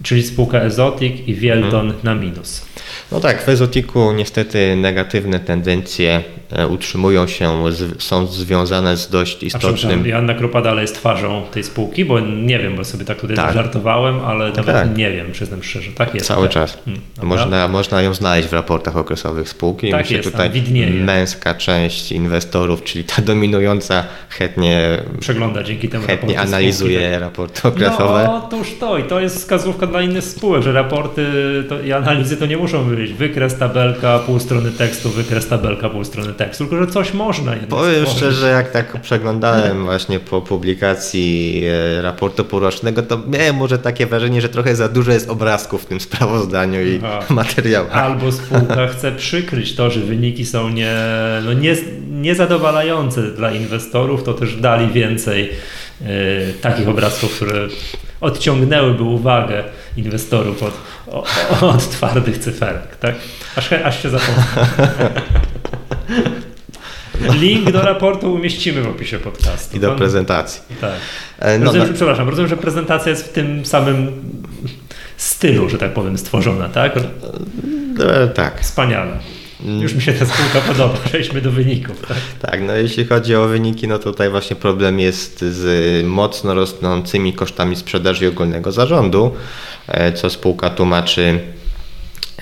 czyli 0.03 0.23
spółka 0.23 0.59
Ezotic 0.59 1.27
i 1.27 1.33
Wieldon 1.35 1.85
Mhm. 1.85 1.99
na 2.03 2.15
minus. 2.15 2.65
No 3.11 3.19
tak, 3.19 3.43
w 3.43 3.49
Ezotiku 3.49 4.11
niestety 4.11 4.75
negatywne 4.75 5.39
tendencje 5.39 6.23
e, 6.51 6.67
utrzymują 6.67 7.27
się, 7.27 7.63
są 7.99 8.27
związane 8.27 8.97
z 8.97 9.09
dość 9.09 9.43
A 9.43 9.45
istotnym... 9.45 10.05
Joanna 10.07 10.33
Krupa 10.33 10.61
dalej 10.61 10.81
jest 10.81 10.95
twarzą 10.95 11.43
tej 11.51 11.63
spółki, 11.63 12.05
bo 12.05 12.19
nie 12.19 12.59
wiem, 12.59 12.75
bo 12.75 12.83
sobie 12.83 13.05
tak 13.05 13.19
tutaj 13.21 13.35
Tak. 13.35 13.53
żartowałem, 13.53 14.19
ale 14.25 14.45
nawet 14.51 14.75
tak. 14.75 14.97
nie 14.97 15.11
wiem, 15.11 15.31
przyznam 15.31 15.63
szczerze, 15.63 15.91
tak 15.91 16.13
jest. 16.15 16.27
Cały 16.27 16.43
tak. 16.43 16.53
czas. 16.53 16.77
Hmm, 16.85 17.03
dobra. 17.15 17.29
Można, 17.29 17.67
można 17.67 18.01
ją 18.01 18.13
znaleźć 18.13 18.47
w 18.47 18.53
raportach 18.53 18.97
okresowych 18.97 19.49
spółki. 19.49 19.91
Tak 19.91 20.01
Myślę, 20.01 20.17
jest, 20.17 20.31
tutaj 20.31 20.49
widnieje. 20.49 20.91
męska 21.03 21.53
część 21.55 22.11
inwestorów, 22.11 22.83
czyli 22.83 23.03
ta 23.03 23.21
dominująca, 23.21 24.03
chętnie, 24.29 24.97
Przegląda 25.19 25.63
dzięki 25.63 25.89
temu 25.89 26.07
chętnie 26.07 26.33
raporty 26.33 26.47
analizuje 26.49 26.99
spółki. 26.99 27.19
raporty 27.19 27.67
okresowe. 27.67 28.23
No, 28.27 28.43
otóż 28.45 28.67
to 28.79 28.97
i 28.97 29.03
to 29.03 29.19
jest 29.19 29.37
wskazówka 29.37 29.87
dla 29.87 30.01
innych 30.01 30.23
spółek, 30.23 30.63
że 30.63 30.71
raporty 30.73 31.25
to, 31.69 31.81
i 31.81 31.91
analizy 31.91 32.37
to 32.37 32.45
nie 32.45 32.57
muszą 32.57 32.86
być 32.95 33.13
wykres, 33.13 33.57
tabelka, 33.57 34.19
pół 34.19 34.39
strony 34.39 34.71
tekstu, 34.71 35.09
wykres, 35.09 35.47
tabelka, 35.47 35.89
pół 35.89 36.03
strony 36.03 36.33
tekstu, 36.33 36.65
tylko 36.65 36.85
że 36.85 36.91
coś 36.91 37.13
można 37.13 37.51
jednak 37.51 37.69
Powiem 37.69 37.95
stworzyć. 37.95 38.17
szczerze, 38.17 38.49
jak 38.49 38.71
tak 38.71 39.01
przeglądałem 39.01 39.83
właśnie 39.83 40.19
po 40.19 40.41
publikacji 40.41 41.63
e, 41.97 42.01
raportu 42.01 42.45
półrocznego, 42.45 43.03
to 43.03 43.19
miałem 43.27 43.55
może 43.55 43.79
takie 43.79 44.05
wrażenie, 44.05 44.41
że 44.41 44.49
trochę 44.49 44.75
za 44.75 44.89
dużo 44.89 45.11
jest 45.11 45.29
obrazków 45.29 45.83
w 45.83 45.85
tym 45.85 45.99
sprawozdaniu 45.99 46.81
i 46.87 46.99
Aha. 47.03 47.25
materiałach. 47.33 47.95
Albo 47.97 48.31
spółka 48.31 48.87
chce 48.97 49.11
przykryć 49.11 49.75
to, 49.75 49.89
że 49.91 49.99
wyniki 49.99 50.45
są 50.45 50.69
nie, 50.69 50.95
no 51.45 51.53
nie, 51.53 51.75
niezadowalające 52.11 53.21
dla 53.21 53.51
inwestorów, 53.51 54.23
to 54.23 54.33
też 54.33 54.55
dali 54.55 54.87
więcej 54.93 55.49
e, 56.01 56.05
takich 56.61 56.87
obrazków, 56.89 57.35
które 57.35 57.67
odciągnęłyby 58.21 59.03
uwagę 59.03 59.63
inwestorów 59.97 60.63
od, 60.63 60.73
od 61.61 61.89
twardych 61.89 62.37
cyferek, 62.37 62.95
tak? 62.95 63.15
Aż, 63.55 63.71
aż 63.73 64.03
się 64.03 64.09
zapomnę. 64.09 64.43
Link 67.41 67.71
do 67.71 67.81
raportu 67.81 68.33
umieścimy 68.33 68.81
w 68.81 68.87
opisie 68.87 69.19
podcastu. 69.19 69.77
I 69.77 69.79
do 69.79 69.91
prezentacji. 69.95 70.61
Tak. 70.81 70.91
E, 71.39 71.59
No, 71.59 71.65
rozumiem, 71.65 71.87
że, 71.87 71.93
przepraszam, 71.93 72.29
rozumiem, 72.29 72.49
że 72.49 72.57
prezentacja 72.57 73.09
jest 73.09 73.25
w 73.27 73.31
tym 73.33 73.65
samym 73.65 74.11
stylu, 75.17 75.69
że 75.69 75.77
tak 75.77 75.93
powiem, 75.93 76.17
stworzona, 76.17 76.69
tak? 76.69 76.97
e, 77.99 78.27
tak. 78.27 78.61
Wspaniale. 78.61 79.19
Już 79.65 79.93
mi 79.93 80.01
się 80.01 80.13
ta 80.13 80.25
spółka 80.25 80.61
podoba. 80.67 80.97
Przejdźmy 81.09 81.41
do 81.41 81.51
wyników. 81.51 82.01
Tak? 82.07 82.17
Tak, 82.51 82.61
no 82.61 82.75
jeśli 82.75 83.05
chodzi 83.05 83.35
o 83.35 83.47
wyniki, 83.47 83.87
no 83.87 83.99
tutaj 83.99 84.29
właśnie 84.29 84.55
problem 84.55 84.99
jest 84.99 85.41
z 85.41 86.05
mocno 86.05 86.53
rosnącymi 86.53 87.33
kosztami 87.33 87.75
sprzedaży 87.75 88.27
ogólnego 88.27 88.71
zarządu, 88.71 89.35
e, 89.87 90.13
co 90.13 90.29
spółka 90.29 90.69
tłumaczy 90.69 91.39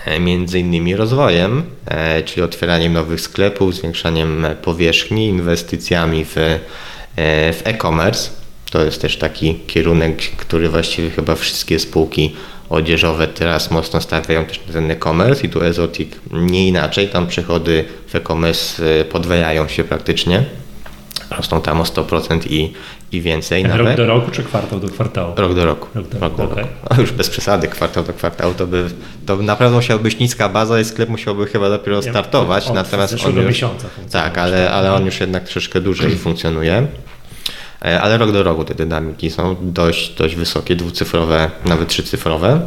e, 0.05 0.19
między 0.19 0.59
innymi 0.59 0.95
rozwojem, 0.95 1.63
e, 1.85 2.23
czyli 2.23 2.41
otwieraniem 2.41 2.93
nowych 2.93 3.21
sklepów, 3.21 3.75
zwiększaniem 3.75 4.45
powierzchni, 4.61 5.27
inwestycjami 5.27 6.25
w, 6.25 6.35
w 7.53 7.61
e-commerce. 7.63 8.29
To 8.71 8.85
jest 8.85 9.01
też 9.01 9.17
taki 9.17 9.59
kierunek, 9.67 10.17
który 10.17 10.69
właściwie 10.69 11.09
chyba 11.09 11.35
wszystkie 11.35 11.79
spółki 11.79 12.35
odzieżowe 12.69 13.27
teraz 13.27 13.71
mocno 13.71 14.01
stawiają 14.01 14.45
też 14.45 14.61
na 14.67 14.73
ten 14.73 14.91
e-commerce 14.91 15.45
i 15.45 15.49
tu 15.49 15.63
Ezotic 15.63 16.09
nie 16.31 16.67
inaczej, 16.67 17.07
tam 17.09 17.27
przychody 17.27 17.85
w 18.07 18.15
e-commerce 18.15 18.99
e, 18.99 19.05
podwajają 19.05 19.67
się 19.67 19.83
praktycznie. 19.83 20.43
Rosną 21.37 21.61
tam 21.61 21.81
o 21.81 21.83
100% 21.83 22.39
i, 22.49 22.73
i 23.11 23.21
więcej 23.21 23.63
Rok 23.63 23.71
nawet. 23.77 23.97
do 23.97 24.05
roku 24.05 24.31
czy 24.31 24.43
kwartał 24.43 24.79
do 24.79 24.89
kwartału? 24.89 25.33
Rok 25.37 25.53
do 25.53 25.65
roku. 25.65 25.87
Rok 25.95 26.07
do 26.07 26.19
roku, 26.19 26.43
okej. 26.43 26.65
A 26.89 27.01
już 27.01 27.11
bez 27.11 27.29
przesady, 27.29 27.67
kwartał 27.67 28.03
do 28.03 28.13
kwartału, 28.13 28.53
to 28.53 28.67
by 28.67 28.85
to 29.25 29.35
naprawdę 29.35 29.75
musiała 29.75 29.99
być 29.99 30.19
niska 30.19 30.49
baza 30.49 30.79
i 30.79 30.85
sklep 30.85 31.09
musiałby 31.09 31.45
chyba 31.47 31.69
dopiero 31.69 31.95
Ja- 31.95 32.01
startować, 32.11 32.67
od 32.67 32.75
natomiast 32.75 33.25
on 33.25 33.35
już, 33.35 33.45
miesiąca 33.45 33.87
tak, 34.11 34.37
ale, 34.37 34.71
ale 34.71 34.93
on 34.93 35.05
już 35.05 35.19
jednak 35.19 35.43
troszeczkę 35.43 35.81
dłużej 35.81 36.15
funkcjonuje. 36.17 36.87
E, 37.85 38.01
Ale 38.01 38.17
rok 38.17 38.31
do 38.31 38.43
roku 38.43 38.65
te 38.65 38.75
dynamiki 38.75 39.31
są 39.31 39.55
dość, 39.61 40.09
dość 40.09 40.35
wysokie, 40.35 40.75
dwucyfrowe, 40.75 41.51
nawet 41.65 41.89
trzycyfrowe. 41.89 42.61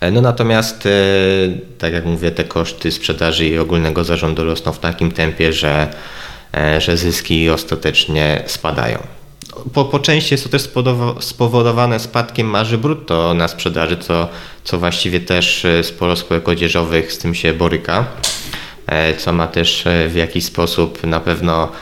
E, 0.00 0.10
No 0.10 0.20
natomiast, 0.20 0.86
e, 0.86 0.90
tak 1.78 1.92
jak 1.92 2.04
mówię, 2.04 2.30
te 2.30 2.44
koszty 2.44 2.92
sprzedaży 2.92 3.46
i 3.46 3.58
ogólnego 3.58 4.04
zarządu 4.04 4.44
rosną 4.44 4.72
w 4.72 4.78
takim 4.78 5.12
tempie, 5.12 5.52
że, 5.52 5.88
że 6.78 6.96
zyski 6.96 7.50
ostatecznie 7.50 8.42
spadają. 8.46 8.98
Po, 9.72 9.84
po 9.84 9.98
części 9.98 10.34
jest 10.34 10.44
to 10.44 10.50
też 10.50 10.70
spowodowane 11.20 12.00
spadkiem 12.00 12.46
marży 12.46 12.78
brutto 12.78 13.34
na 13.34 13.48
sprzedaży, 13.48 13.96
co, 13.96 14.28
co 14.64 14.78
właściwie 14.78 15.20
też 15.20 15.66
sporo 15.82 16.16
spółek 16.16 16.48
odzieżowych 16.48 17.12
z 17.12 17.18
tym 17.18 17.34
się 17.34 17.52
boryka, 17.52 18.04
co 19.18 19.32
ma 19.32 19.46
też 19.46 19.84
w 20.08 20.14
jakiś 20.14 20.44
sposób 20.44 21.04
na 21.04 21.20
pewno 21.20 21.72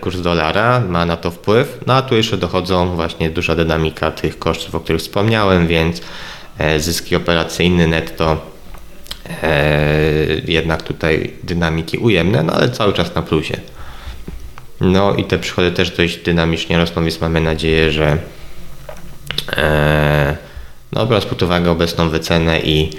kurs 0.00 0.20
dolara, 0.20 0.80
ma 0.88 1.06
na 1.06 1.16
to 1.16 1.30
wpływ. 1.30 1.78
No 1.86 1.94
a 1.94 2.02
tu 2.02 2.16
jeszcze 2.16 2.36
dochodzą 2.36 2.96
właśnie 2.96 3.30
duża 3.30 3.54
dynamika 3.54 4.10
tych 4.10 4.38
kosztów, 4.38 4.74
o 4.74 4.80
których 4.80 5.00
wspomniałem, 5.02 5.66
więc 5.66 6.00
e, 6.58 6.80
zyski 6.80 7.16
operacyjne 7.16 7.86
netto 7.86 8.52
e, 9.42 9.50
jednak 10.46 10.82
tutaj 10.82 11.32
dynamiki 11.42 11.98
ujemne, 11.98 12.42
no 12.42 12.52
ale 12.52 12.70
cały 12.70 12.92
czas 12.92 13.14
na 13.14 13.22
plusie. 13.22 13.60
No 14.80 15.14
i 15.14 15.24
te 15.24 15.38
przychody 15.38 15.72
też 15.72 15.90
dość 15.90 16.16
dynamicznie 16.16 16.78
rosną, 16.78 17.02
więc 17.02 17.20
mamy 17.20 17.40
nadzieję, 17.40 17.92
że 17.92 18.18
e, 19.56 20.36
no 20.92 21.06
biorąc 21.06 21.24
pod 21.24 21.42
uwagę 21.42 21.70
obecną 21.70 22.08
wycenę 22.08 22.60
i 22.60 22.90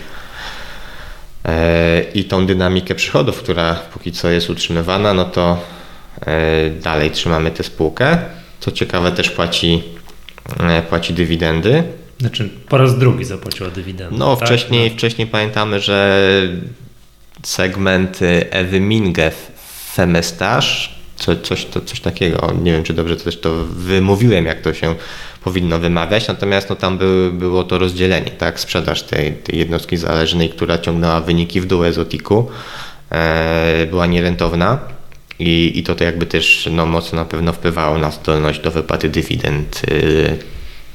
e, 1.46 2.02
i 2.14 2.26
tą 2.26 2.46
dynamikę 2.46 2.96
przychodów, 2.96 3.40
która 3.40 3.76
póki 3.94 4.12
co 4.12 4.30
jest 4.30 4.50
utrzymywana, 4.50 5.14
no 5.14 5.26
to 5.26 5.52
e, 5.52 5.83
dalej 6.82 7.12
trzymamy 7.12 7.52
tę 7.52 7.64
spółkę. 7.64 8.18
Co 8.60 8.72
ciekawe 8.72 9.12
też 9.12 9.30
płaci, 9.30 9.84
e, 10.60 10.82
płaci 10.82 11.14
dywidendy. 11.14 11.84
Znaczy, 12.20 12.50
po 12.70 12.78
raz 12.78 13.00
drugi 13.00 13.26
zapłaciła 13.26 13.70
dywidendę. 13.70 14.18
No 14.18 14.36
tak? 14.36 14.48
wcześniej, 14.48 14.90
wcześniej 14.90 15.28
pamiętamy, 15.28 15.80
że 15.80 16.28
segment 17.44 18.20
Ewy 18.50 18.80
Minge 18.80 19.32
Femestage, 19.94 20.68
co, 21.16 21.36
coś, 21.36 21.66
to, 21.66 21.82
coś 21.82 22.00
takiego, 22.00 22.54
nie 22.62 22.72
wiem 22.72 22.84
czy 22.84 22.94
dobrze 22.94 23.18
też 23.18 23.40
to 23.40 23.56
wymówiłem, 23.66 24.46
jak 24.46 24.62
to 24.62 24.74
się 24.74 24.96
powinno 25.44 25.80
wymawiać, 25.80 26.28
natomiast 26.28 26.70
no, 26.70 26.76
tam 26.76 27.00
było 27.32 27.64
to 27.64 27.78
rozdzielenie, 27.78 28.32
tak, 28.32 28.60
sprzedaż 28.60 29.04
tej, 29.04 29.34
tej 29.34 29.60
jednostki 29.60 29.98
zależnej, 29.98 30.50
która 30.50 30.78
ciągnęła 30.78 31.22
wyniki 31.22 31.62
w 31.62 31.66
dół 31.66 31.84
Ezotiku, 31.84 32.50
e, 33.12 33.88
była 33.90 34.06
nierentowna 34.06 34.80
i, 35.40 35.72
i 35.76 35.84
to, 35.84 35.96
to 35.96 36.04
jakby 36.04 36.26
też 36.26 36.70
no, 36.72 36.86
mocno 36.86 37.20
na 37.20 37.26
pewno 37.26 37.54
wpływało 37.54 37.98
na 37.98 38.12
zdolność 38.12 38.60
do 38.60 38.72
wypłaty 38.72 39.10
dywidend 39.10 39.82
y, 39.92 40.38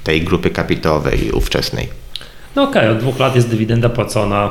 tej 0.05 0.23
grupy 0.23 0.51
kapitałowej 0.51 1.31
ówczesnej. 1.33 1.89
No 2.57 2.63
okej, 2.63 2.89
od 2.89 2.99
dwóch 2.99 3.19
lat 3.19 3.37
jest 3.37 3.49
dywidenda 3.49 3.89
płacona. 3.89 4.51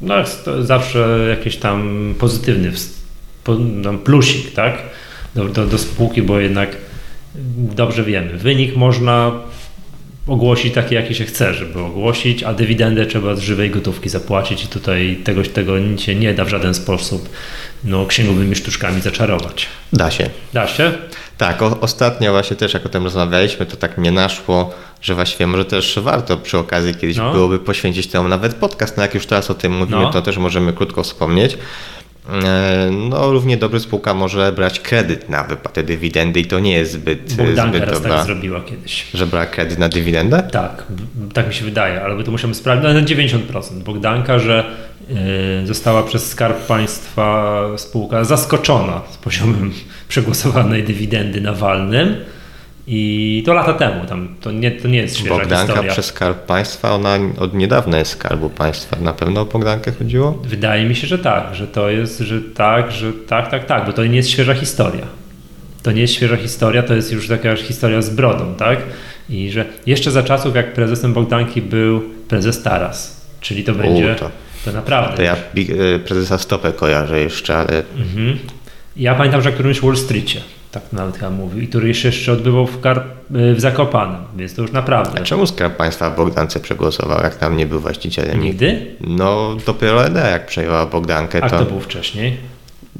No 0.00 0.18
jest 0.18 0.50
zawsze 0.60 1.26
jakiś 1.30 1.56
tam 1.56 2.14
pozytywny 2.18 2.72
no, 3.58 3.94
plusik, 3.94 4.54
tak? 4.54 4.82
Do, 5.34 5.44
do, 5.44 5.66
do 5.66 5.78
spółki, 5.78 6.22
bo 6.22 6.40
jednak 6.40 6.76
dobrze 7.56 8.04
wiemy, 8.04 8.38
wynik 8.38 8.76
można 8.76 9.32
ogłosić 10.26 10.74
taki, 10.74 10.94
jaki 10.94 11.14
się 11.14 11.24
chce, 11.24 11.54
żeby 11.54 11.80
ogłosić, 11.80 12.42
a 12.42 12.54
dywidendę 12.54 13.06
trzeba 13.06 13.34
z 13.34 13.40
żywej 13.40 13.70
gotówki 13.70 14.08
zapłacić 14.08 14.64
i 14.64 14.66
tutaj 14.66 15.18
tego, 15.24 15.42
tego 15.42 15.72
się 15.98 16.14
nie 16.14 16.34
da 16.34 16.44
w 16.44 16.48
żaden 16.48 16.74
sposób 16.74 17.28
no, 17.84 18.06
księgowymi 18.06 18.56
sztuczkami 18.56 19.00
zaczarować. 19.00 19.66
Da 19.92 20.10
się. 20.10 20.30
Da 20.52 20.66
się? 20.66 20.92
Tak, 21.38 21.62
o, 21.62 21.80
ostatnio 21.80 22.32
właśnie 22.32 22.56
też 22.56 22.74
jak 22.74 22.86
o 22.86 22.88
tym 22.88 23.04
rozmawialiśmy, 23.04 23.66
to 23.66 23.76
tak 23.76 23.98
mnie 23.98 24.12
naszło, 24.12 24.74
że 25.02 25.14
właściwie 25.14 25.46
może 25.46 25.64
też 25.64 25.98
warto 26.02 26.36
przy 26.36 26.58
okazji 26.58 26.94
kiedyś 26.94 27.16
no. 27.16 27.32
byłoby 27.32 27.58
poświęcić 27.58 28.06
temu 28.06 28.28
nawet 28.28 28.54
podcast, 28.54 28.96
no 28.96 29.02
jak 29.02 29.14
już 29.14 29.26
teraz 29.26 29.50
o 29.50 29.54
tym 29.54 29.76
mówimy, 29.76 30.02
no. 30.02 30.12
to 30.12 30.22
też 30.22 30.36
możemy 30.38 30.72
krótko 30.72 31.02
wspomnieć. 31.02 31.58
E, 32.28 32.90
no, 32.90 33.32
równie 33.32 33.56
dobrze 33.56 33.80
spółka 33.80 34.14
może 34.14 34.52
brać 34.52 34.80
kredyt 34.80 35.28
na 35.28 35.44
wypłatę 35.44 35.82
dywidendy 35.82 36.40
i 36.40 36.46
to 36.46 36.60
nie 36.60 36.72
jest 36.72 36.92
zbyt, 36.92 37.34
Bogdanka 37.34 37.78
zbyt 37.78 37.90
dobra. 37.90 38.16
tak 38.16 38.26
zrobiła 38.26 38.60
kiedyś. 38.60 39.06
Że 39.14 39.26
brała 39.26 39.46
kredyt 39.46 39.78
na 39.78 39.88
dywidendę? 39.88 40.42
Tak, 40.52 40.84
tak 41.32 41.48
mi 41.48 41.54
się 41.54 41.64
wydaje, 41.64 42.02
ale 42.02 42.24
to 42.24 42.30
musimy 42.30 42.54
sprawdzić. 42.54 42.84
No, 42.84 42.94
na 42.94 43.06
90% 43.06 43.82
Bogdanka, 43.82 44.38
że 44.38 44.64
yy, 45.08 45.16
została 45.66 46.02
przez 46.02 46.30
Skarb 46.30 46.66
Państwa 46.66 47.62
spółka 47.76 48.24
zaskoczona 48.24 49.02
z 49.10 49.16
poziomem 49.16 49.72
przegłosowanej 50.08 50.82
dywidendy 50.82 51.40
na 51.40 51.52
walnym 51.52 52.16
i 52.86 53.42
to 53.46 53.54
lata 53.54 53.72
temu, 53.74 54.06
tam, 54.06 54.28
to, 54.40 54.52
nie, 54.52 54.70
to 54.70 54.88
nie 54.88 54.98
jest 54.98 55.18
świeża 55.18 55.34
Bogdanka 55.34 55.66
historia. 55.66 55.92
przez 55.92 56.06
Skarb 56.06 56.46
Państwa, 56.46 56.92
ona 56.92 57.18
od 57.38 57.54
niedawna 57.54 57.98
jest 57.98 58.10
Skarbu 58.10 58.50
Państwa. 58.50 58.96
Na 59.00 59.12
pewno 59.12 59.40
o 59.40 59.44
Bogdankę 59.44 59.92
chodziło? 59.92 60.42
Wydaje 60.44 60.84
mi 60.84 60.94
się, 60.94 61.06
że 61.06 61.18
tak, 61.18 61.54
że 61.54 61.66
to 61.66 61.90
jest, 61.90 62.18
że 62.18 62.40
tak, 62.40 62.92
że 62.92 63.12
tak, 63.12 63.50
tak, 63.50 63.66
tak, 63.66 63.86
bo 63.86 63.92
to 63.92 64.04
nie 64.04 64.16
jest 64.16 64.30
świeża 64.30 64.54
historia. 64.54 65.06
To 65.82 65.92
nie 65.92 66.00
jest 66.00 66.14
świeża 66.14 66.36
historia, 66.36 66.82
to 66.82 66.94
jest 66.94 67.12
już 67.12 67.28
taka 67.28 67.56
historia 67.56 68.02
z 68.02 68.10
brodą, 68.10 68.54
tak? 68.54 68.78
I 69.30 69.50
że 69.50 69.64
jeszcze 69.86 70.10
za 70.10 70.22
czasów, 70.22 70.56
jak 70.56 70.72
prezesem 70.72 71.12
Bogdanki 71.12 71.62
był 71.62 72.02
prezes 72.28 72.62
Taras, 72.62 73.26
czyli 73.40 73.64
to 73.64 73.74
będzie, 73.74 74.12
U, 74.12 74.18
to, 74.18 74.30
to 74.64 74.72
naprawdę. 74.72 75.16
To 75.16 75.22
ja 75.22 75.36
y, 75.56 75.98
prezesa 75.98 76.38
Stopę 76.38 76.72
kojarzę 76.72 77.20
jeszcze, 77.20 77.56
ale... 77.56 77.82
Mhm. 77.96 78.38
Ja 78.96 79.14
pamiętam, 79.14 79.42
że 79.42 79.50
na 79.50 79.54
którymś 79.54 79.80
Wall 79.80 79.96
Streetie 79.96 80.40
tak 80.74 80.92
nawet 80.92 81.16
chyba 81.16 81.30
mówił, 81.30 81.60
i 81.60 81.68
który 81.68 81.94
się 81.94 82.08
jeszcze 82.08 82.32
odbywał 82.32 82.66
w, 82.66 82.80
Kar 82.80 83.02
w 83.30 83.60
Zakopanem, 83.60 84.20
więc 84.36 84.54
to 84.54 84.62
już 84.62 84.72
naprawdę. 84.72 85.20
A 85.20 85.24
czemu 85.24 85.46
Skarb 85.46 85.76
Państwa 85.76 86.10
Bogdance 86.10 86.60
przegłosował, 86.60 87.22
jak 87.22 87.36
tam 87.36 87.56
nie 87.56 87.66
był 87.66 87.80
właścicielem? 87.80 88.40
Nigdy? 88.40 88.96
No 89.00 89.56
dopiero 89.66 90.06
ED 90.06 90.14
jak 90.14 90.46
przejęła 90.46 90.86
Bogdankę. 90.86 91.44
A 91.44 91.50
to... 91.50 91.56
kto 91.56 91.64
był 91.64 91.80
wcześniej? 91.80 92.36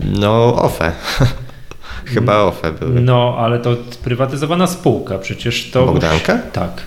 No 0.01 0.63
OFE. 0.63 0.93
Chyba 2.15 2.37
OFE 2.37 2.73
były. 2.73 3.01
No, 3.01 3.37
ale 3.39 3.59
to 3.59 3.77
prywatyzowana 4.05 4.67
spółka, 4.67 5.19
przecież 5.19 5.71
to... 5.71 5.87
Bogdanka? 5.87 6.33
Już... 6.33 6.43
Tak. 6.53 6.83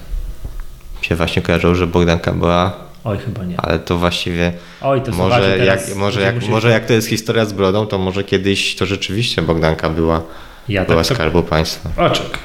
Się 1.02 1.16
właśnie 1.16 1.42
kojarzyło, 1.42 1.76
że 1.76 1.88
Bogdanka 1.88 2.32
była 2.32 2.74
Oj, 3.04 3.18
chyba 3.18 3.44
nie. 3.44 3.62
Ale 3.62 3.80
to 3.80 3.98
właściwie. 3.98 4.54
Oj, 4.82 5.02
to 5.02 5.12
może, 5.12 5.58
jak, 5.58 5.96
może, 5.96 6.22
jak, 6.22 6.36
musieli... 6.36 6.52
może 6.52 6.70
jak 6.70 6.86
to 6.86 6.94
jest 6.94 7.08
historia 7.08 7.46
z 7.46 7.54
brodą, 7.54 7.86
to 7.86 7.98
może 7.98 8.24
kiedyś 8.24 8.76
to 8.76 8.86
rzeczywiście 8.86 9.42
Bogdanka 9.42 9.90
była 9.90 10.22
ja 10.70 10.86
była 10.86 11.04
tak 11.04 11.18
Skarbu 11.18 11.42
to... 11.42 11.50
Państwa. 11.50 11.90
Oczek. 11.98 12.40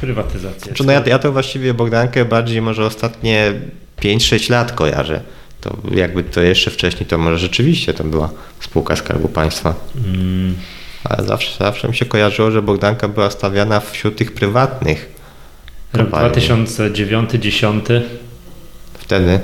Prywatyzacja. 0.00 0.66
Znaczy, 0.66 0.84
no 0.86 0.92
ja, 0.92 1.02
ja 1.06 1.18
to 1.18 1.32
właściwie 1.32 1.74
Bogdankę 1.74 2.24
bardziej 2.24 2.62
może 2.62 2.84
ostatnie 2.86 3.52
5-6 4.00 4.50
lat 4.50 4.72
kojarzę. 4.72 5.20
To 5.60 5.76
jakby 5.94 6.24
to 6.24 6.40
jeszcze 6.40 6.70
wcześniej, 6.70 7.06
to 7.06 7.18
może 7.18 7.38
rzeczywiście 7.38 7.94
to 7.94 8.04
była 8.04 8.30
spółka 8.60 8.96
Skarbu 8.96 9.28
Państwa. 9.28 9.74
Mm. 10.06 10.54
Ale 11.04 11.26
zawsze, 11.26 11.64
zawsze 11.64 11.88
mi 11.88 11.96
się 11.96 12.04
kojarzyło, 12.04 12.50
że 12.50 12.62
Bogdanka 12.62 13.08
była 13.08 13.30
stawiana 13.30 13.80
wśród 13.80 14.16
tych 14.16 14.34
prywatnych. 14.34 15.12
Rok 15.92 16.10
2009-10. 16.10 18.00
Wtedy? 18.94 19.40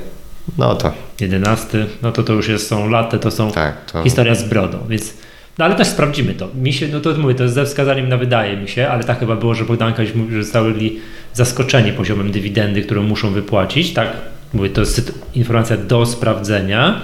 No 0.59 0.75
to. 0.75 0.93
11, 1.21 1.87
no 2.03 2.13
to 2.13 2.23
to 2.23 2.33
już 2.33 2.49
jest, 2.49 2.69
są 2.69 2.89
lata, 2.89 3.19
to 3.19 3.31
są 3.31 3.53
tak, 3.53 3.91
to... 3.93 4.03
historia 4.03 4.35
z 4.35 4.49
brodą, 4.49 4.79
więc 4.89 5.13
no 5.59 5.65
ale 5.65 5.75
też 5.75 5.89
sprawdzimy 5.89 6.35
to. 6.35 6.49
Mi 6.55 6.73
się, 6.73 6.89
no 6.89 7.01
to 7.01 7.15
mówię, 7.15 7.35
to 7.35 7.43
jest 7.43 7.55
ze 7.55 7.67
wskazaniem 7.67 8.09
na 8.09 8.17
wydaje 8.17 8.57
mi 8.57 8.69
się, 8.69 8.89
ale 8.89 9.05
tak 9.05 9.19
chyba 9.19 9.37
było, 9.37 9.55
że 9.55 9.65
Bogdanka 9.65 10.03
mówił, 10.15 10.37
że 10.37 10.45
zostali 10.45 11.01
zaskoczeni 11.33 11.93
poziomem 11.93 12.31
dywidendy, 12.31 12.83
którą 12.83 13.03
muszą 13.03 13.33
wypłacić. 13.33 13.93
Tak, 13.93 14.09
mówię, 14.53 14.71
to 14.71 14.81
jest 14.81 15.15
informacja 15.35 15.77
do 15.77 16.07
sprawdzenia. 16.07 17.01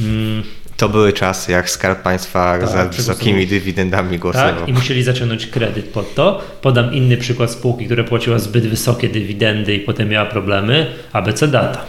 Mm. 0.00 0.42
To 0.76 0.88
były 0.88 1.12
czasy, 1.12 1.52
jak 1.52 1.70
Skarb 1.70 2.02
Państwa 2.02 2.58
tak, 2.58 2.68
za 2.68 2.84
wysokimi 2.84 3.46
dywidendami 3.46 4.18
głosował. 4.18 4.54
Tak, 4.54 4.68
i 4.68 4.72
musieli 4.72 5.02
zaciągnąć 5.02 5.46
kredyt 5.46 5.88
pod 5.88 6.14
to. 6.14 6.42
Podam 6.62 6.94
inny 6.94 7.16
przykład 7.16 7.50
spółki, 7.50 7.86
która 7.86 8.04
płaciła 8.04 8.38
zbyt 8.38 8.66
wysokie 8.66 9.08
dywidendy 9.08 9.74
i 9.74 9.80
potem 9.80 10.08
miała 10.08 10.26
problemy. 10.26 10.86
ABC 11.12 11.48
Data. 11.48 11.84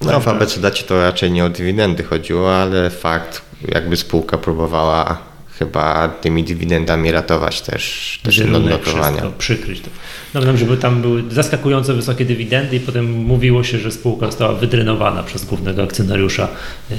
No 0.00 0.20
w 0.20 0.28
ABC 0.28 0.60
Dacie 0.60 0.84
to 0.84 1.02
raczej 1.02 1.30
nie 1.30 1.44
o 1.44 1.48
dywidendy 1.48 2.02
chodziło, 2.02 2.56
ale 2.56 2.90
fakt 2.90 3.42
jakby 3.68 3.96
spółka 3.96 4.38
próbowała 4.38 5.32
chyba 5.58 6.08
tymi 6.08 6.44
dywidendami 6.44 7.12
ratować 7.12 7.60
też, 7.60 8.20
też 8.22 8.38
notowania. 8.38 9.22
przykryć 9.38 9.80
to. 9.80 9.90
No 10.34 10.42
wiem, 10.42 10.56
żeby 10.56 10.76
tam 10.76 11.02
były 11.02 11.22
zaskakująco 11.30 11.94
wysokie 11.94 12.24
dywidendy 12.24 12.76
i 12.76 12.80
potem 12.80 13.12
mówiło 13.12 13.64
się, 13.64 13.78
że 13.78 13.92
spółka 13.92 14.26
została 14.26 14.52
wydrenowana 14.52 15.22
przez 15.22 15.44
głównego 15.44 15.82
akcjonariusza 15.82 16.48
yy, 16.90 16.96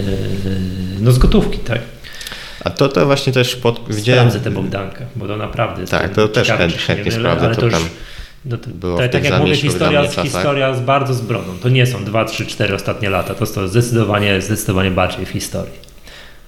no 0.99 1.11
z 1.11 1.18
gotówki, 1.18 1.57
tak? 1.57 1.82
A 2.64 2.70
to, 2.70 2.89
to 2.89 3.05
właśnie 3.05 3.34
też 3.34 3.55
pod... 3.55 3.95
widziałem... 3.95 4.30
Sprawdzę 4.30 4.49
tę 4.49 4.55
Bogdankę, 4.55 5.05
bo 5.16 5.28
to 5.28 5.38
naprawdę 5.38 5.82
jest 5.82 5.91
Tak, 5.91 6.14
to 6.14 6.28
też 6.28 6.47
chętnie, 6.47 6.80
chętnie 6.80 7.11
sprawdzę, 7.11 7.45
ale 7.45 7.55
to, 7.55 7.66
już, 7.66 7.76
no 8.45 8.57
to, 8.57 8.70
było 8.70 8.97
tak, 8.97 9.11
tak 9.11 9.24
jak 9.24 9.39
mówię, 9.39 9.55
historia, 9.55 10.07
historia 10.07 10.74
z 10.74 10.82
bardzo 10.82 11.14
z 11.14 11.22
brodą. 11.22 11.57
To 11.61 11.70
nie 11.70 11.86
są 11.86 12.03
2, 12.03 12.26
3, 12.26 12.45
4 12.45 12.76
ostatnie 12.76 13.09
lata, 13.09 13.36
to 13.36 13.45
jest 13.45 13.59
zdecydowanie, 13.72 14.41
zdecydowanie 14.41 14.91
bardziej 14.91 15.26
w 15.26 15.30
historii. 15.30 15.93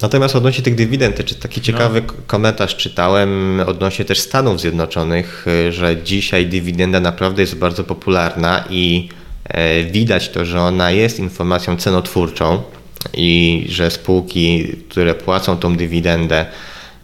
Natomiast 0.01 0.35
odnośnie 0.35 0.63
tych 0.63 0.75
dywidend, 0.75 1.25
czy 1.25 1.35
taki 1.35 1.61
ciekawy 1.61 2.01
no. 2.07 2.13
komentarz 2.27 2.75
czytałem 2.75 3.61
odnośnie 3.67 4.05
też 4.05 4.19
Stanów 4.19 4.61
Zjednoczonych, 4.61 5.45
y, 5.47 5.71
że 5.71 6.03
dzisiaj 6.03 6.45
dywidenda 6.45 6.99
naprawdę 6.99 7.41
jest 7.41 7.55
bardzo 7.55 7.83
popularna 7.83 8.63
i 8.69 9.09
e, 9.43 9.83
widać 9.83 10.29
to, 10.29 10.45
że 10.45 10.61
ona 10.61 10.91
jest 10.91 11.19
informacją 11.19 11.77
cenotwórczą 11.77 12.63
i 13.13 13.65
że 13.69 13.91
spółki, 13.91 14.67
które 14.89 15.13
płacą 15.13 15.57
tą 15.57 15.75
dywidendę, 15.75 16.45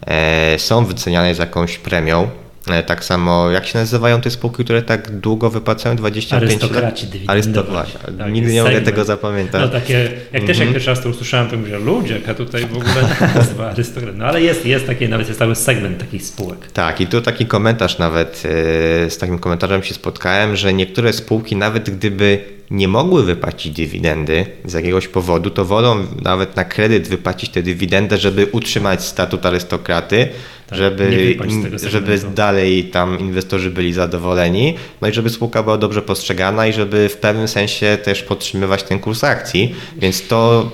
e, 0.02 0.60
są 0.60 0.86
wyceniane 0.86 1.36
z 1.36 1.38
jakąś 1.38 1.78
premią. 1.78 2.30
E, 2.68 2.84
tak 2.84 3.05
samo, 3.05 3.51
jak 3.51 3.66
się 3.68 3.80
nazywają 3.80 4.22
te 4.22 4.30
spółki, 4.30 4.64
które 4.64 4.82
tak 4.82 5.20
długo 5.20 5.49
wypłacają? 5.49 5.95
25 5.95 6.43
Arystokraci 6.43 7.05
lat? 7.05 7.14
Arystokraci. 7.28 7.93
Tak, 8.18 8.32
Nigdy 8.32 8.53
nie 8.53 8.64
mogę 8.64 8.82
tego 8.82 9.03
zapamiętać. 9.03 9.62
No 9.62 9.68
takie, 9.68 9.93
jak 9.93 10.12
mm 10.12 10.43
-hmm. 10.43 10.47
też 10.47 10.57
jak 10.57 10.68
mhm. 10.68 10.74
pierwszy 10.74 10.89
raz 10.89 11.01
to 11.01 11.09
usłyszałem, 11.09 11.49
to 11.49 11.57
mówię, 11.57 11.78
ludzie, 11.78 12.14
jaka 12.14 12.34
tutaj 12.34 12.66
w 12.66 12.78
ogóle 12.78 13.09
nazwa 13.36 13.70
arystokrat. 13.70 14.16
No 14.18 14.26
ale 14.26 14.41
jest, 14.41 14.66
jest 14.66 14.88
taki, 14.88 15.09
nawet 15.09 15.28
jest 15.28 15.39
cały 15.39 15.55
segment 15.55 15.97
takich 15.97 16.24
spółek. 16.24 16.72
Tak 16.72 17.01
i 17.01 17.07
tu 17.07 17.22
taki 17.22 17.45
komentarz 17.45 17.97
nawet, 17.97 18.43
e, 18.45 19.09
z 19.09 19.18
takim 19.18 19.39
komentarzem 19.39 19.84
się 19.84 19.93
spotkałem, 19.93 20.55
że 20.55 20.74
niektóre 20.74 21.14
spółki 21.14 21.55
nawet 21.55 21.89
gdyby 21.89 22.43
nie 22.72 22.88
mogły 22.88 23.24
wypłacić 23.24 23.74
dywidendy 23.74 24.45
z 24.66 24.74
jakiegoś 24.74 25.07
powodu, 25.07 25.49
to 25.49 25.66
wolą 25.66 26.05
nawet 26.22 26.55
na 26.55 26.66
kredyt 26.66 27.07
wypłacić 27.07 27.49
tę 27.49 27.64
dywidendę, 27.64 28.18
żeby 28.18 28.45
utrzymać 28.45 29.03
statut 29.03 29.45
arystokraty, 29.45 30.30
tak, 30.72 30.78
żeby, 30.78 31.89
żeby 31.89 32.19
dalej 32.36 32.84
tam 32.84 33.19
inwestorzy 33.19 33.69
byli 33.69 33.93
zadowoleni, 33.93 34.76
no 35.01 35.07
i 35.07 35.13
żeby 35.13 35.30
spółka 35.30 35.63
była 35.63 35.78
dobrze 35.78 36.01
postrzegana 36.01 36.67
i 36.67 36.74
żeby 36.74 37.09
w 37.09 37.17
pewnym 37.17 37.47
sensie 37.47 37.97
też 38.03 38.24
podtrzymywać 38.24 38.84
ten 38.84 38.99
kurs 38.99 39.24
akcji, 39.24 39.76
więc 39.97 40.28
to 40.28 40.72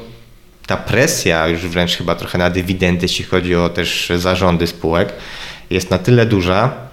ta 0.68 0.78
presja 0.78 1.48
już 1.48 1.62
wręcz 1.62 1.98
chyba 1.98 2.16
trochę 2.16 2.38
na 2.38 2.50
dywidendy, 2.50 3.06
jeśli 3.06 3.26
chodzi 3.26 3.56
o 3.56 3.70
też 3.70 4.12
zarządy 4.18 4.68
spółek, 4.68 5.14
jest 5.70 5.92
na 5.92 5.98
tyle 5.98 6.26
duża, 6.26 6.87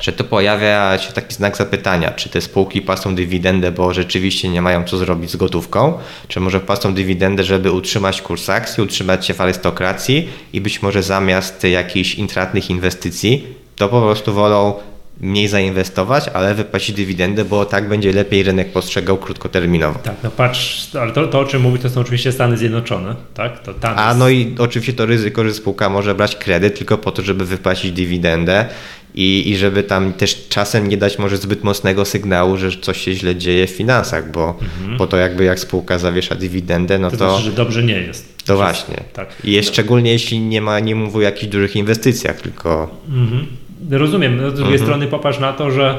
że 0.00 0.12
tu 0.12 0.24
pojawia 0.24 0.98
się 0.98 1.12
taki 1.12 1.34
znak 1.34 1.56
zapytania, 1.56 2.10
czy 2.10 2.28
te 2.28 2.40
spółki 2.40 2.82
płacą 2.82 3.14
dywidendę, 3.14 3.72
bo 3.72 3.94
rzeczywiście 3.94 4.48
nie 4.48 4.62
mają 4.62 4.84
co 4.84 4.96
zrobić 4.96 5.30
z 5.30 5.36
gotówką, 5.36 5.98
czy 6.28 6.40
może 6.40 6.60
płacą 6.60 6.94
dywidendę, 6.94 7.44
żeby 7.44 7.72
utrzymać 7.72 8.22
kurs 8.22 8.48
akcji, 8.48 8.82
utrzymać 8.82 9.26
się 9.26 9.34
w 9.34 9.40
arystokracji 9.40 10.28
i 10.52 10.60
być 10.60 10.82
może 10.82 11.02
zamiast 11.02 11.64
jakichś 11.64 12.14
intratnych 12.14 12.70
inwestycji, 12.70 13.46
to 13.76 13.88
po 13.88 14.00
prostu 14.00 14.34
wolą 14.34 14.74
mniej 15.20 15.48
zainwestować, 15.48 16.28
ale 16.34 16.54
wypłacić 16.54 16.96
dywidendę, 16.96 17.44
bo 17.44 17.64
tak 17.64 17.88
będzie 17.88 18.12
lepiej 18.12 18.42
rynek 18.42 18.72
postrzegał 18.72 19.16
krótkoterminowo. 19.16 19.98
Tak, 19.98 20.14
no 20.22 20.30
patrz, 20.30 20.88
ale 21.00 21.12
to, 21.12 21.26
to 21.26 21.40
o 21.40 21.44
czym 21.44 21.62
mówi, 21.62 21.78
to 21.78 21.90
są 21.90 22.00
oczywiście 22.00 22.32
Stany 22.32 22.56
Zjednoczone, 22.56 23.16
tak? 23.34 23.62
To 23.62 23.74
tam 23.74 23.98
A 23.98 24.14
no 24.14 24.28
i 24.28 24.54
oczywiście 24.58 24.92
to 24.92 25.06
ryzyko, 25.06 25.44
że 25.44 25.54
spółka 25.54 25.88
może 25.88 26.14
brać 26.14 26.36
kredyt 26.36 26.78
tylko 26.78 26.98
po 26.98 27.12
to, 27.12 27.22
żeby 27.22 27.46
wypłacić 27.46 27.92
dywidendę 27.92 28.66
i, 29.14 29.50
i 29.50 29.56
żeby 29.56 29.82
tam 29.82 30.12
też 30.12 30.48
czasem 30.48 30.88
nie 30.88 30.96
dać 30.96 31.18
może 31.18 31.36
zbyt 31.36 31.64
mocnego 31.64 32.04
sygnału, 32.04 32.56
że 32.56 32.70
coś 32.72 33.00
się 33.00 33.14
źle 33.14 33.36
dzieje 33.36 33.66
w 33.66 33.70
finansach, 33.70 34.30
bo, 34.30 34.58
mhm. 34.62 34.98
bo 34.98 35.06
to 35.06 35.16
jakby 35.16 35.44
jak 35.44 35.60
spółka 35.60 35.98
zawiesza 35.98 36.34
dywidendę, 36.34 36.98
no 36.98 37.10
to... 37.10 37.16
To 37.16 37.30
znaczy, 37.30 37.44
że 37.44 37.52
dobrze 37.52 37.82
nie 37.82 37.98
jest. 37.98 38.44
To 38.46 38.56
właśnie. 38.56 38.96
Tak. 39.12 39.28
I 39.44 39.52
jest 39.52 39.68
szczególnie 39.68 40.12
jeśli 40.12 40.40
nie 40.40 40.60
ma, 40.60 40.80
nie 40.80 40.94
mówię 40.94 41.18
o 41.18 41.20
jakichś 41.20 41.46
dużych 41.46 41.76
inwestycjach, 41.76 42.40
tylko 42.40 43.02
Mhm. 43.08 43.46
Rozumiem. 43.90 44.36
No, 44.36 44.50
z 44.50 44.54
drugiej 44.54 44.78
strony 44.78 45.06
popatrz 45.06 45.38
na 45.38 45.52
to, 45.52 45.70
że 45.70 45.98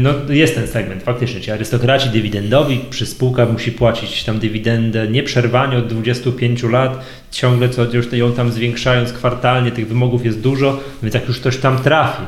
no, 0.00 0.10
jest 0.28 0.54
ten 0.54 0.66
segment 0.66 1.02
faktycznie. 1.02 1.40
Ci 1.40 1.50
arystokraci 1.50 2.08
dywidendowi 2.08 2.80
przy 2.90 3.06
spółkach 3.06 3.52
musi 3.52 3.72
płacić 3.72 4.24
tam 4.24 4.38
dywidendę 4.38 5.08
nieprzerwanie 5.08 5.78
od 5.78 5.86
25 5.86 6.62
lat, 6.62 7.04
ciągle 7.30 7.68
co 7.68 7.84
już 7.84 8.12
ją 8.12 8.32
tam 8.32 8.52
zwiększając 8.52 9.12
kwartalnie, 9.12 9.70
tych 9.70 9.88
wymogów 9.88 10.24
jest 10.24 10.40
dużo, 10.40 10.80
więc 11.02 11.14
jak 11.14 11.28
już 11.28 11.40
ktoś 11.40 11.56
tam 11.56 11.78
trafi 11.78 12.22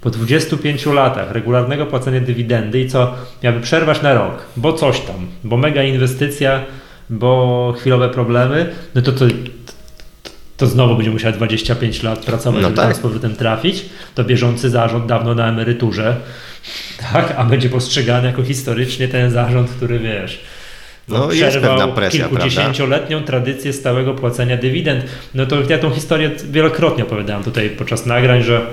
po 0.00 0.10
25 0.10 0.86
latach 0.86 1.30
regularnego 1.30 1.86
płacenia 1.86 2.20
dywidendy 2.20 2.80
i 2.80 2.88
co 2.88 3.14
miałby 3.42 3.60
przerwać 3.60 4.02
na 4.02 4.14
rok, 4.14 4.46
bo 4.56 4.72
coś 4.72 5.00
tam, 5.00 5.26
bo 5.44 5.56
mega 5.56 5.82
inwestycja, 5.82 6.64
bo 7.10 7.74
chwilowe 7.78 8.08
problemy, 8.08 8.72
no 8.94 9.02
to 9.02 9.12
to 9.12 9.24
to 10.56 10.66
znowu 10.66 10.94
będzie 10.96 11.10
musiał 11.10 11.32
25 11.32 12.02
lat 12.02 12.18
pracować, 12.24 12.62
No 12.62 12.68
żeby 12.68 12.76
tak. 12.76 12.84
tam 12.86 12.94
z 12.94 12.98
powrotem 12.98 13.36
trafić, 13.36 13.84
to 14.14 14.24
bieżący 14.24 14.70
zarząd 14.70 15.06
dawno 15.06 15.34
na 15.34 15.48
emeryturze, 15.48 16.16
tak, 17.12 17.34
a 17.36 17.44
będzie 17.44 17.68
postrzegany 17.68 18.26
jako 18.26 18.42
historycznie 18.42 19.08
ten 19.08 19.30
zarząd, 19.30 19.70
który 19.70 19.98
wiesz, 19.98 20.40
No, 21.08 21.32
jest 21.32 21.48
przerwał 21.50 21.78
pewna 21.78 21.94
presja, 21.94 22.28
kilkudziesięcioletnią 22.28 23.22
tradycję 23.22 23.72
stałego 23.72 24.14
płacenia 24.14 24.56
dywidend. 24.56 25.04
No 25.34 25.46
to 25.46 25.56
ja 25.68 25.78
tą 25.78 25.90
historię 25.90 26.30
wielokrotnie 26.50 27.04
opowiadałem 27.04 27.44
tutaj 27.44 27.70
podczas 27.70 28.06
nagrań, 28.06 28.42
że 28.42 28.66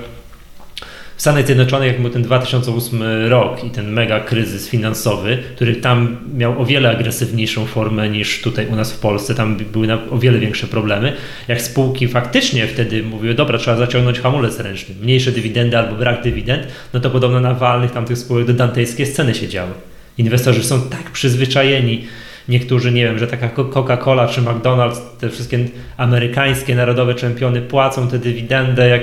w 1.15 1.21
Stanach 1.21 1.45
Zjednoczonych, 1.45 1.87
jak 1.87 2.01
był 2.01 2.09
ten 2.09 2.21
2008 2.21 3.03
rok 3.29 3.63
i 3.63 3.69
ten 3.69 3.91
mega 3.91 4.19
kryzys 4.19 4.69
finansowy, 4.69 5.37
który 5.55 5.75
tam 5.75 6.17
miał 6.37 6.61
o 6.61 6.65
wiele 6.65 6.89
agresywniejszą 6.89 7.65
formę 7.65 8.09
niż 8.09 8.41
tutaj 8.41 8.67
u 8.67 8.75
nas 8.75 8.93
w 8.93 8.99
Polsce, 8.99 9.35
tam 9.35 9.57
były 9.57 9.87
o 10.11 10.17
wiele 10.17 10.39
większe 10.39 10.67
problemy. 10.67 11.13
Jak 11.47 11.61
spółki 11.61 12.07
faktycznie 12.07 12.67
wtedy 12.67 13.03
mówiły, 13.03 13.33
dobra, 13.33 13.57
trzeba 13.57 13.77
zaciągnąć 13.77 14.19
hamulec 14.19 14.59
ręczny, 14.59 14.95
mniejsze 15.01 15.31
dywidendy 15.31 15.77
albo 15.77 15.95
brak 15.95 16.23
dywidend, 16.23 16.67
no 16.93 16.99
to 16.99 17.09
podobno 17.09 17.39
na 17.39 17.53
walnych 17.53 17.91
tamtych 17.91 18.17
spółek 18.17 18.45
do 18.47 18.53
dantejskie 18.53 19.05
sceny 19.05 19.35
się 19.35 19.47
działy. 19.47 19.71
Inwestorzy 20.17 20.63
są 20.63 20.81
tak 20.81 21.11
przyzwyczajeni, 21.11 22.05
niektórzy, 22.49 22.91
nie 22.91 23.03
wiem, 23.03 23.19
że 23.19 23.27
taka 23.27 23.49
Co- 23.49 23.65
Coca-Cola 23.65 24.29
czy 24.29 24.41
McDonald's, 24.41 24.97
te 25.19 25.29
wszystkie 25.29 25.59
amerykańskie 25.97 26.75
narodowe 26.75 27.15
czempiony 27.15 27.61
płacą 27.61 28.07
tę 28.07 28.19
dywidendę, 28.19 28.89
jak, 28.89 29.01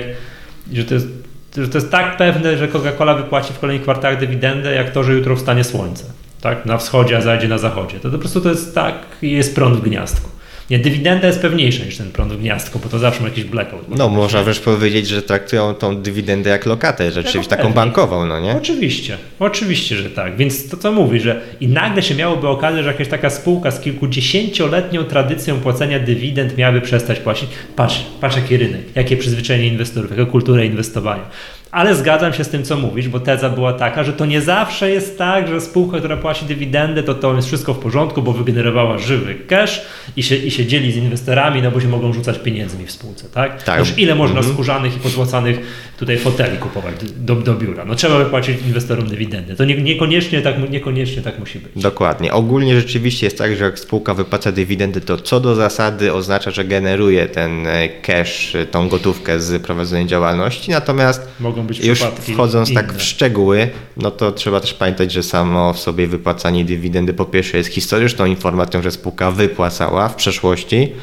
że 0.73 0.83
to 0.83 0.93
jest 0.93 1.20
że 1.57 1.67
to 1.67 1.77
jest 1.77 1.91
tak 1.91 2.17
pewne, 2.17 2.57
że 2.57 2.67
Coca-Cola 2.67 3.17
wypłaci 3.17 3.53
w 3.53 3.59
kolejnych 3.59 3.83
kwartałach 3.83 4.19
dywidendę, 4.19 4.75
jak 4.75 4.89
to, 4.89 5.03
że 5.03 5.13
jutro 5.13 5.35
wstanie 5.35 5.63
słońce. 5.63 6.03
Tak? 6.41 6.65
Na 6.65 6.77
wschodzie, 6.77 7.17
a 7.17 7.21
zajdzie 7.21 7.47
na 7.47 7.57
zachodzie. 7.57 7.99
To, 7.99 8.09
to 8.09 8.11
po 8.11 8.17
prostu 8.17 8.41
to 8.41 8.49
jest 8.49 8.75
tak, 8.75 8.95
jest 9.21 9.55
prąd 9.55 9.77
w 9.77 9.81
gniazdku. 9.81 10.29
Nie, 10.71 10.79
dywidenda 10.79 11.27
jest 11.27 11.41
pewniejsza 11.41 11.85
niż 11.85 11.97
ten 11.97 12.11
prąd 12.11 12.33
w 12.33 12.39
gniazdku, 12.39 12.79
bo 12.79 12.89
to 12.89 12.99
zawsze 12.99 13.21
ma 13.21 13.27
jakiś 13.27 13.43
blackout. 13.43 13.97
no 13.97 14.09
można 14.09 14.43
wręcz 14.43 14.59
powiedzieć, 14.59 15.07
że 15.07 15.21
traktują 15.21 15.73
tą 15.73 16.01
dywidendę 16.01 16.49
jak 16.49 16.65
lokatę, 16.65 17.11
rzeczywiście 17.11 17.49
taką 17.49 17.61
pewnie. 17.63 17.75
bankową, 17.75 18.25
no 18.25 18.39
nie? 18.39 18.57
Oczywiście, 18.57 19.17
oczywiście, 19.39 19.95
że 19.95 20.09
tak. 20.09 20.37
Więc 20.37 20.69
to 20.69 20.77
co 20.77 20.91
mówi, 20.91 21.19
że 21.19 21.41
i 21.61 21.67
nagle 21.67 22.01
się 22.01 22.15
miałoby 22.15 22.47
okazać, 22.47 22.83
że 22.83 22.91
jakaś 22.91 23.07
taka 23.07 23.29
spółka 23.29 23.71
z 23.71 23.79
kilkudziesięcioletnią 23.79 25.03
tradycją 25.03 25.59
płacenia 25.59 25.99
dywidend 25.99 26.57
miałaby 26.57 26.81
przestać 26.81 27.19
płacić. 27.19 27.49
Patrz, 27.75 28.05
patrz 28.21 28.35
jaki 28.35 28.57
rynek, 28.57 28.81
jakie 28.95 29.17
przyzwyczajenie 29.17 29.67
inwestorów, 29.67 30.11
jaka 30.11 30.25
kultura 30.25 30.63
inwestowania. 30.63 31.23
Ale 31.71 31.95
zgadzam 31.95 32.33
się 32.33 32.43
z 32.43 32.49
tym, 32.49 32.63
co 32.63 32.77
mówisz, 32.77 33.09
bo 33.09 33.19
teza 33.19 33.49
była 33.49 33.73
taka, 33.73 34.03
że 34.03 34.13
to 34.13 34.25
nie 34.25 34.41
zawsze 34.41 34.89
jest 34.89 35.17
tak, 35.17 35.47
że 35.47 35.61
spółka, 35.61 35.97
która 35.97 36.17
płaci 36.17 36.45
dywidendę, 36.45 37.03
to 37.03 37.15
to 37.15 37.35
jest 37.35 37.47
wszystko 37.47 37.73
w 37.73 37.79
porządku, 37.79 38.21
bo 38.21 38.33
wygenerowała 38.33 38.97
żywy 38.97 39.35
cash 39.35 39.81
i 40.17 40.23
się, 40.23 40.35
i 40.35 40.51
się 40.51 40.65
dzieli 40.65 40.91
z 40.91 40.95
inwestorami, 40.95 41.61
no 41.61 41.71
bo 41.71 41.81
się 41.81 41.87
mogą 41.87 42.13
rzucać 42.13 42.39
pieniędzmi 42.39 42.85
w 42.85 42.91
spółce, 42.91 43.29
tak? 43.33 43.63
Tak. 43.63 43.79
Już 43.79 43.97
ile 43.97 44.15
można 44.15 44.43
skórzanych 44.43 44.95
i 44.95 44.99
pozłacanych 44.99 45.59
tutaj 45.99 46.17
foteli 46.17 46.57
kupować 46.57 46.95
do, 47.15 47.35
do 47.35 47.53
biura? 47.53 47.85
No 47.85 47.95
trzeba 47.95 48.17
wypłacić 48.17 48.61
inwestorom 48.61 49.07
dywidendę. 49.07 49.55
To 49.55 49.65
nie, 49.65 49.75
niekoniecznie, 49.75 50.41
tak, 50.41 50.69
niekoniecznie 50.69 51.21
tak 51.21 51.39
musi 51.39 51.59
być. 51.59 51.71
Dokładnie. 51.75 52.33
Ogólnie 52.33 52.75
rzeczywiście 52.75 53.25
jest 53.25 53.37
tak, 53.37 53.55
że 53.55 53.63
jak 53.63 53.79
spółka 53.79 54.13
wypłaca 54.13 54.51
dywidendy, 54.51 55.01
to 55.01 55.17
co 55.17 55.39
do 55.39 55.55
zasady 55.55 56.13
oznacza, 56.13 56.51
że 56.51 56.65
generuje 56.65 57.27
ten 57.27 57.67
e, 57.67 57.89
cash, 57.89 58.55
e, 58.55 58.65
tą 58.65 58.89
gotówkę 58.89 59.39
z 59.39 59.63
prowadzonej 59.63 60.05
działalności, 60.05 60.71
natomiast 60.71 61.31
Mogą 61.39 61.60
być 61.61 61.79
już 61.79 61.99
przypadki 61.99 62.33
wchodząc 62.33 62.73
tak 62.73 62.85
inne. 62.89 62.99
w 62.99 63.03
szczegóły, 63.03 63.69
no 63.97 64.11
to 64.11 64.31
trzeba 64.31 64.59
też 64.59 64.73
pamiętać, 64.73 65.11
że 65.11 65.23
samo 65.23 65.73
w 65.73 65.79
sobie 65.79 66.07
wypłacanie 66.07 66.65
dywidendy 66.65 67.13
po 67.13 67.25
pierwsze 67.25 67.57
jest 67.57 67.69
historyczną 67.69 68.25
informacją, 68.25 68.81
że 68.81 68.91
spółka 68.91 69.31
wypłacała 69.31 70.09
w 70.09 70.15
przeszłości, 70.15 70.93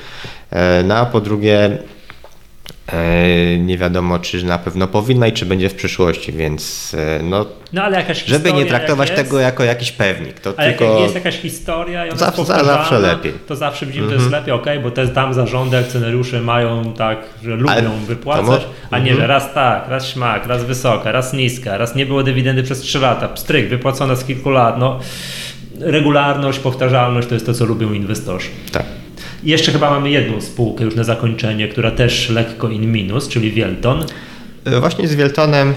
e, 0.50 0.82
no 0.82 0.96
a 0.96 1.06
po 1.06 1.20
drugie 1.20 1.78
nie 3.58 3.78
wiadomo, 3.78 4.18
czy 4.18 4.44
na 4.44 4.58
pewno 4.58 4.86
powinna 4.86 5.26
i 5.26 5.32
czy 5.32 5.46
będzie 5.46 5.68
w 5.68 5.74
przyszłości, 5.74 6.32
więc 6.32 6.94
e, 6.98 7.22
no, 7.22 7.46
No 7.72 7.82
ale 7.82 7.96
jakaś 7.96 8.24
żeby 8.24 8.38
historia 8.38 8.64
nie 8.64 8.70
traktować 8.70 9.08
jak 9.08 9.18
tego 9.18 9.40
jako 9.40 9.64
jakiś 9.64 9.92
pewnik, 9.92 10.40
to 10.40 10.52
A 10.56 10.64
jak 10.64 10.78
tylko... 10.78 11.00
jest 11.00 11.14
jakaś 11.14 11.36
historia 11.38 12.06
i 12.06 12.08
ona 12.10 12.18
Zawsze- 12.18 12.40
jest 12.40 12.64
zawsze 12.64 12.98
lepiej. 12.98 13.30
Mhm. 13.30 13.48
to 13.48 13.56
zawsze 13.56 13.86
widzimy, 13.86 14.04
że 14.04 14.10
to 14.10 14.18
jest 14.20 14.30
lepiej, 14.32 14.54
okej, 14.54 14.80
bo 14.80 14.90
te 14.90 15.08
tam 15.08 15.34
zarządy, 15.34 15.76
akcjonariusze 15.78 16.40
mają 16.40 16.92
tak, 16.92 17.18
że 17.44 17.50
lubią 17.56 17.72
Ale 17.72 17.82
wypłacać, 18.06 18.62
a 18.90 18.98
nie, 18.98 19.10
Mhm. 19.10 19.20
że 19.20 19.26
raz 19.26 19.54
tak, 19.54 19.88
raz 19.88 20.06
śmak, 20.06 20.46
raz 20.46 20.64
wysoka, 20.64 21.12
raz 21.12 21.32
niska, 21.32 21.78
raz 21.78 21.94
nie 21.94 22.06
było 22.06 22.22
dywidendy 22.22 22.62
przez 22.62 22.80
3 22.80 22.98
lata, 22.98 23.28
pstryk, 23.28 23.68
wypłacona 23.68 24.16
z 24.16 24.24
kilku 24.24 24.50
lat, 24.50 24.78
no 24.78 25.00
regularność, 25.80 26.58
powtarzalność 26.58 27.28
to 27.28 27.34
jest 27.34 27.46
to, 27.46 27.54
co 27.54 27.64
lubią 27.64 27.92
inwestorzy. 27.92 28.48
Tak. 28.72 28.84
I 29.44 29.50
jeszcze 29.50 29.72
chyba 29.72 29.90
mamy 29.90 30.10
jedną 30.10 30.40
spółkę 30.40 30.84
już 30.84 30.94
na 30.94 31.04
zakończenie, 31.04 31.68
która 31.68 31.90
też 31.90 32.28
lekko 32.30 32.68
in 32.68 32.92
minus, 32.92 33.28
czyli 33.28 33.50
Wielton. 33.52 34.04
E, 34.64 34.80
Właśnie 34.80 35.08
z 35.08 35.14
Wieltonem 35.14 35.74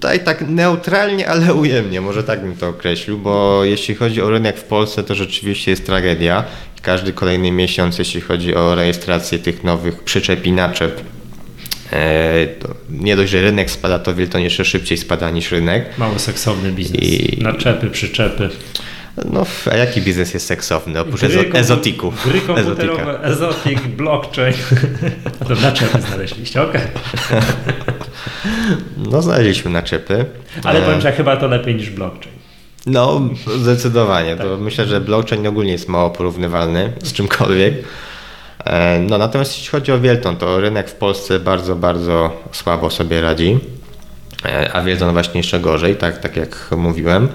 tutaj 0.00 0.24
tak 0.24 0.48
neutralnie, 0.48 1.28
ale 1.28 1.54
ujemnie, 1.54 2.00
może 2.00 2.24
tak 2.24 2.40
bym 2.42 2.56
to 2.56 2.68
określił, 2.68 3.18
bo 3.18 3.64
jeśli 3.64 3.94
chodzi 3.94 4.22
o 4.22 4.30
rynek 4.30 4.58
w 4.58 4.64
Polsce, 4.64 5.02
to 5.02 5.14
rzeczywiście 5.14 5.70
jest 5.70 5.86
tragedia. 5.86 6.44
Każdy 6.82 7.12
kolejny 7.12 7.52
miesiąc, 7.52 7.98
jeśli 7.98 8.20
chodzi 8.20 8.54
o 8.54 8.74
rejestrację 8.74 9.38
tych 9.38 9.64
nowych 9.64 10.02
przyczep 10.02 10.46
i 10.46 10.52
naczep, 10.52 11.00
e, 11.92 12.46
to 12.46 12.68
nie 12.90 13.16
dość, 13.16 13.32
że 13.32 13.40
rynek 13.42 13.70
spada, 13.70 13.98
to 13.98 14.14
Wielton 14.14 14.40
jeszcze 14.42 14.64
szybciej 14.64 14.98
spada 14.98 15.30
niż 15.30 15.50
rynek. 15.52 15.98
Mało 15.98 16.18
seksowny 16.18 16.72
biznes. 16.72 17.02
I- 17.02 17.38
Naczepy, 17.42 17.90
przyczepy. 17.90 18.48
No, 19.32 19.46
a 19.72 19.76
jaki 19.76 20.00
biznes 20.02 20.34
jest 20.34 20.46
seksowny, 20.46 21.00
oprócz 21.00 21.20
Gry 21.20 21.50
ezotiku? 21.52 22.12
Gry 22.24 22.38
Ezotika. 22.38 22.54
komputerowe, 22.54 23.22
ezotik, 23.22 23.80
blockchain. 23.86 24.54
A 25.40 25.44
to 25.48 25.54
naczepy 25.54 26.00
znaleźliście, 26.00 26.62
okej. 26.62 26.80
No, 29.10 29.22
znaleźliśmy 29.22 29.70
naczepy. 29.70 30.24
Ale 30.64 30.80
powiem, 30.82 31.00
że 31.00 31.12
chyba 31.12 31.36
to 31.36 31.46
lepiej 31.46 31.74
niż 31.74 31.90
blockchain. 31.90 32.34
No, 32.86 33.20
zdecydowanie. 33.58 34.36
Tak. 34.36 34.46
Myślę, 34.60 34.86
że 34.86 35.00
blockchain 35.00 35.46
ogólnie 35.46 35.72
jest 35.72 35.88
mało 35.88 36.10
porównywalny 36.10 36.92
z 37.02 37.12
czymkolwiek. 37.12 37.74
E, 38.64 38.98
No, 38.98 39.18
natomiast 39.18 39.52
jeśli 39.56 39.70
chodzi 39.70 39.92
o 39.92 40.00
Wielton, 40.00 40.36
to 40.36 40.60
rynek 40.60 40.88
w 40.90 40.94
Polsce 40.94 41.40
bardzo, 41.40 41.76
bardzo 41.76 42.42
słabo 42.52 42.90
sobie 42.90 43.20
radzi. 43.20 43.58
E, 44.46 44.72
A 44.72 44.82
Wielton 44.82 45.12
właśnie 45.12 45.38
jeszcze 45.40 45.60
gorzej, 45.60 45.96
tak, 45.96 46.18
tak 46.18 46.36
jak 46.36 46.70
mówiłem. 46.76 47.28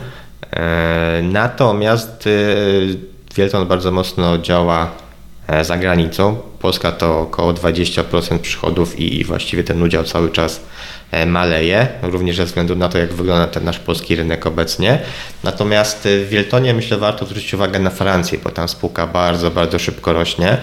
E, 0.54 1.22
Natomiast 1.24 2.28
e, 2.28 2.30
Wielton 3.36 3.68
bardzo 3.68 3.92
mocno 3.92 4.38
działa 4.38 4.92
e, 5.48 5.64
za 5.64 5.78
granicą. 5.78 6.38
Polska 6.60 6.92
to 6.92 7.20
około 7.20 7.54
20% 7.54 8.40
przychodów 8.40 9.00
i 9.00 9.24
właściwie 9.24 9.64
ten 9.64 9.84
udział 9.84 10.04
cały 10.04 10.32
czas 10.32 10.62
e, 11.12 11.26
maleje, 11.26 11.88
również 12.02 12.36
ze 12.36 12.46
względu 12.46 12.76
na 12.76 12.90
to, 12.90 12.98
jak 12.98 13.14
wygląda 13.14 13.48
ten 13.48 13.64
nasz 13.64 13.80
polski 13.80 14.16
rynek 14.16 14.46
obecnie. 14.46 15.00
Natomiast 15.44 16.06
e, 16.06 16.20
w 16.20 16.30
Wieltonie 16.30 16.74
myślę 16.74 16.98
warto 16.98 17.26
zwrócić 17.26 17.54
uwagę 17.54 17.80
na 17.80 17.90
Francję, 17.90 18.40
bo 18.44 18.50
tam 18.50 18.70
spółka 18.70 19.08
bardzo, 19.08 19.52
bardzo 19.52 19.80
szybko 19.80 20.14
rośnie. 20.14 20.58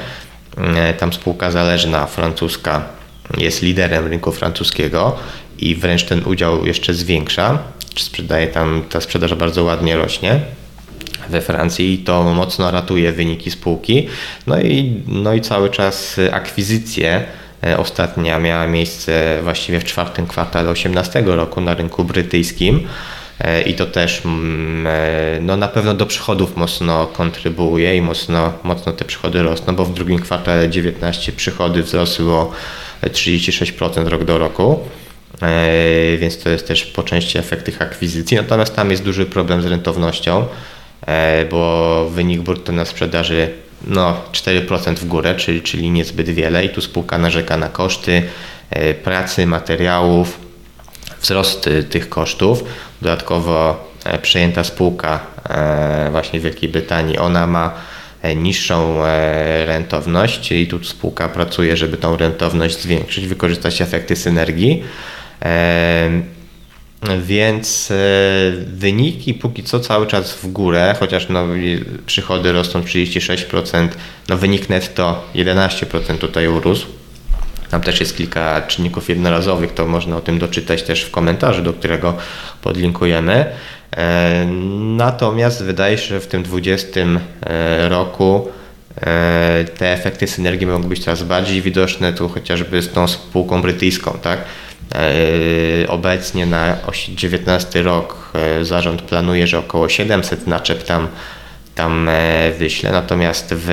Tam 0.98 1.12
spółka 1.12 1.50
zależna, 1.50 2.06
francuska, 2.06 2.82
jest 3.38 3.62
liderem 3.62 4.06
rynku 4.06 4.32
francuskiego 4.32 5.16
i 5.58 5.74
wręcz 5.74 6.04
ten 6.04 6.24
udział 6.24 6.66
jeszcze 6.66 6.94
zwiększa. 6.94 7.58
Sprzedaje 7.98 8.46
tam, 8.46 8.82
ta 8.90 9.00
sprzedaż 9.00 9.34
bardzo 9.34 9.64
ładnie 9.64 9.96
rośnie 9.96 10.40
we 11.28 11.40
Francji 11.40 11.94
i 11.94 11.98
to 11.98 12.22
mocno 12.22 12.70
ratuje 12.70 13.12
wyniki 13.12 13.50
spółki. 13.50 14.08
No 14.46 14.60
i, 14.60 15.02
no 15.08 15.34
i 15.34 15.40
cały 15.40 15.70
czas 15.70 16.20
akwizycje 16.32 17.24
e, 17.64 17.78
ostatnia 17.78 18.38
miała 18.38 18.66
miejsce 18.66 19.38
właściwie 19.42 19.80
w 19.80 19.84
czwartym 19.84 20.26
kwartale 20.26 20.64
2018 20.64 21.22
roku 21.26 21.60
na 21.60 21.74
rynku 21.74 22.04
brytyjskim. 22.04 22.88
E, 23.40 23.62
I 23.62 23.74
to 23.74 23.86
też 23.86 24.22
mm, 24.24 24.86
e, 24.86 25.40
no 25.40 25.56
na 25.56 25.68
pewno 25.68 25.94
do 25.94 26.06
przychodów 26.06 26.56
mocno 26.56 27.06
kontrybuuje 27.06 27.96
i 27.96 28.02
mocno, 28.02 28.52
mocno 28.62 28.92
te 28.92 29.04
przychody 29.04 29.42
rosną, 29.42 29.76
bo 29.76 29.84
w 29.84 29.94
drugim 29.94 30.18
kwartale 30.18 30.70
19 30.70 31.32
przychody 31.32 31.82
wzrosły 31.82 32.32
o 32.32 32.52
36% 33.02 34.08
rok 34.08 34.24
do 34.24 34.38
roku. 34.38 34.80
E, 35.42 36.16
Więc 36.18 36.38
to 36.38 36.48
jest 36.50 36.68
też 36.68 36.84
po 36.84 37.02
części 37.02 37.38
efekt 37.38 37.64
tych 37.64 37.82
akwizycji. 37.82 38.36
Natomiast 38.36 38.76
tam 38.76 38.90
jest 38.90 39.02
duży 39.02 39.26
problem 39.26 39.62
z 39.62 39.66
rentownością, 39.66 40.46
e, 41.06 41.44
bo 41.44 42.10
wynik 42.10 42.40
brutto 42.40 42.72
na 42.72 42.84
sprzedaży 42.84 43.48
no, 43.86 44.16
4% 44.32 44.94
w 44.94 45.04
górę, 45.04 45.34
czyli, 45.34 45.62
czyli 45.62 45.90
niezbyt 45.90 46.30
wiele 46.30 46.64
i 46.64 46.68
tu 46.68 46.80
spółka 46.80 47.18
narzeka 47.18 47.56
na 47.56 47.68
koszty 47.68 48.22
e, 48.70 48.94
pracy, 48.94 49.46
materiałów, 49.46 50.40
wzrost 51.20 51.68
tych 51.90 52.08
kosztów. 52.08 52.64
Dodatkowo 53.02 53.86
przejęta 54.22 54.64
spółka 54.64 55.20
właśnie 56.10 56.40
w 56.40 56.42
Wielkiej 56.42 56.68
Brytanii, 56.68 57.18
ona 57.18 57.46
ma 57.46 57.74
niższą 58.36 59.02
rentowność 59.66 60.52
i 60.52 60.66
tu 60.66 60.84
spółka 60.84 61.28
pracuje, 61.28 61.76
żeby 61.76 61.96
tą 61.96 62.16
rentowność 62.16 62.82
zwiększyć, 62.82 63.26
wykorzystać 63.26 63.82
efekty 63.82 64.16
synergii. 64.16 64.84
Więc 67.18 67.90
e, 67.90 67.94
wyniki 68.66 69.34
póki 69.34 69.62
co 69.62 69.80
cały 69.80 70.06
czas 70.06 70.34
w 70.34 70.52
górę, 70.52 70.94
chociaż 71.00 71.28
no, 71.28 71.46
przychody 72.06 72.52
rosną 72.52 72.80
36%, 72.80 73.88
no 74.28 74.36
wynik 74.36 74.68
netto 74.68 75.24
11% 75.34 76.18
tutaj 76.18 76.48
urósł. 76.48 76.86
Tam 77.70 77.80
też 77.80 78.00
jest 78.00 78.16
kilka 78.16 78.62
czynników 78.62 79.08
jednorazowych, 79.08 79.74
to 79.74 79.86
można 79.86 80.16
o 80.16 80.20
tym 80.20 80.38
doczytać 80.38 80.82
też 80.82 81.02
w 81.02 81.10
komentarzu, 81.10 81.62
do 81.62 81.72
którego 81.72 82.16
podlinkujemy. 82.62 83.46
Natomiast 84.96 85.62
wydaje 85.62 85.98
się, 85.98 86.06
że 86.06 86.20
w 86.20 86.26
tym 86.26 86.42
20 86.42 87.00
e, 87.00 87.88
roku 87.88 88.48
e, 89.00 89.64
te 89.78 89.92
efekty 89.92 90.26
synergii 90.26 90.66
mogą 90.66 90.88
być 90.88 91.04
coraz 91.04 91.22
bardziej 91.22 91.62
widoczne, 91.62 92.12
tu 92.12 92.28
chociażby 92.28 92.82
z 92.82 92.92
tą 92.92 93.08
spółką 93.08 93.62
brytyjską, 93.62 94.18
tak? 94.22 94.38
E, 94.96 95.88
Obecnie 95.88 96.46
na 96.46 96.76
19 97.08 97.82
rok 97.82 98.32
e, 98.34 98.64
zarząd 98.64 99.02
planuje, 99.02 99.46
że 99.46 99.58
około 99.58 99.88
700 99.88 100.46
naczep 100.46 100.82
tam, 100.82 101.08
tam 101.74 102.08
e, 102.08 102.50
wyśle, 102.58 102.92
natomiast 102.92 103.54
w 103.54 103.70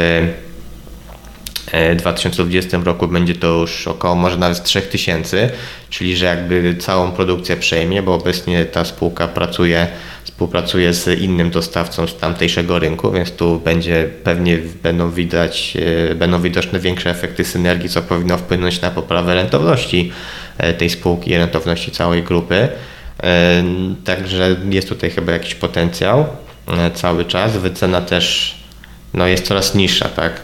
e, 1.71 1.95
2020 1.95 2.77
roku 2.83 3.07
będzie 3.07 3.35
to 3.35 3.47
już 3.47 3.87
około 3.87 4.15
może 4.15 4.37
nawet 4.37 4.63
3000, 4.63 5.49
czyli 5.89 6.17
że 6.17 6.25
jakby 6.25 6.75
całą 6.75 7.11
produkcję 7.11 7.57
przejmie, 7.57 8.01
bo 8.01 8.13
obecnie 8.13 8.65
ta 8.65 8.85
spółka 8.85 9.27
pracuje, 9.27 9.87
współpracuje 10.43 10.93
z 10.93 11.19
innym 11.19 11.49
dostawcą 11.49 12.07
z 12.07 12.17
tamtejszego 12.17 12.79
rynku, 12.79 13.11
więc 13.11 13.31
tu 13.31 13.59
będzie 13.59 14.09
pewnie 14.23 14.57
będą 14.83 15.11
widać, 15.11 15.77
e, 16.11 16.15
będą 16.15 16.41
widoczne 16.41 16.79
większe 16.79 17.09
efekty 17.09 17.45
synergii, 17.45 17.89
co 17.89 18.01
powinno 18.01 18.37
wpłynąć 18.37 18.81
na 18.81 18.91
poprawę 18.91 19.35
rentowności 19.35 20.11
e, 20.57 20.73
tej 20.73 20.89
spółki 20.89 21.31
i 21.31 21.37
rentowności 21.37 21.91
całej 21.91 22.23
grupy. 22.23 22.69
E, 23.23 23.63
Także 24.05 24.55
jest 24.69 24.89
tutaj 24.89 25.09
chyba 25.09 25.31
jakiś 25.31 25.55
potencjał 25.55 26.25
cały 26.93 27.25
czas. 27.25 27.57
Wycena 27.57 28.01
też 28.01 28.55
no, 29.13 29.27
jest 29.27 29.47
coraz 29.47 29.75
niższa, 29.75 30.09
tak? 30.09 30.41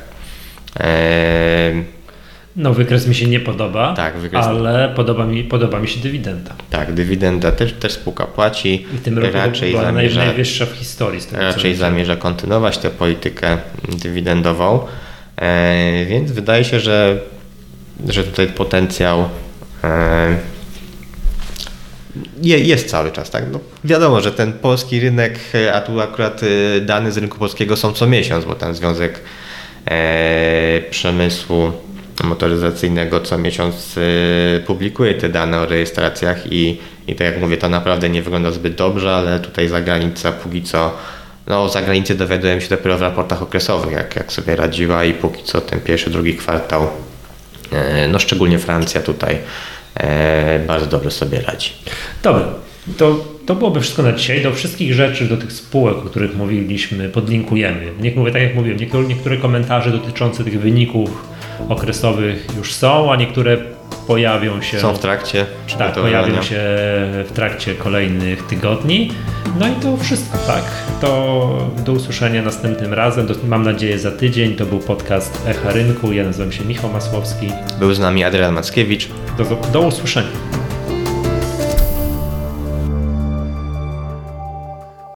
No 2.60 2.74
wykres 2.74 3.08
mi 3.08 3.16
się 3.16 3.28
nie 3.28 3.40
podoba, 3.40 3.94
Tak, 3.94 4.14
wykres- 4.18 4.44
ale 4.44 4.94
podoba 4.96 5.26
mi, 5.26 5.44
podoba 5.44 5.80
mi 5.80 5.88
się 5.88 6.00
dywidenda. 6.00 6.56
tak, 6.70 6.94
dywidenda 6.94 7.52
też, 7.52 7.74
też 7.74 7.92
spółka 7.94 8.26
płaci. 8.26 8.86
I 8.94 8.98
w 8.98 9.02
tym 9.02 9.20
roku 9.20 9.34
raczej 9.34 9.72
była 9.72 9.84
zamierza, 9.84 10.26
najwyższa 10.26 10.66
w 10.66 10.72
historii. 10.72 11.22
Z 11.22 11.26
tego, 11.28 11.42
raczej 11.42 11.76
zamierza 11.76 12.16
kontynuować 12.16 12.78
tę 12.78 12.90
politykę 12.90 13.58
dywidendową. 14.02 14.80
Eee, 15.38 16.06
więc 16.06 16.32
wydaje 16.32 16.64
się, 16.64 16.80
że, 16.80 17.20
że 18.08 18.24
tutaj 18.24 18.48
potencjał 18.48 19.30
je, 22.42 22.60
jest 22.60 22.90
cały 22.90 23.12
czas, 23.12 23.30
tak? 23.30 23.44
No, 23.52 23.60
wiadomo, 23.84 24.22
że 24.22 24.32
ten 24.32 24.54
polski 24.54 25.00
rynek, 25.00 25.40
e, 25.56 25.74
a 25.74 25.82
tu 25.82 26.02
akurat 26.02 26.42
e, 26.44 26.82
dane 26.82 27.12
z 27.12 27.18
rynku 27.18 27.38
polskiego 27.38 27.78
są 27.78 27.94
co 27.94 28.08
miesiąc, 28.08 28.46
bo 28.46 28.56
tam 28.56 28.76
Związek 28.76 29.20
e, 29.86 30.82
Przemysłu 30.90 31.72
Motoryzacyjnego 32.24 33.20
co 33.20 33.38
miesiąc 33.38 33.96
e, 33.98 34.60
publikuje 34.60 35.14
te 35.14 35.30
dane 35.30 35.60
o 35.60 35.66
rejestracjach 35.66 36.52
i, 36.52 36.78
i 37.08 37.16
tak 37.16 37.28
jak 37.28 37.40
mówię, 37.40 37.58
to 37.58 37.70
naprawdę 37.70 38.10
nie 38.10 38.22
wygląda 38.22 38.52
zbyt 38.52 38.76
dobrze, 38.76 39.16
ale 39.16 39.40
tutaj 39.40 39.68
zagranica 39.68 40.32
póki 40.32 40.64
co, 40.64 40.98
no 41.48 41.64
o 41.64 41.70
zagranicy 41.70 42.16
dowiadujemy 42.16 42.62
się 42.62 42.70
dopiero 42.70 42.98
w 42.98 43.02
raportach 43.02 43.42
okresowych, 43.42 43.92
jak, 43.92 44.16
jak 44.16 44.32
sobie 44.32 44.56
radziła 44.56 45.04
i 45.04 45.14
póki 45.14 45.44
co 45.44 45.62
ten 45.62 45.80
pierwszy, 45.80 46.10
drugi 46.10 46.36
kwartał, 46.36 46.88
e, 47.72 48.08
no 48.08 48.20
szczególnie 48.20 48.60
Francja 48.60 49.02
tutaj 49.02 49.38
e, 49.96 50.60
bardzo 50.60 50.86
dobrze 50.86 51.12
sobie 51.12 51.42
radzi. 51.42 51.72
Dobra, 52.24 52.48
to, 52.98 53.26
to 53.46 53.56
byłoby 53.56 53.82
wszystko 53.82 54.04
na 54.04 54.14
dzisiaj. 54.14 54.42
Do 54.42 54.54
wszystkich 54.54 54.94
rzeczy, 54.94 55.26
do 55.26 55.38
tych 55.38 55.52
spółek, 55.52 55.98
o 55.98 56.02
których 56.02 56.36
mówiliśmy, 56.36 57.10
podlinkujemy. 57.10 57.92
Niech 58.02 58.16
mówię, 58.16 58.32
tak 58.32 58.42
jak 58.42 58.56
mówiłem, 58.56 58.80
niektóre, 58.80 59.08
niektóre 59.08 59.38
komentarze 59.38 59.92
dotyczące 59.92 60.44
tych 60.44 60.62
wyników 60.62 61.39
okresowych 61.70 62.48
już 62.58 62.74
są, 62.74 63.12
a 63.12 63.16
niektóre 63.16 63.58
pojawią 64.08 64.62
się. 64.62 64.80
Są 64.80 64.94
w 64.94 65.00
trakcie 65.00 65.46
tak, 65.78 65.94
pojawią 65.94 66.42
się 66.42 66.60
w 67.26 67.30
trakcie 67.34 67.76
kolejnych 67.76 68.48
tygodni. 68.48 69.12
No 69.60 69.68
i 69.68 69.72
to 69.72 69.98
wszystko, 69.98 70.38
tak? 70.38 70.64
To 71.02 71.70
do 71.86 71.92
usłyszenia 71.92 72.42
następnym 72.42 72.94
razem. 72.94 73.28
Do, 73.28 73.36
mam 73.48 73.64
nadzieję 73.64 74.00
za 74.00 74.12
tydzień. 74.12 74.56
To 74.56 74.66
był 74.66 74.80
podcast 74.80 75.48
Echa 75.48 75.72
Rynku. 75.72 76.12
Ja 76.12 76.24
nazywam 76.24 76.52
się 76.52 76.66
Michał 76.66 76.90
Masłowski. 76.90 77.52
Był 77.80 77.94
z 77.94 78.00
nami 78.00 78.24
Adrian 78.24 78.54
Mackiewicz. 78.54 79.08
Do, 79.38 79.44
do 79.74 79.82
usłyszenia. 79.82 80.30